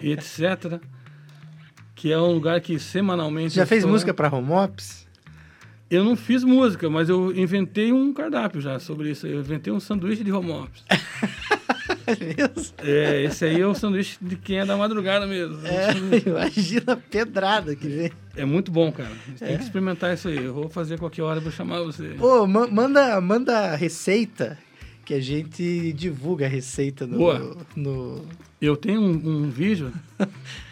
e 0.02 0.12
etc. 0.12 0.80
Que 1.96 2.12
é 2.12 2.18
um 2.20 2.32
lugar 2.34 2.62
que 2.62 2.80
semanalmente... 2.80 3.56
Já 3.56 3.66
fez 3.66 3.80
estou 3.80 3.90
lá. 3.90 3.94
música 3.94 4.14
pra 4.14 4.34
Home 4.34 4.52
Ops? 4.52 5.08
Eu 5.90 6.04
não 6.04 6.16
fiz 6.16 6.44
música, 6.44 6.88
mas 6.88 7.10
eu 7.10 7.36
inventei 7.36 7.92
um 7.92 8.14
cardápio 8.14 8.62
já 8.62 8.78
sobre 8.80 9.10
isso. 9.10 9.26
Eu 9.26 9.40
inventei 9.40 9.74
um 9.74 9.80
sanduíche 9.80 10.24
de 10.24 10.32
home 10.32 10.52
ops. 10.52 10.84
Mesmo? 12.20 12.74
É, 12.78 13.24
esse 13.24 13.46
aí 13.46 13.60
é 13.60 13.66
o 13.66 13.74
sanduíche 13.74 14.18
de 14.22 14.36
quem 14.36 14.60
é 14.60 14.66
da 14.66 14.78
madrugada 14.78 15.26
mesmo. 15.28 15.60
É, 15.66 15.90
imagina 16.28 16.94
a 16.94 16.96
pedrada 16.98 17.76
que 17.76 17.88
vem. 17.88 18.12
É 18.36 18.46
muito 18.46 18.72
bom, 18.72 18.92
cara. 18.92 19.12
Você 19.36 19.46
Tem 19.46 19.58
que 19.58 19.64
experimentar 19.64 20.14
isso 20.14 20.28
aí. 20.28 20.38
Eu 20.44 20.54
vou 20.54 20.70
fazer 20.70 20.98
qualquer 20.98 21.22
hora, 21.24 21.38
eu 21.38 21.44
vou 21.44 21.52
chamar 21.52 21.82
você. 21.82 22.16
Ô, 22.20 22.48
ma- 22.48 22.68
manda, 22.68 23.20
manda 23.22 23.76
receita 23.76 24.58
que 25.10 25.16
a 25.16 25.20
gente 25.20 25.92
divulga 25.94 26.46
a 26.46 26.48
receita 26.48 27.08
no. 27.08 27.18
Boa. 27.18 27.58
no... 27.76 28.24
Eu 28.62 28.78
tenho 28.78 29.02
um, 29.02 29.46
um 29.46 29.50
vídeo 29.50 29.92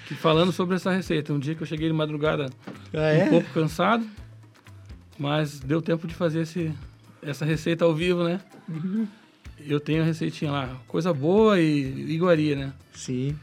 que 0.07 0.13
falando 0.13 0.51
sobre 0.51 0.75
essa 0.75 0.91
receita. 0.91 1.33
Um 1.33 1.39
dia 1.39 1.55
que 1.55 1.63
eu 1.63 1.65
cheguei 1.65 1.87
de 1.87 1.93
madrugada 1.93 2.51
Ah, 2.93 2.97
um 2.97 3.01
é? 3.01 3.29
pouco 3.31 3.49
cansado, 3.49 4.05
mas 5.17 5.59
deu 5.59 5.81
tempo 5.81 6.05
de 6.05 6.13
fazer 6.13 6.41
esse, 6.41 6.71
essa 7.19 7.45
receita 7.45 7.83
ao 7.83 7.95
vivo, 7.95 8.23
né? 8.23 8.39
Uhum. 8.69 9.07
Eu 9.59 9.79
tenho 9.79 10.03
a 10.03 10.05
receitinha 10.05 10.51
lá. 10.51 10.77
Coisa 10.87 11.11
boa 11.11 11.59
e 11.59 12.11
iguaria, 12.11 12.55
né? 12.55 12.73
Sim. 12.93 13.35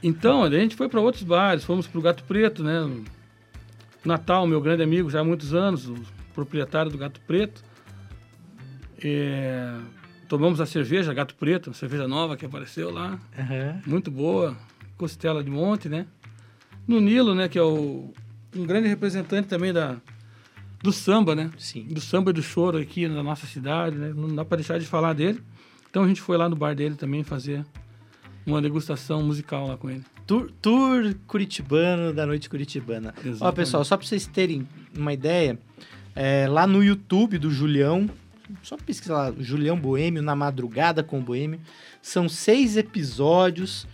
Então, 0.00 0.44
a 0.44 0.50
gente 0.50 0.76
foi 0.76 0.88
para 0.88 1.00
outros 1.00 1.24
bares, 1.24 1.64
fomos 1.64 1.88
para 1.88 1.98
o 1.98 2.02
Gato 2.02 2.22
Preto, 2.22 2.62
né? 2.62 2.88
Natal, 4.04 4.46
meu 4.46 4.60
grande 4.60 4.84
amigo 4.84 5.10
já 5.10 5.22
há 5.22 5.24
muitos 5.24 5.52
anos, 5.54 5.88
o 5.88 5.96
proprietário 6.32 6.88
do 6.88 6.98
Gato 6.98 7.20
Preto. 7.22 7.64
É, 9.02 9.74
tomamos 10.30 10.60
a 10.60 10.66
cerveja 10.66 11.12
Gato 11.12 11.34
Preto, 11.34 11.70
uma 11.70 11.74
cerveja 11.74 12.06
nova 12.06 12.36
que 12.36 12.46
apareceu 12.46 12.88
lá, 12.88 13.18
Aham. 13.36 13.82
muito 13.84 14.12
boa, 14.12 14.56
costela 14.96 15.42
de 15.42 15.50
monte, 15.50 15.88
né? 15.88 16.06
No 16.86 17.00
Nilo, 17.00 17.34
né, 17.34 17.48
que 17.48 17.58
é 17.58 17.62
o, 17.62 18.14
um 18.54 18.64
grande 18.64 18.86
representante 18.86 19.48
também 19.48 19.72
da, 19.72 19.96
do 20.80 20.92
samba, 20.92 21.34
né? 21.34 21.50
Sim. 21.58 21.82
Do 21.90 22.00
samba 22.00 22.30
e 22.30 22.32
do 22.32 22.44
choro 22.44 22.78
aqui 22.78 23.08
na 23.08 23.24
nossa 23.24 23.44
cidade, 23.44 23.98
né? 23.98 24.12
Não 24.14 24.32
dá 24.32 24.44
para 24.44 24.58
deixar 24.58 24.78
de 24.78 24.86
falar 24.86 25.14
dele. 25.14 25.42
Então 25.90 26.04
a 26.04 26.06
gente 26.06 26.20
foi 26.20 26.36
lá 26.36 26.48
no 26.48 26.54
bar 26.54 26.76
dele 26.76 26.94
também 26.94 27.24
fazer 27.24 27.66
uma 28.46 28.62
degustação 28.62 29.24
musical 29.24 29.66
lá 29.66 29.76
com 29.76 29.90
ele. 29.90 30.04
Tour, 30.28 30.48
tour 30.62 31.12
curitibano 31.26 32.14
da 32.14 32.24
noite 32.24 32.48
curitibana. 32.48 33.12
Ó, 33.16 33.28
Exatamente. 33.28 33.56
pessoal, 33.56 33.84
só 33.84 33.96
pra 33.96 34.06
vocês 34.06 34.28
terem 34.28 34.64
uma 34.96 35.12
ideia, 35.12 35.58
é, 36.14 36.46
lá 36.48 36.68
no 36.68 36.84
YouTube 36.84 37.36
do 37.36 37.50
Julião, 37.50 38.08
só 38.62 38.76
pesquisar 38.76 39.14
lá, 39.14 39.34
Julião 39.38 39.78
Boêmio, 39.78 40.22
na 40.22 40.34
madrugada 40.36 41.02
com 41.02 41.18
o 41.18 41.22
Boêmio, 41.22 41.60
são 42.02 42.28
seis 42.28 42.76
episódios, 42.76 43.86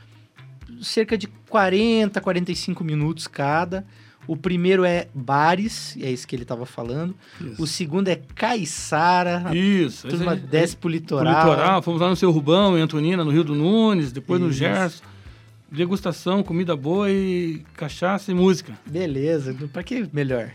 cerca 0.83 1.17
de 1.17 1.27
40, 1.49 2.21
45 2.21 2.83
minutos 2.85 3.27
cada. 3.27 3.87
O 4.29 4.37
primeiro 4.37 4.85
é 4.85 5.07
Bares, 5.15 5.97
é 6.01 6.11
isso 6.11 6.27
que 6.27 6.35
ele 6.35 6.45
tava 6.45 6.67
falando. 6.67 7.15
Isso. 7.41 7.63
O 7.63 7.67
segundo 7.67 8.09
é 8.09 8.17
Caiçara, 8.35 9.45
a 9.47 9.55
Isso. 9.55 10.09
turma 10.09 10.33
aí- 10.33 10.41
desce 10.41 10.75
pro 10.75 10.83
pro 10.83 10.91
litoral. 10.91 11.49
litoral. 11.49 11.81
Fomos 11.83 12.01
lá 12.01 12.09
no 12.09 12.17
Seu 12.17 12.33
Rubão, 12.33 12.77
em 12.77 12.81
Antonina, 12.81 13.25
no 13.25 13.31
Rio 13.31 13.45
do 13.45 13.55
Nunes, 13.55 14.11
depois 14.11 14.41
no 14.41 14.49
Isso. 14.49 14.59
Gerson. 14.59 15.05
Degustação, 15.71 16.43
comida 16.43 16.75
boa 16.77 17.11
e 17.11 17.63
cachaça 17.75 18.31
e 18.31 18.35
música. 18.35 18.73
Beleza, 18.87 19.55
pra 19.73 19.83
que 19.83 20.09
melhor? 20.13 20.51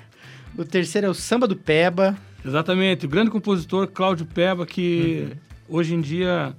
O 0.57 0.65
terceiro 0.65 1.07
é 1.07 1.09
o 1.09 1.13
Samba 1.13 1.47
do 1.47 1.55
Peba. 1.55 2.17
Exatamente. 2.45 3.05
O 3.05 3.09
grande 3.09 3.29
compositor 3.31 3.87
Cláudio 3.87 4.25
Peba, 4.25 4.65
que 4.65 5.27
Uhum. 5.69 5.77
hoje 5.77 5.93
em 5.95 6.01
dia 6.01 6.55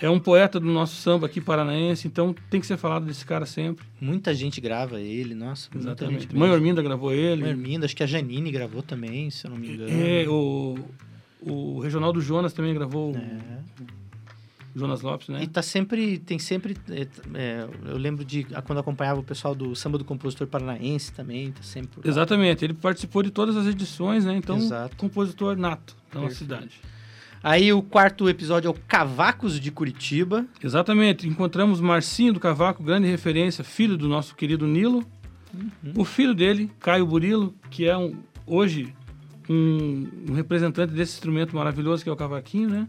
é 0.00 0.08
um 0.10 0.18
poeta 0.18 0.58
do 0.60 0.66
nosso 0.66 0.96
samba 0.96 1.26
aqui 1.26 1.40
paranaense, 1.40 2.06
então 2.06 2.34
tem 2.50 2.60
que 2.60 2.66
ser 2.66 2.76
falado 2.76 3.06
desse 3.06 3.24
cara 3.24 3.46
sempre. 3.46 3.84
Muita 4.00 4.34
gente 4.34 4.60
grava 4.60 5.00
ele, 5.00 5.34
nossa. 5.34 5.68
Exatamente. 5.74 6.34
Mãe 6.34 6.50
Orminda 6.50 6.82
gravou 6.82 7.12
ele. 7.12 7.42
Mãe 7.42 7.50
Orminda, 7.50 7.86
acho 7.86 7.96
que 7.96 8.02
a 8.02 8.06
Janine 8.06 8.50
gravou 8.50 8.82
também, 8.82 9.30
se 9.30 9.46
eu 9.46 9.50
não 9.50 9.56
me 9.58 9.68
engano. 9.72 9.90
É, 9.90 10.28
o, 10.28 10.78
o 11.40 11.80
Regional 11.80 12.12
do 12.12 12.20
Jonas 12.20 12.52
também 12.52 12.74
gravou 12.74 13.14
É. 13.16 13.84
Jonas 14.74 15.02
Lopes, 15.02 15.28
né? 15.28 15.42
E 15.42 15.46
tá 15.46 15.62
sempre, 15.62 16.18
tem 16.18 16.38
sempre, 16.38 16.76
é, 16.90 17.06
é, 17.34 17.68
eu 17.86 17.96
lembro 17.96 18.24
de 18.24 18.44
quando 18.64 18.78
acompanhava 18.78 19.20
o 19.20 19.22
pessoal 19.22 19.54
do 19.54 19.74
Samba 19.76 19.98
do 19.98 20.04
Compositor 20.04 20.46
Paranaense 20.46 21.12
também, 21.12 21.52
tá 21.52 21.62
sempre. 21.62 22.08
Exatamente, 22.08 22.64
ele 22.64 22.74
participou 22.74 23.22
de 23.22 23.30
todas 23.30 23.56
as 23.56 23.66
edições, 23.66 24.24
né? 24.24 24.36
Então, 24.36 24.56
Exato. 24.56 24.96
compositor 24.96 25.56
nato 25.56 25.96
da 26.12 26.20
nossa 26.20 26.36
Perfeito. 26.36 26.38
cidade. 26.38 26.80
Aí 27.42 27.72
o 27.72 27.82
quarto 27.82 28.28
episódio 28.28 28.68
é 28.68 28.70
o 28.70 28.74
Cavacos 28.74 29.60
de 29.60 29.70
Curitiba. 29.70 30.46
Exatamente, 30.62 31.28
encontramos 31.28 31.80
Marcinho 31.80 32.32
do 32.32 32.40
Cavaco, 32.40 32.82
grande 32.82 33.06
referência, 33.06 33.62
filho 33.62 33.96
do 33.96 34.08
nosso 34.08 34.34
querido 34.34 34.66
Nilo. 34.66 35.04
Uhum. 35.52 35.92
O 35.94 36.04
filho 36.04 36.34
dele, 36.34 36.70
Caio 36.80 37.06
Burilo, 37.06 37.54
que 37.70 37.86
é 37.86 37.96
um, 37.96 38.16
hoje 38.46 38.92
um, 39.48 40.08
um 40.30 40.32
representante 40.32 40.92
desse 40.94 41.12
instrumento 41.12 41.54
maravilhoso 41.54 42.02
que 42.02 42.08
é 42.08 42.12
o 42.12 42.16
cavaquinho, 42.16 42.70
né? 42.70 42.88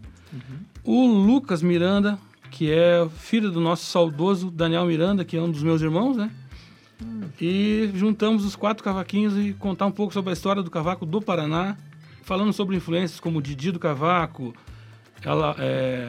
O 0.86 1.04
Lucas 1.04 1.62
Miranda, 1.62 2.16
que 2.48 2.70
é 2.70 3.04
filho 3.18 3.50
do 3.50 3.60
nosso 3.60 3.84
saudoso 3.86 4.52
Daniel 4.52 4.86
Miranda, 4.86 5.24
que 5.24 5.36
é 5.36 5.42
um 5.42 5.50
dos 5.50 5.60
meus 5.60 5.82
irmãos, 5.82 6.16
né? 6.16 6.30
E 7.40 7.90
juntamos 7.92 8.44
os 8.44 8.54
quatro 8.54 8.84
cavaquinhos 8.84 9.36
e 9.36 9.52
contar 9.52 9.86
um 9.86 9.90
pouco 9.90 10.12
sobre 10.12 10.30
a 10.30 10.32
história 10.32 10.62
do 10.62 10.70
cavaco 10.70 11.04
do 11.04 11.20
Paraná, 11.20 11.76
falando 12.22 12.52
sobre 12.52 12.76
influências 12.76 13.18
como 13.18 13.42
Didi 13.42 13.72
do 13.72 13.80
Cavaco, 13.80 14.54
ela, 15.22 15.56
é, 15.58 16.08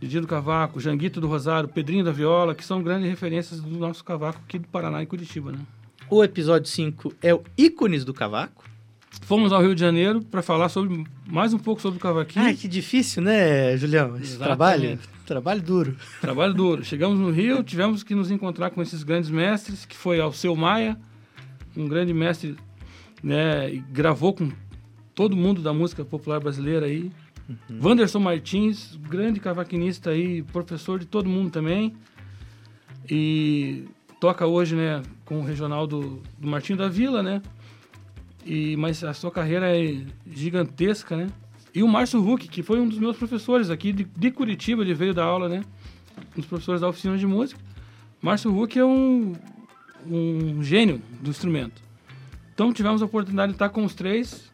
Didi 0.00 0.20
do 0.20 0.26
Cavaco, 0.28 0.78
Janguito 0.78 1.20
do 1.20 1.26
Rosário, 1.26 1.68
Pedrinho 1.68 2.04
da 2.04 2.12
Viola, 2.12 2.54
que 2.54 2.64
são 2.64 2.80
grandes 2.82 3.10
referências 3.10 3.60
do 3.60 3.76
nosso 3.76 4.04
cavaco 4.04 4.40
aqui 4.44 4.58
do 4.58 4.68
Paraná 4.68 5.02
e 5.02 5.06
Curitiba, 5.06 5.50
né? 5.50 5.58
O 6.08 6.22
episódio 6.22 6.70
5 6.70 7.12
é 7.20 7.34
o 7.34 7.42
Ícones 7.58 8.04
do 8.04 8.14
Cavaco. 8.14 8.64
Fomos 9.22 9.52
ao 9.52 9.60
Rio 9.60 9.74
de 9.74 9.80
Janeiro 9.80 10.22
para 10.22 10.42
falar 10.42 10.68
sobre 10.68 11.04
mais 11.26 11.52
um 11.52 11.58
pouco 11.58 11.80
sobre 11.82 11.98
o 11.98 12.00
cavaquinho. 12.00 12.44
Ai, 12.44 12.54
que 12.54 12.68
difícil, 12.68 13.22
né, 13.22 13.76
Julião? 13.76 14.16
Esse 14.16 14.34
Exatamente. 14.34 14.44
trabalho. 14.44 14.98
Trabalho 15.26 15.62
duro. 15.62 15.96
Trabalho 16.20 16.54
duro. 16.54 16.84
Chegamos 16.84 17.18
no 17.18 17.30
Rio, 17.30 17.64
tivemos 17.64 18.04
que 18.04 18.14
nos 18.14 18.30
encontrar 18.30 18.70
com 18.70 18.80
esses 18.80 19.02
grandes 19.02 19.28
mestres, 19.28 19.84
que 19.84 19.96
foi 19.96 20.20
Alceu 20.20 20.54
Maia, 20.54 20.96
um 21.76 21.88
grande 21.88 22.14
mestre, 22.14 22.56
né, 23.22 23.72
e 23.74 23.78
gravou 23.78 24.32
com 24.32 24.50
todo 25.14 25.34
mundo 25.36 25.60
da 25.60 25.72
música 25.72 26.04
popular 26.04 26.38
brasileira 26.38 26.86
aí. 26.86 27.10
Wanderson 27.82 28.20
Martins, 28.20 28.96
grande 29.08 29.40
cavaquinista 29.40 30.10
aí, 30.10 30.42
professor 30.42 30.98
de 30.98 31.06
todo 31.06 31.28
mundo 31.28 31.50
também. 31.50 31.94
E 33.10 33.84
toca 34.20 34.46
hoje, 34.46 34.76
né, 34.76 35.02
com 35.24 35.40
o 35.40 35.44
regional 35.44 35.86
do, 35.86 36.22
do 36.38 36.46
Martinho 36.46 36.78
da 36.78 36.88
Vila, 36.88 37.22
né? 37.22 37.42
E, 38.46 38.76
mas 38.76 39.02
a 39.02 39.12
sua 39.12 39.30
carreira 39.32 39.76
é 39.76 40.04
gigantesca, 40.30 41.16
né? 41.16 41.26
E 41.74 41.82
o 41.82 41.88
Márcio 41.88 42.26
Huck, 42.26 42.46
que 42.46 42.62
foi 42.62 42.80
um 42.80 42.88
dos 42.88 42.98
meus 42.98 43.16
professores 43.16 43.70
aqui 43.70 43.92
de, 43.92 44.04
de 44.04 44.30
Curitiba, 44.30 44.82
ele 44.82 44.94
veio 44.94 45.12
dar 45.12 45.24
aula, 45.24 45.48
né? 45.48 45.64
Um 46.34 46.40
dos 46.40 46.46
professores 46.46 46.80
da 46.80 46.88
oficina 46.88 47.18
de 47.18 47.26
música. 47.26 47.60
Márcio 48.22 48.56
Huck 48.56 48.78
é 48.78 48.84
um, 48.84 49.34
um 50.08 50.62
gênio 50.62 51.02
do 51.20 51.28
instrumento. 51.28 51.82
Então 52.54 52.72
tivemos 52.72 53.02
a 53.02 53.04
oportunidade 53.04 53.50
de 53.50 53.56
estar 53.56 53.68
com 53.68 53.84
os 53.84 53.94
três 53.94 54.50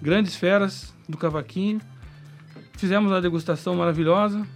grandes 0.00 0.34
feras 0.34 0.94
do 1.06 1.18
cavaquinho. 1.18 1.80
Fizemos 2.72 3.12
a 3.12 3.20
degustação 3.20 3.76
maravilhosa, 3.76 4.46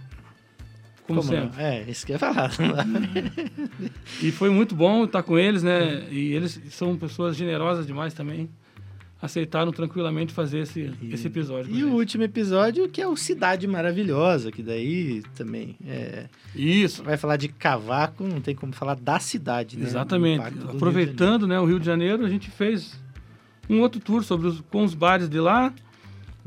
como, 1.07 1.21
Como 1.21 1.33
sempre. 1.33 1.57
não? 1.57 1.65
É, 1.65 1.83
isso 1.89 2.05
que 2.05 2.11
eu 2.11 2.15
ia 2.15 2.19
falar. 2.19 2.51
E 4.21 4.31
foi 4.31 4.49
muito 4.49 4.75
bom 4.75 5.05
estar 5.05 5.23
com 5.23 5.37
eles, 5.37 5.63
né? 5.63 6.07
E 6.11 6.33
eles 6.33 6.59
são 6.71 6.97
pessoas 6.97 7.35
generosas 7.35 7.87
demais 7.87 8.13
também. 8.13 8.49
Aceitaram 9.19 9.71
tranquilamente 9.71 10.31
fazer 10.31 10.59
esse, 10.59 10.91
esse 11.11 11.25
episódio. 11.27 11.73
E 11.73 11.83
o 11.83 11.93
último 11.93 12.23
episódio, 12.23 12.87
que 12.87 13.01
é 13.01 13.07
o 13.07 13.15
Cidade 13.15 13.65
Maravilhosa, 13.67 14.51
que 14.51 14.61
daí 14.61 15.23
também 15.35 15.75
é, 15.87 16.25
Isso, 16.55 17.03
vai 17.03 17.17
falar 17.17 17.37
de 17.37 17.47
cavaco, 17.47 18.23
não 18.23 18.39
tem 18.41 18.53
como 18.53 18.73
falar 18.73 18.95
da 18.95 19.19
cidade, 19.19 19.75
né? 19.77 19.85
Exatamente. 19.85 20.43
Aproveitando 20.69 21.47
né, 21.47 21.59
o 21.59 21.65
Rio 21.65 21.79
de 21.79 21.85
Janeiro, 21.85 22.23
a 22.25 22.29
gente 22.29 22.51
fez 22.51 22.99
um 23.69 23.79
outro 23.81 23.99
tour 23.99 24.23
sobre 24.23 24.47
os, 24.47 24.61
com 24.61 24.83
os 24.83 24.93
bares 24.93 25.27
de 25.27 25.39
lá. 25.39 25.73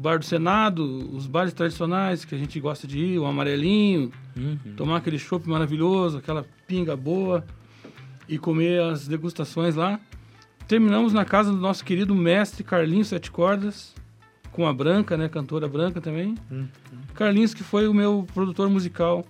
Bar 0.01 0.18
do 0.18 0.24
Senado, 0.24 1.14
os 1.14 1.26
bares 1.26 1.53
tradicionais 1.53 2.24
que 2.24 2.34
a 2.34 2.38
gente 2.38 2.59
gosta 2.59 2.86
de 2.86 2.98
ir, 2.98 3.18
o 3.18 3.26
Amarelinho. 3.26 4.11
Uhum. 4.34 4.74
tomar 4.76 4.96
aquele 4.96 5.18
chopp 5.18 5.46
maravilhoso, 5.46 6.16
aquela 6.16 6.46
pinga 6.66 6.96
boa 6.96 7.44
e 8.26 8.38
comer 8.38 8.80
as 8.80 9.07
degustações 9.07 9.74
lá. 9.74 10.01
Terminamos 10.66 11.12
na 11.12 11.24
casa 11.24 11.51
do 11.51 11.59
nosso 11.59 11.84
querido 11.84 12.14
mestre 12.14 12.64
Carlinhos 12.64 13.09
Sete 13.09 13.30
Cordas, 13.30 13.94
com 14.53 14.66
a 14.66 14.72
Branca, 14.72 15.18
né, 15.18 15.28
cantora 15.28 15.68
Branca 15.68 16.01
também. 16.01 16.34
Uhum. 16.51 16.66
Carlinhos 17.12 17.53
que 17.53 17.62
foi 17.62 17.86
o 17.86 17.92
meu 17.92 18.26
produtor 18.32 18.70
musical 18.70 19.26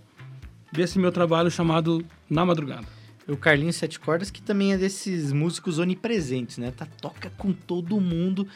desse 0.71 1.01
meu 1.01 1.11
trabalho 1.11 1.51
chamado 1.51 2.05
Na 2.29 2.47
Madrugada. 2.47 2.87
O 3.27 3.37
Carlinhos 3.37 3.77
Sete 3.77 3.99
Cordas, 3.99 4.31
que 4.31 4.41
também 4.41 4.73
é 4.73 4.79
desses 4.79 5.33
músicos 5.33 5.79
onipresentes, 5.79 6.59
né? 6.59 6.73
Tá, 6.77 6.87
toca 7.01 7.31
com 7.37 7.53
todo 7.53 8.01
mundo. 8.01 8.47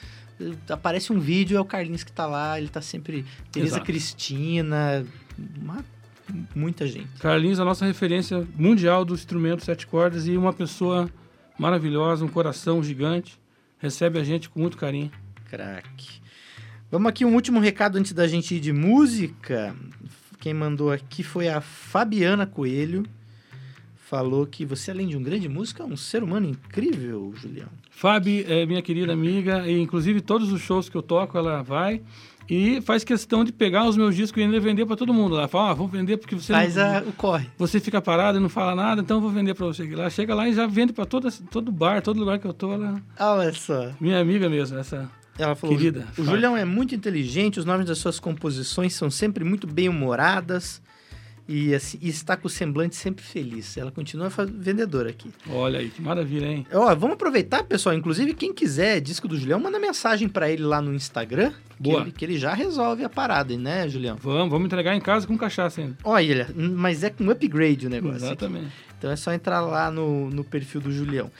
Aparece 0.69 1.13
um 1.13 1.21
vídeo, 1.21 1.57
é 1.57 1.61
o 1.61 1.65
Carlinhos 1.65 2.03
que 2.05 2.13
tá 2.13 2.27
lá, 2.27 2.59
ele 2.59 2.69
tá 2.69 2.81
sempre. 2.81 3.25
Tereza 3.53 3.77
Exato. 3.77 3.87
Cristina, 3.87 5.07
uma- 5.61 5.85
muita 6.55 6.87
gente. 6.87 7.09
Carlinhos, 7.21 7.61
a 7.61 7.65
nossa 7.65 7.85
referência 7.87 8.47
mundial 8.57 9.05
do 9.05 9.15
instrumento 9.15 9.65
sete 9.65 9.87
cordas 9.87 10.27
e 10.27 10.37
uma 10.37 10.53
pessoa 10.53 11.09
maravilhosa, 11.59 12.25
um 12.25 12.29
coração 12.29 12.83
gigante. 12.83 13.39
Recebe 13.79 14.19
a 14.19 14.25
gente 14.25 14.49
com 14.49 14.59
muito 14.61 14.77
carinho. 14.77 15.11
Craque. 15.49 16.21
Vamos 16.91 17.09
aqui 17.09 17.25
um 17.25 17.35
último 17.35 17.61
recado 17.61 17.97
antes 17.99 18.13
da 18.13 18.27
gente 18.27 18.55
ir 18.57 18.61
de 18.61 18.73
música. 18.73 19.75
Quem 20.41 20.55
mandou 20.55 20.91
aqui 20.91 21.23
foi 21.23 21.49
a 21.49 21.61
Fabiana 21.61 22.47
Coelho. 22.47 23.05
Falou 24.15 24.47
que 24.47 24.65
você, 24.65 24.93
além 24.93 25.09
de 25.09 25.17
um 25.17 25.23
grande 25.23 25.49
músico, 25.49 25.83
é 25.83 25.85
um 25.85 25.97
ser 25.97 26.23
humano 26.23 26.47
incrível, 26.49 27.33
Julião. 27.35 27.67
Fábio 27.91 28.45
é 28.47 28.65
minha 28.65 28.81
querida 28.81 29.13
amiga 29.13 29.67
e 29.69 29.77
inclusive 29.81 30.21
todos 30.21 30.53
os 30.53 30.61
shows 30.61 30.89
que 30.89 30.97
eu 30.97 31.03
toco 31.03 31.37
ela 31.37 31.63
vai 31.63 32.01
e 32.49 32.81
faz 32.83 33.03
questão 33.03 33.43
de 33.43 33.51
pegar 33.53 33.89
os 33.89 33.97
meus 33.97 34.15
discos 34.15 34.41
e 34.41 34.45
ainda 34.45 34.61
vender 34.61 34.87
para 34.87 34.95
todo 34.95 35.13
mundo. 35.13 35.37
Ela 35.37 35.49
fala, 35.49 35.71
ah, 35.71 35.75
vou 35.75 35.89
vender 35.89 36.17
porque 36.19 36.37
você 36.37 36.53
Faz 36.53 36.77
não, 36.77 36.85
a- 36.85 37.01
o 37.01 37.13
corre. 37.13 37.49
você 37.59 37.81
fica 37.81 38.01
parado 38.01 38.39
e 38.39 38.41
não 38.41 38.49
fala 38.49 38.75
nada, 38.77 39.01
então 39.03 39.17
eu 39.17 39.21
vou 39.21 39.31
vender 39.31 39.55
para 39.55 39.67
você. 39.67 39.83
Ela 39.93 40.09
chega 40.11 40.33
lá 40.33 40.49
e 40.49 40.55
já 40.55 40.65
vende 40.67 40.93
para 40.93 41.07
todo 41.07 41.29
todo 41.51 41.73
bar, 41.73 42.01
todo 42.01 42.21
lugar 42.21 42.39
que 42.39 42.47
eu 42.47 42.53
tô, 42.55 42.73
ela 42.73 43.03
Olha 43.19 43.53
só. 43.53 43.91
minha 44.01 44.21
amiga 44.21 44.49
mesmo, 44.49 44.79
essa 44.79 45.11
Ela 45.37 45.57
falou, 45.57 45.77
Querida, 45.77 46.07
o 46.13 46.23
fala. 46.23 46.29
Julião 46.29 46.57
é 46.57 46.65
muito 46.65 46.95
inteligente, 46.95 47.59
os 47.59 47.65
nomes 47.65 47.87
das 47.87 47.99
suas 47.99 48.21
composições 48.21 48.95
são 48.95 49.11
sempre 49.11 49.43
muito 49.43 49.67
bem-humoradas 49.67 50.81
e, 51.47 51.75
assim, 51.75 51.99
e 52.01 52.09
está 52.09 52.37
com 52.37 52.47
o 52.47 52.51
semblante 52.51 52.97
sempre 52.97 53.23
feliz. 53.23 53.77
Ela 53.77 53.91
continua 53.91 54.31
vendedora 54.49 55.11
aqui. 55.11 55.31
Olha 55.51 55.79
aí, 55.79 55.91
que 55.91 56.01
maravilha, 56.01 56.47
hein? 56.47 56.67
Ó, 56.73 56.95
vamos 56.95 57.15
aproveitar, 57.15 57.63
pessoal. 57.65 57.95
Inclusive, 57.95 58.33
quem 58.33 58.53
quiser 58.53 59.01
disco 59.01 59.29
do 59.29 59.37
Julião, 59.37 59.61
manda 59.61 59.79
mensagem 59.79 60.29
pra 60.29 60.51
ele 60.51 60.63
lá 60.63 60.81
no 60.81 60.95
Instagram. 60.95 61.51
Que 61.51 61.83
Boa. 61.91 62.01
ele, 62.03 62.13
que 62.13 62.25
ele 62.25 62.39
já 62.39 62.55
resolve 62.55 63.05
a 63.05 63.09
parada, 63.09 63.57
né, 63.59 63.87
Julião? 63.89 64.17
Vamos, 64.21 64.51
vamos 64.51 64.67
entregar 64.67 64.95
em 64.95 65.01
casa 65.01 65.27
com 65.27 65.37
cachaça 65.37 65.83
ainda. 65.83 65.99
Olha, 66.03 66.49
mas 66.55 67.03
é 67.03 67.11
com 67.11 67.29
upgrade 67.31 67.87
o 67.87 67.91
negócio. 67.91 68.17
aqui. 68.17 68.27
Exatamente. 68.27 68.73
Então 68.99 69.11
é 69.11 69.17
só 69.17 69.33
entrar 69.33 69.61
lá 69.61 69.91
no, 69.91 70.31
no 70.31 70.43
perfil 70.45 70.81
do 70.81 70.91
Julião. 70.91 71.31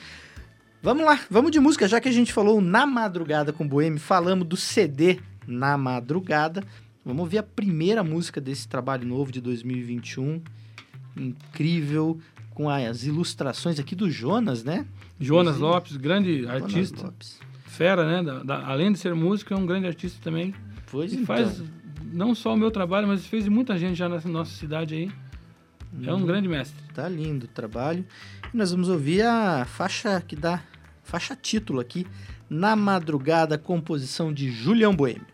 Vamos 0.83 1.03
lá, 1.03 1.19
vamos 1.31 1.49
de 1.49 1.59
música, 1.59 1.87
já 1.87 1.99
que 1.99 2.07
a 2.07 2.11
gente 2.11 2.31
falou 2.31 2.61
na 2.61 2.85
madrugada 2.85 3.51
com 3.51 3.63
o 3.63 3.67
Boêmio, 3.67 3.99
falamos 3.99 4.47
do 4.47 4.55
CD 4.55 5.17
na 5.47 5.75
madrugada. 5.79 6.63
Vamos 7.05 7.21
ouvir 7.21 7.37
a 7.37 7.43
primeira 7.43 8.03
música 8.03 8.41
desse 8.41 8.67
trabalho 8.67 9.07
novo 9.07 9.31
de 9.31 9.39
2021. 9.39 10.41
Incrível, 11.15 12.19
com 12.51 12.69
as 12.69 13.03
ilustrações 13.03 13.79
aqui 13.79 13.95
do 13.95 14.09
Jonas, 14.09 14.63
né? 14.63 14.85
Jonas 15.19 15.55
Inclusive, 15.55 15.63
Lopes, 15.75 15.97
grande 15.97 16.41
Jonas 16.43 16.63
artista, 16.63 17.03
Lopes. 17.05 17.39
fera, 17.67 18.05
né? 18.05 18.23
Da- 18.23 18.43
da- 18.43 18.67
além 18.67 18.91
de 18.91 18.97
ser 18.99 19.13
músico, 19.15 19.53
é 19.53 19.57
um 19.57 19.65
grande 19.65 19.87
artista 19.87 20.19
também. 20.23 20.53
Pois 20.91 21.11
E 21.13 21.17
então. 21.17 21.25
faz 21.27 21.61
não 22.11 22.33
só 22.35 22.53
o 22.53 22.57
meu 22.57 22.71
trabalho, 22.71 23.07
mas 23.07 23.25
fez 23.25 23.43
de 23.43 23.49
muita 23.49 23.77
gente 23.77 23.95
já 23.95 24.09
nessa 24.09 24.27
nossa 24.27 24.51
cidade 24.51 24.95
aí. 24.95 25.11
É 26.05 26.13
um 26.13 26.25
grande 26.25 26.47
mestre. 26.49 26.75
Tá 26.93 27.07
lindo 27.07 27.45
o 27.45 27.47
trabalho. 27.49 28.05
E 28.53 28.57
nós 28.57 28.71
vamos 28.71 28.89
ouvir 28.89 29.21
a 29.21 29.63
faixa 29.65 30.19
que 30.21 30.35
dá 30.35 30.61
faixa 31.03 31.35
título 31.35 31.79
aqui, 31.79 32.05
Na 32.49 32.75
Madrugada, 32.75 33.57
composição 33.57 34.33
de 34.33 34.51
Julião 34.51 34.93
Boêmio. 34.95 35.25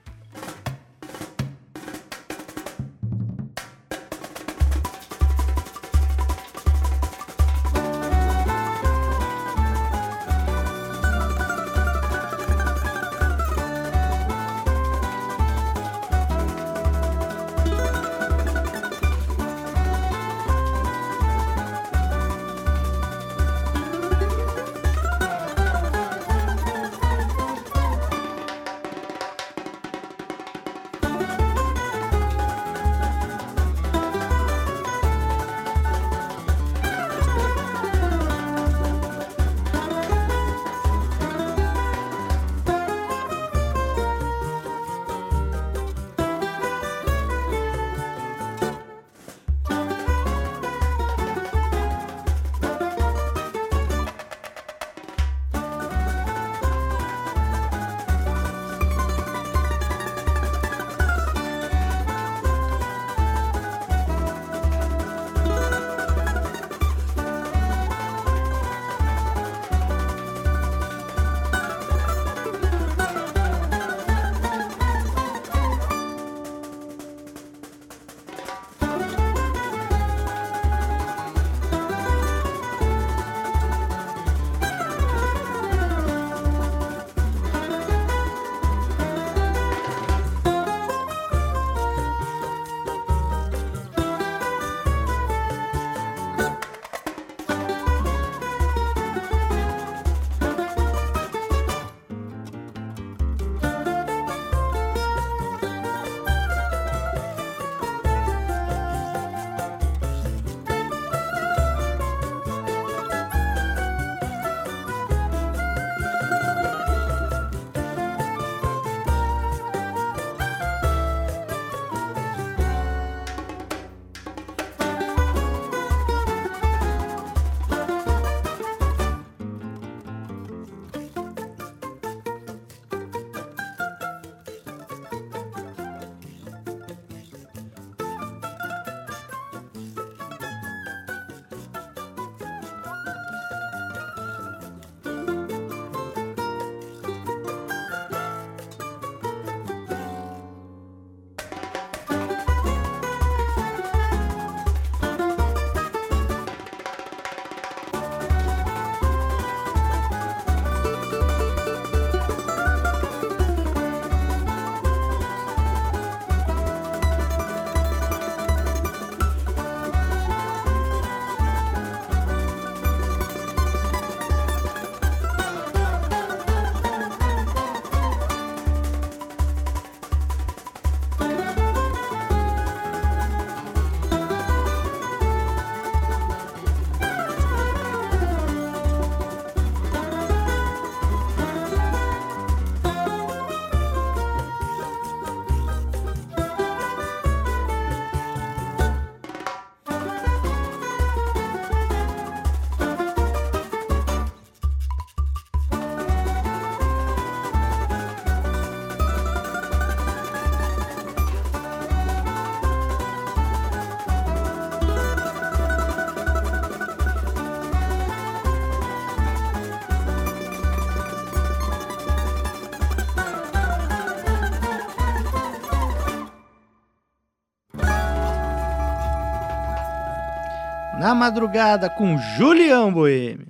Na 231.11 231.15
madrugada 231.15 231.89
com 231.89 232.17
Julião 232.37 232.89
Boêmio. 232.89 233.47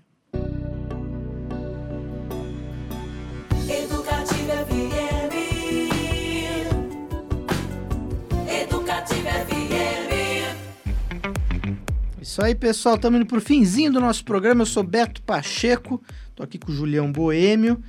Educativa 3.69 4.53
FM. 4.65 5.29
Educativa 8.49 9.29
FM. 9.29 10.57
Isso 12.19 12.41
aí, 12.43 12.55
pessoal, 12.55 12.95
estamos 12.95 13.19
indo 13.19 13.27
pro 13.27 13.39
finzinho 13.39 13.91
do 13.91 13.99
nosso 13.99 14.25
programa. 14.25 14.63
Eu 14.63 14.65
sou 14.65 14.81
Beto 14.81 15.21
Pacheco, 15.21 16.01
tô 16.35 16.41
aqui 16.41 16.57
com 16.57 16.71
o 16.71 16.75
Julião 16.75 17.11
Boêmio. 17.11 17.79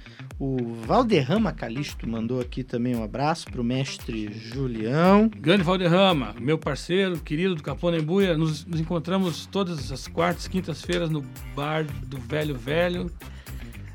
O 0.44 0.56
Valderrama 0.88 1.52
Calixto 1.52 2.04
mandou 2.04 2.40
aqui 2.40 2.64
também 2.64 2.96
um 2.96 3.04
abraço 3.04 3.46
pro 3.48 3.62
mestre 3.62 4.28
Julião. 4.32 5.28
Grande 5.28 5.62
Valderrama, 5.62 6.34
meu 6.40 6.58
parceiro, 6.58 7.16
querido 7.20 7.54
do 7.54 7.62
Capão 7.62 7.94
Embuia, 7.94 8.36
nos, 8.36 8.64
nos 8.64 8.80
encontramos 8.80 9.46
todas 9.46 9.92
as 9.92 10.08
quartas, 10.08 10.48
quintas-feiras 10.48 11.10
no 11.10 11.24
bar 11.54 11.84
do 12.08 12.18
Velho 12.18 12.56
Velho, 12.56 13.08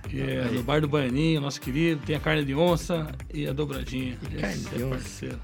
que 0.08 0.22
é 0.22 0.46
no 0.46 0.64
bar 0.64 0.80
do 0.80 0.88
Baianinho, 0.88 1.42
nosso 1.42 1.60
querido. 1.60 2.02
Tem 2.06 2.16
a 2.16 2.20
carne 2.22 2.46
de 2.46 2.56
onça 2.56 3.14
e 3.34 3.46
a 3.46 3.52
dobradinha. 3.52 4.18
E 4.32 4.36
carne 4.38 4.56
Esse 4.56 4.70
de 4.70 4.82
é 4.82 4.86
onça. 4.86 4.96
parceiro. 4.96 5.40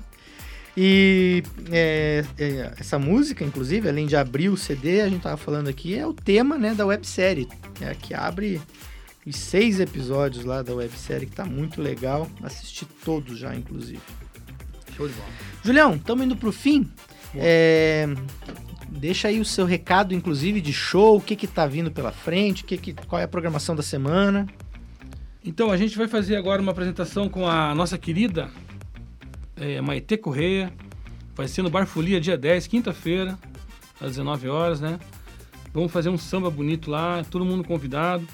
E 0.78 1.43
é, 1.70 2.24
é, 2.38 2.74
essa 2.78 2.97
música, 2.97 3.43
inclusive, 3.43 3.89
além 3.89 4.06
de 4.06 4.16
abrir 4.16 4.47
o 4.47 4.56
CD, 4.56 5.01
a 5.01 5.10
gente 5.10 5.24
tava 5.24 5.36
falando 5.36 5.68
aqui, 5.68 5.95
é 5.95 6.08
o 6.08 6.14
tema 6.14 6.58
né, 6.58 6.74
da 6.74 6.86
websérie, 6.86 7.49
é, 7.82 7.93
que 7.93 8.14
abre 8.14 8.62
os 9.26 9.36
seis 9.36 9.80
episódios 9.80 10.43
lá 10.43 10.61
da 10.61 10.74
websérie, 10.74 11.28
que 11.28 11.36
tá 11.36 11.45
muito 11.45 11.82
legal. 11.82 12.30
Assisti 12.41 12.86
todos 13.05 13.38
já, 13.38 13.55
inclusive. 13.55 14.01
Show 14.95 15.07
de 15.07 15.13
bola. 15.13 15.30
Julião, 15.63 15.95
estamos 15.95 16.26
indo 16.26 16.36
pro 16.36 16.51
fim. 16.51 16.91
É, 17.36 18.07
deixa 18.89 19.30
aí 19.30 19.39
o 19.39 19.45
seu 19.45 19.65
recado, 19.65 20.13
inclusive, 20.13 20.61
de 20.61 20.74
show, 20.74 21.17
o 21.17 21.21
que 21.21 21.36
que 21.36 21.47
tá 21.47 21.65
vindo 21.65 21.91
pela 21.91 22.11
frente, 22.11 22.63
o 22.63 22.65
que 22.65 22.78
que, 22.78 22.93
qual 22.93 23.19
é 23.19 23.24
a 23.24 23.28
programação 23.28 23.76
da 23.76 23.84
semana. 23.84 24.47
Então, 25.43 25.71
a 25.71 25.78
gente 25.78 25.97
vai 25.97 26.07
fazer 26.07 26.36
agora 26.36 26.61
uma 26.61 26.71
apresentação 26.71 27.28
com 27.28 27.47
a 27.47 27.74
nossa 27.74 27.97
querida 27.97 28.49
eh, 29.55 29.82
Maite 29.82 30.17
Correia. 30.17 30.71
Vai 31.36 31.47
ser 31.47 31.63
no 31.63 31.69
Bar 31.69 31.88
Folia, 31.88 32.21
dia 32.21 32.38
10, 32.38 32.67
quinta-feira, 32.67 33.38
às 33.99 34.11
19 34.11 34.47
horas, 34.47 34.80
né? 34.80 34.99
Vamos 35.74 35.91
fazer 35.91 36.09
um 36.09 36.17
samba 36.17 36.49
bonito 36.49 36.91
lá, 36.91 37.24
todo 37.24 37.43
mundo 37.43 37.63
convidado. 37.63 38.28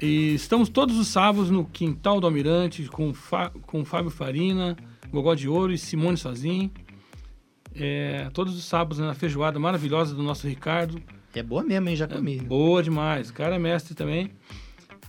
E 0.00 0.34
estamos 0.34 0.68
todos 0.68 0.96
os 0.96 1.08
sábados 1.08 1.50
no 1.50 1.64
Quintal 1.64 2.20
do 2.20 2.26
Almirante 2.26 2.84
com, 2.86 3.12
Fa 3.12 3.50
com 3.62 3.84
Fábio 3.84 4.10
Farina, 4.10 4.76
Gogó 5.10 5.34
de 5.34 5.48
Ouro 5.48 5.72
e 5.72 5.78
Simone 5.78 6.16
Sozinho. 6.16 6.70
É, 7.74 8.30
todos 8.32 8.56
os 8.56 8.64
sábados 8.64 8.98
né, 8.98 9.06
na 9.06 9.14
feijoada 9.14 9.58
maravilhosa 9.58 10.14
do 10.14 10.22
nosso 10.22 10.46
Ricardo. 10.46 11.02
É 11.34 11.42
boa 11.42 11.64
mesmo, 11.64 11.88
hein? 11.88 11.96
Já 11.96 12.06
comi. 12.06 12.38
Boa 12.38 12.82
demais. 12.82 13.30
O 13.30 13.34
cara 13.34 13.56
é 13.56 13.58
mestre 13.58 13.94
também. 13.94 14.30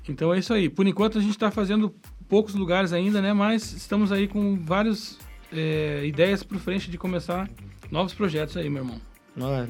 Então 0.07 0.33
é 0.33 0.39
isso 0.39 0.53
aí. 0.53 0.69
Por 0.69 0.87
enquanto 0.87 1.19
a 1.19 1.21
gente 1.21 1.31
está 1.31 1.51
fazendo 1.51 1.93
poucos 2.27 2.55
lugares 2.55 2.91
ainda, 2.91 3.21
né? 3.21 3.31
Mas 3.31 3.71
estamos 3.73 4.11
aí 4.11 4.27
com 4.27 4.55
várias 4.59 5.19
é, 5.51 6.03
ideias 6.05 6.41
para 6.41 6.57
frente 6.57 6.89
de 6.89 6.97
começar 6.97 7.47
novos 7.91 8.13
projetos 8.13 8.57
aí, 8.57 8.69
meu 8.69 8.83
irmão. 8.83 9.01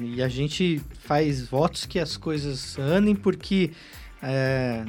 E 0.00 0.22
a 0.22 0.28
gente 0.28 0.80
faz 1.00 1.46
votos 1.46 1.84
que 1.84 1.98
as 1.98 2.16
coisas 2.16 2.78
andem, 2.78 3.14
porque 3.14 3.70
é, 4.22 4.84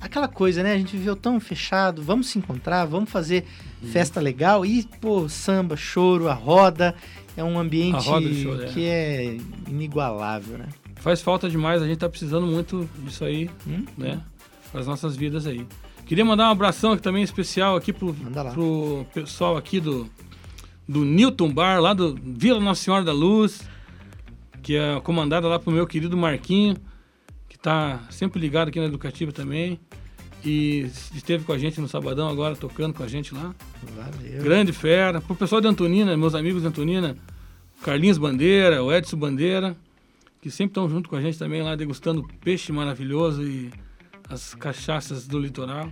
aquela 0.00 0.28
coisa, 0.28 0.62
né? 0.62 0.72
A 0.72 0.78
gente 0.78 0.96
viveu 0.96 1.16
tão 1.16 1.38
fechado, 1.40 2.02
vamos 2.02 2.28
se 2.28 2.38
encontrar, 2.38 2.84
vamos 2.84 3.10
fazer 3.10 3.44
Uhum. 3.82 3.88
festa 3.90 4.20
legal 4.20 4.66
e, 4.66 4.82
pô, 5.00 5.28
samba, 5.28 5.76
choro, 5.76 6.28
a 6.28 6.34
roda. 6.34 6.94
É 7.36 7.44
um 7.44 7.56
ambiente 7.58 8.02
choro, 8.02 8.62
é. 8.62 8.66
que 8.66 8.84
é 8.84 9.36
inigualável, 9.68 10.58
né? 10.58 10.66
Faz 10.96 11.20
falta 11.22 11.48
demais, 11.48 11.80
a 11.80 11.86
gente 11.86 11.98
tá 11.98 12.08
precisando 12.08 12.46
muito 12.46 12.88
disso 12.98 13.24
aí, 13.24 13.48
Hum? 13.66 13.84
né? 13.96 14.20
Para 14.72 14.80
as 14.80 14.86
nossas 14.88 15.14
vidas 15.16 15.46
aí. 15.46 15.64
Queria 16.04 16.24
mandar 16.24 16.48
um 16.48 16.50
abração 16.50 16.92
aqui 16.92 17.02
também 17.02 17.22
especial 17.22 17.76
aqui 17.76 17.92
pro, 17.92 18.12
pro 18.52 19.06
pessoal 19.14 19.56
aqui 19.56 19.78
do, 19.78 20.10
do 20.88 21.04
Newton 21.04 21.52
Bar, 21.52 21.80
lá 21.80 21.94
do 21.94 22.18
Vila 22.20 22.58
Nossa 22.58 22.82
Senhora 22.82 23.04
da 23.04 23.12
Luz, 23.12 23.62
que 24.62 24.74
é 24.74 24.98
comandada 25.00 25.46
lá 25.46 25.58
pro 25.58 25.70
meu 25.70 25.86
querido 25.86 26.16
Marquinho, 26.16 26.76
que 27.58 27.62
tá 27.62 28.00
sempre 28.10 28.40
ligado 28.40 28.68
aqui 28.68 28.78
na 28.78 28.86
Educativa 28.86 29.32
também. 29.32 29.78
E 30.44 30.88
esteve 31.14 31.44
com 31.44 31.52
a 31.52 31.58
gente 31.58 31.80
no 31.80 31.88
Sabadão 31.88 32.28
agora, 32.28 32.54
tocando 32.54 32.94
com 32.94 33.02
a 33.02 33.08
gente 33.08 33.34
lá. 33.34 33.54
Valeu. 33.96 34.42
Grande 34.42 34.72
fera. 34.72 35.20
Pro 35.20 35.34
pessoal 35.34 35.60
de 35.60 35.66
Antonina, 35.66 36.16
meus 36.16 36.34
amigos 36.34 36.62
de 36.62 36.68
Antonina, 36.68 37.16
Carlinhos 37.82 38.18
Bandeira, 38.18 38.82
o 38.82 38.92
Edson 38.92 39.16
Bandeira, 39.16 39.76
que 40.40 40.48
sempre 40.48 40.70
estão 40.70 40.88
junto 40.88 41.08
com 41.08 41.16
a 41.16 41.20
gente 41.20 41.36
também 41.36 41.60
lá, 41.60 41.74
degustando 41.74 42.24
peixe 42.40 42.70
maravilhoso 42.70 43.42
e 43.42 43.70
as 44.30 44.54
cachaças 44.54 45.26
do 45.26 45.40
litoral. 45.40 45.90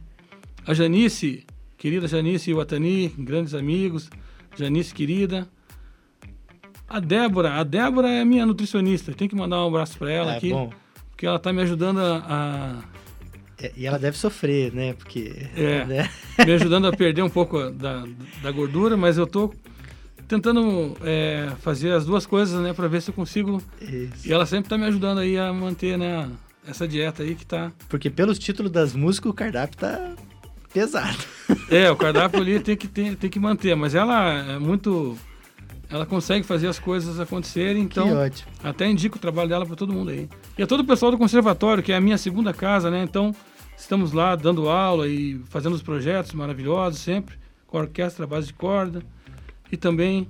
A 0.64 0.72
Janice, 0.72 1.44
querida 1.76 2.06
Janice 2.06 2.50
e 2.50 2.54
o 2.54 2.60
Atani, 2.60 3.08
grandes 3.18 3.52
amigos. 3.52 4.08
Janice, 4.56 4.94
querida. 4.94 5.48
A 6.88 7.00
Débora, 7.00 7.54
a 7.54 7.64
Débora 7.64 8.08
é 8.08 8.24
minha 8.24 8.46
nutricionista, 8.46 9.12
tem 9.12 9.26
que 9.26 9.34
mandar 9.34 9.64
um 9.64 9.66
abraço 9.66 9.98
para 9.98 10.08
ela 10.08 10.34
É 10.34 10.36
aqui, 10.36 10.50
bom. 10.50 10.72
Porque 11.16 11.26
ela 11.26 11.38
tá 11.38 11.50
me 11.50 11.62
ajudando 11.62 11.98
a- 11.98 12.22
a 12.28 12.96
É, 13.58 13.72
E 13.74 13.86
ela 13.86 13.98
deve 13.98 14.18
sofrer, 14.18 14.70
né? 14.70 14.92
Porque. 14.92 15.32
É. 15.56 15.82
né? 15.86 16.10
me 16.44 16.52
ajudando 16.52 16.88
a 16.88 16.92
perder 16.92 17.22
um 17.22 17.30
pouco 17.30 17.70
da, 17.70 18.04
da 18.42 18.50
gordura, 18.50 18.98
mas 18.98 19.16
eu 19.16 19.26
tô 19.26 19.50
tentando 20.28 20.94
é, 21.02 21.50
fazer 21.62 21.92
as 21.92 22.04
duas 22.04 22.26
coisas, 22.26 22.60
né, 22.60 22.74
para 22.74 22.86
ver 22.86 23.00
se 23.00 23.08
eu 23.08 23.14
consigo. 23.14 23.62
Isso. 23.80 24.28
E 24.28 24.32
ela 24.32 24.44
sempre 24.44 24.68
tá 24.68 24.76
me 24.76 24.84
ajudando 24.84 25.18
aí 25.20 25.38
a 25.38 25.50
manter, 25.54 25.96
né, 25.96 26.28
essa 26.68 26.86
dieta 26.86 27.22
aí 27.22 27.34
que 27.34 27.46
tá. 27.46 27.72
Porque 27.88 28.10
pelos 28.10 28.38
títulos 28.38 28.70
das 28.70 28.92
músicas, 28.92 29.30
o 29.30 29.34
cardápio 29.34 29.78
tá 29.78 30.12
pesado. 30.74 31.16
É, 31.70 31.90
o 31.90 31.96
cardápio 31.96 32.40
ali 32.40 32.60
tem 32.60 32.76
que 32.76 32.86
ter, 32.88 33.16
tem 33.16 33.30
que 33.30 33.38
manter, 33.40 33.74
mas 33.74 33.94
ela 33.94 34.34
é 34.52 34.58
muito 34.58 35.16
ela 35.90 36.04
consegue 36.04 36.44
fazer 36.44 36.68
as 36.68 36.78
coisas 36.78 37.20
acontecerem, 37.20 37.82
então 37.82 38.08
que 38.08 38.14
ótimo. 38.14 38.50
até 38.62 38.88
indico 38.88 39.16
o 39.16 39.20
trabalho 39.20 39.48
dela 39.48 39.64
para 39.64 39.76
todo 39.76 39.92
mundo 39.92 40.10
aí. 40.10 40.28
E 40.58 40.62
a 40.62 40.66
todo 40.66 40.80
o 40.80 40.84
pessoal 40.84 41.12
do 41.12 41.18
conservatório, 41.18 41.82
que 41.82 41.92
é 41.92 41.96
a 41.96 42.00
minha 42.00 42.18
segunda 42.18 42.52
casa, 42.52 42.90
né? 42.90 43.02
Então, 43.02 43.34
estamos 43.76 44.12
lá 44.12 44.34
dando 44.34 44.68
aula 44.68 45.06
e 45.08 45.40
fazendo 45.48 45.74
os 45.74 45.82
projetos 45.82 46.32
maravilhosos 46.32 47.00
sempre, 47.00 47.36
com 47.66 47.78
a 47.78 47.82
orquestra 47.82 48.26
base 48.26 48.48
de 48.48 48.54
corda 48.54 49.02
e 49.70 49.76
também 49.76 50.28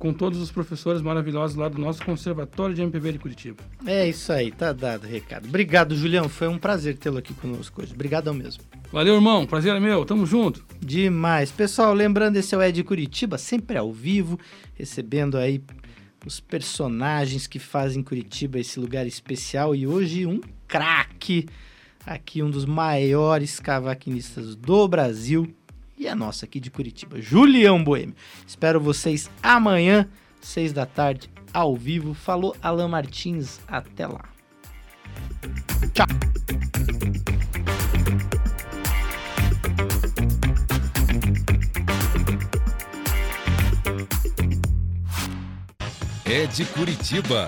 com 0.00 0.14
todos 0.14 0.40
os 0.40 0.50
professores 0.50 1.02
maravilhosos 1.02 1.54
lá 1.56 1.68
do 1.68 1.78
nosso 1.78 2.02
Conservatório 2.02 2.74
de 2.74 2.80
MPB 2.80 3.12
de 3.12 3.18
Curitiba. 3.18 3.62
É 3.86 4.08
isso 4.08 4.32
aí, 4.32 4.50
tá 4.50 4.72
dado 4.72 5.04
o 5.04 5.06
recado. 5.06 5.46
Obrigado, 5.46 5.94
Julião. 5.94 6.26
Foi 6.26 6.48
um 6.48 6.56
prazer 6.56 6.96
tê-lo 6.96 7.18
aqui 7.18 7.34
conosco 7.34 7.82
hoje. 7.82 7.92
Obrigadão 7.92 8.32
mesmo. 8.32 8.62
Valeu, 8.90 9.16
irmão. 9.16 9.44
Prazer 9.46 9.76
é 9.76 9.78
meu. 9.78 10.06
Tamo 10.06 10.24
junto. 10.24 10.64
Demais. 10.80 11.52
Pessoal, 11.52 11.92
lembrando, 11.92 12.38
esse 12.38 12.54
é 12.54 12.58
o 12.58 12.62
Ed 12.62 12.82
Curitiba, 12.82 13.36
sempre 13.36 13.76
ao 13.76 13.92
vivo, 13.92 14.40
recebendo 14.72 15.36
aí 15.36 15.62
os 16.24 16.40
personagens 16.40 17.46
que 17.46 17.58
fazem 17.58 18.02
Curitiba 18.02 18.58
esse 18.58 18.80
lugar 18.80 19.06
especial. 19.06 19.74
E 19.74 19.86
hoje 19.86 20.24
um 20.24 20.40
craque, 20.66 21.46
aqui 22.06 22.42
um 22.42 22.50
dos 22.50 22.64
maiores 22.64 23.60
cavaquinistas 23.60 24.56
do 24.56 24.88
Brasil 24.88 25.54
e 26.00 26.08
a 26.08 26.16
nossa 26.16 26.46
aqui 26.46 26.58
de 26.58 26.70
Curitiba, 26.70 27.20
Julião 27.20 27.84
Boêmio. 27.84 28.16
Espero 28.46 28.80
vocês 28.80 29.30
amanhã, 29.42 30.08
seis 30.40 30.72
da 30.72 30.86
tarde, 30.86 31.30
ao 31.52 31.76
vivo. 31.76 32.14
Falou 32.14 32.56
Alan 32.62 32.88
Martins, 32.88 33.60
até 33.68 34.06
lá. 34.06 34.24
Tchau. 35.92 36.06
É 46.24 46.46
de 46.46 46.64
Curitiba. 46.64 47.46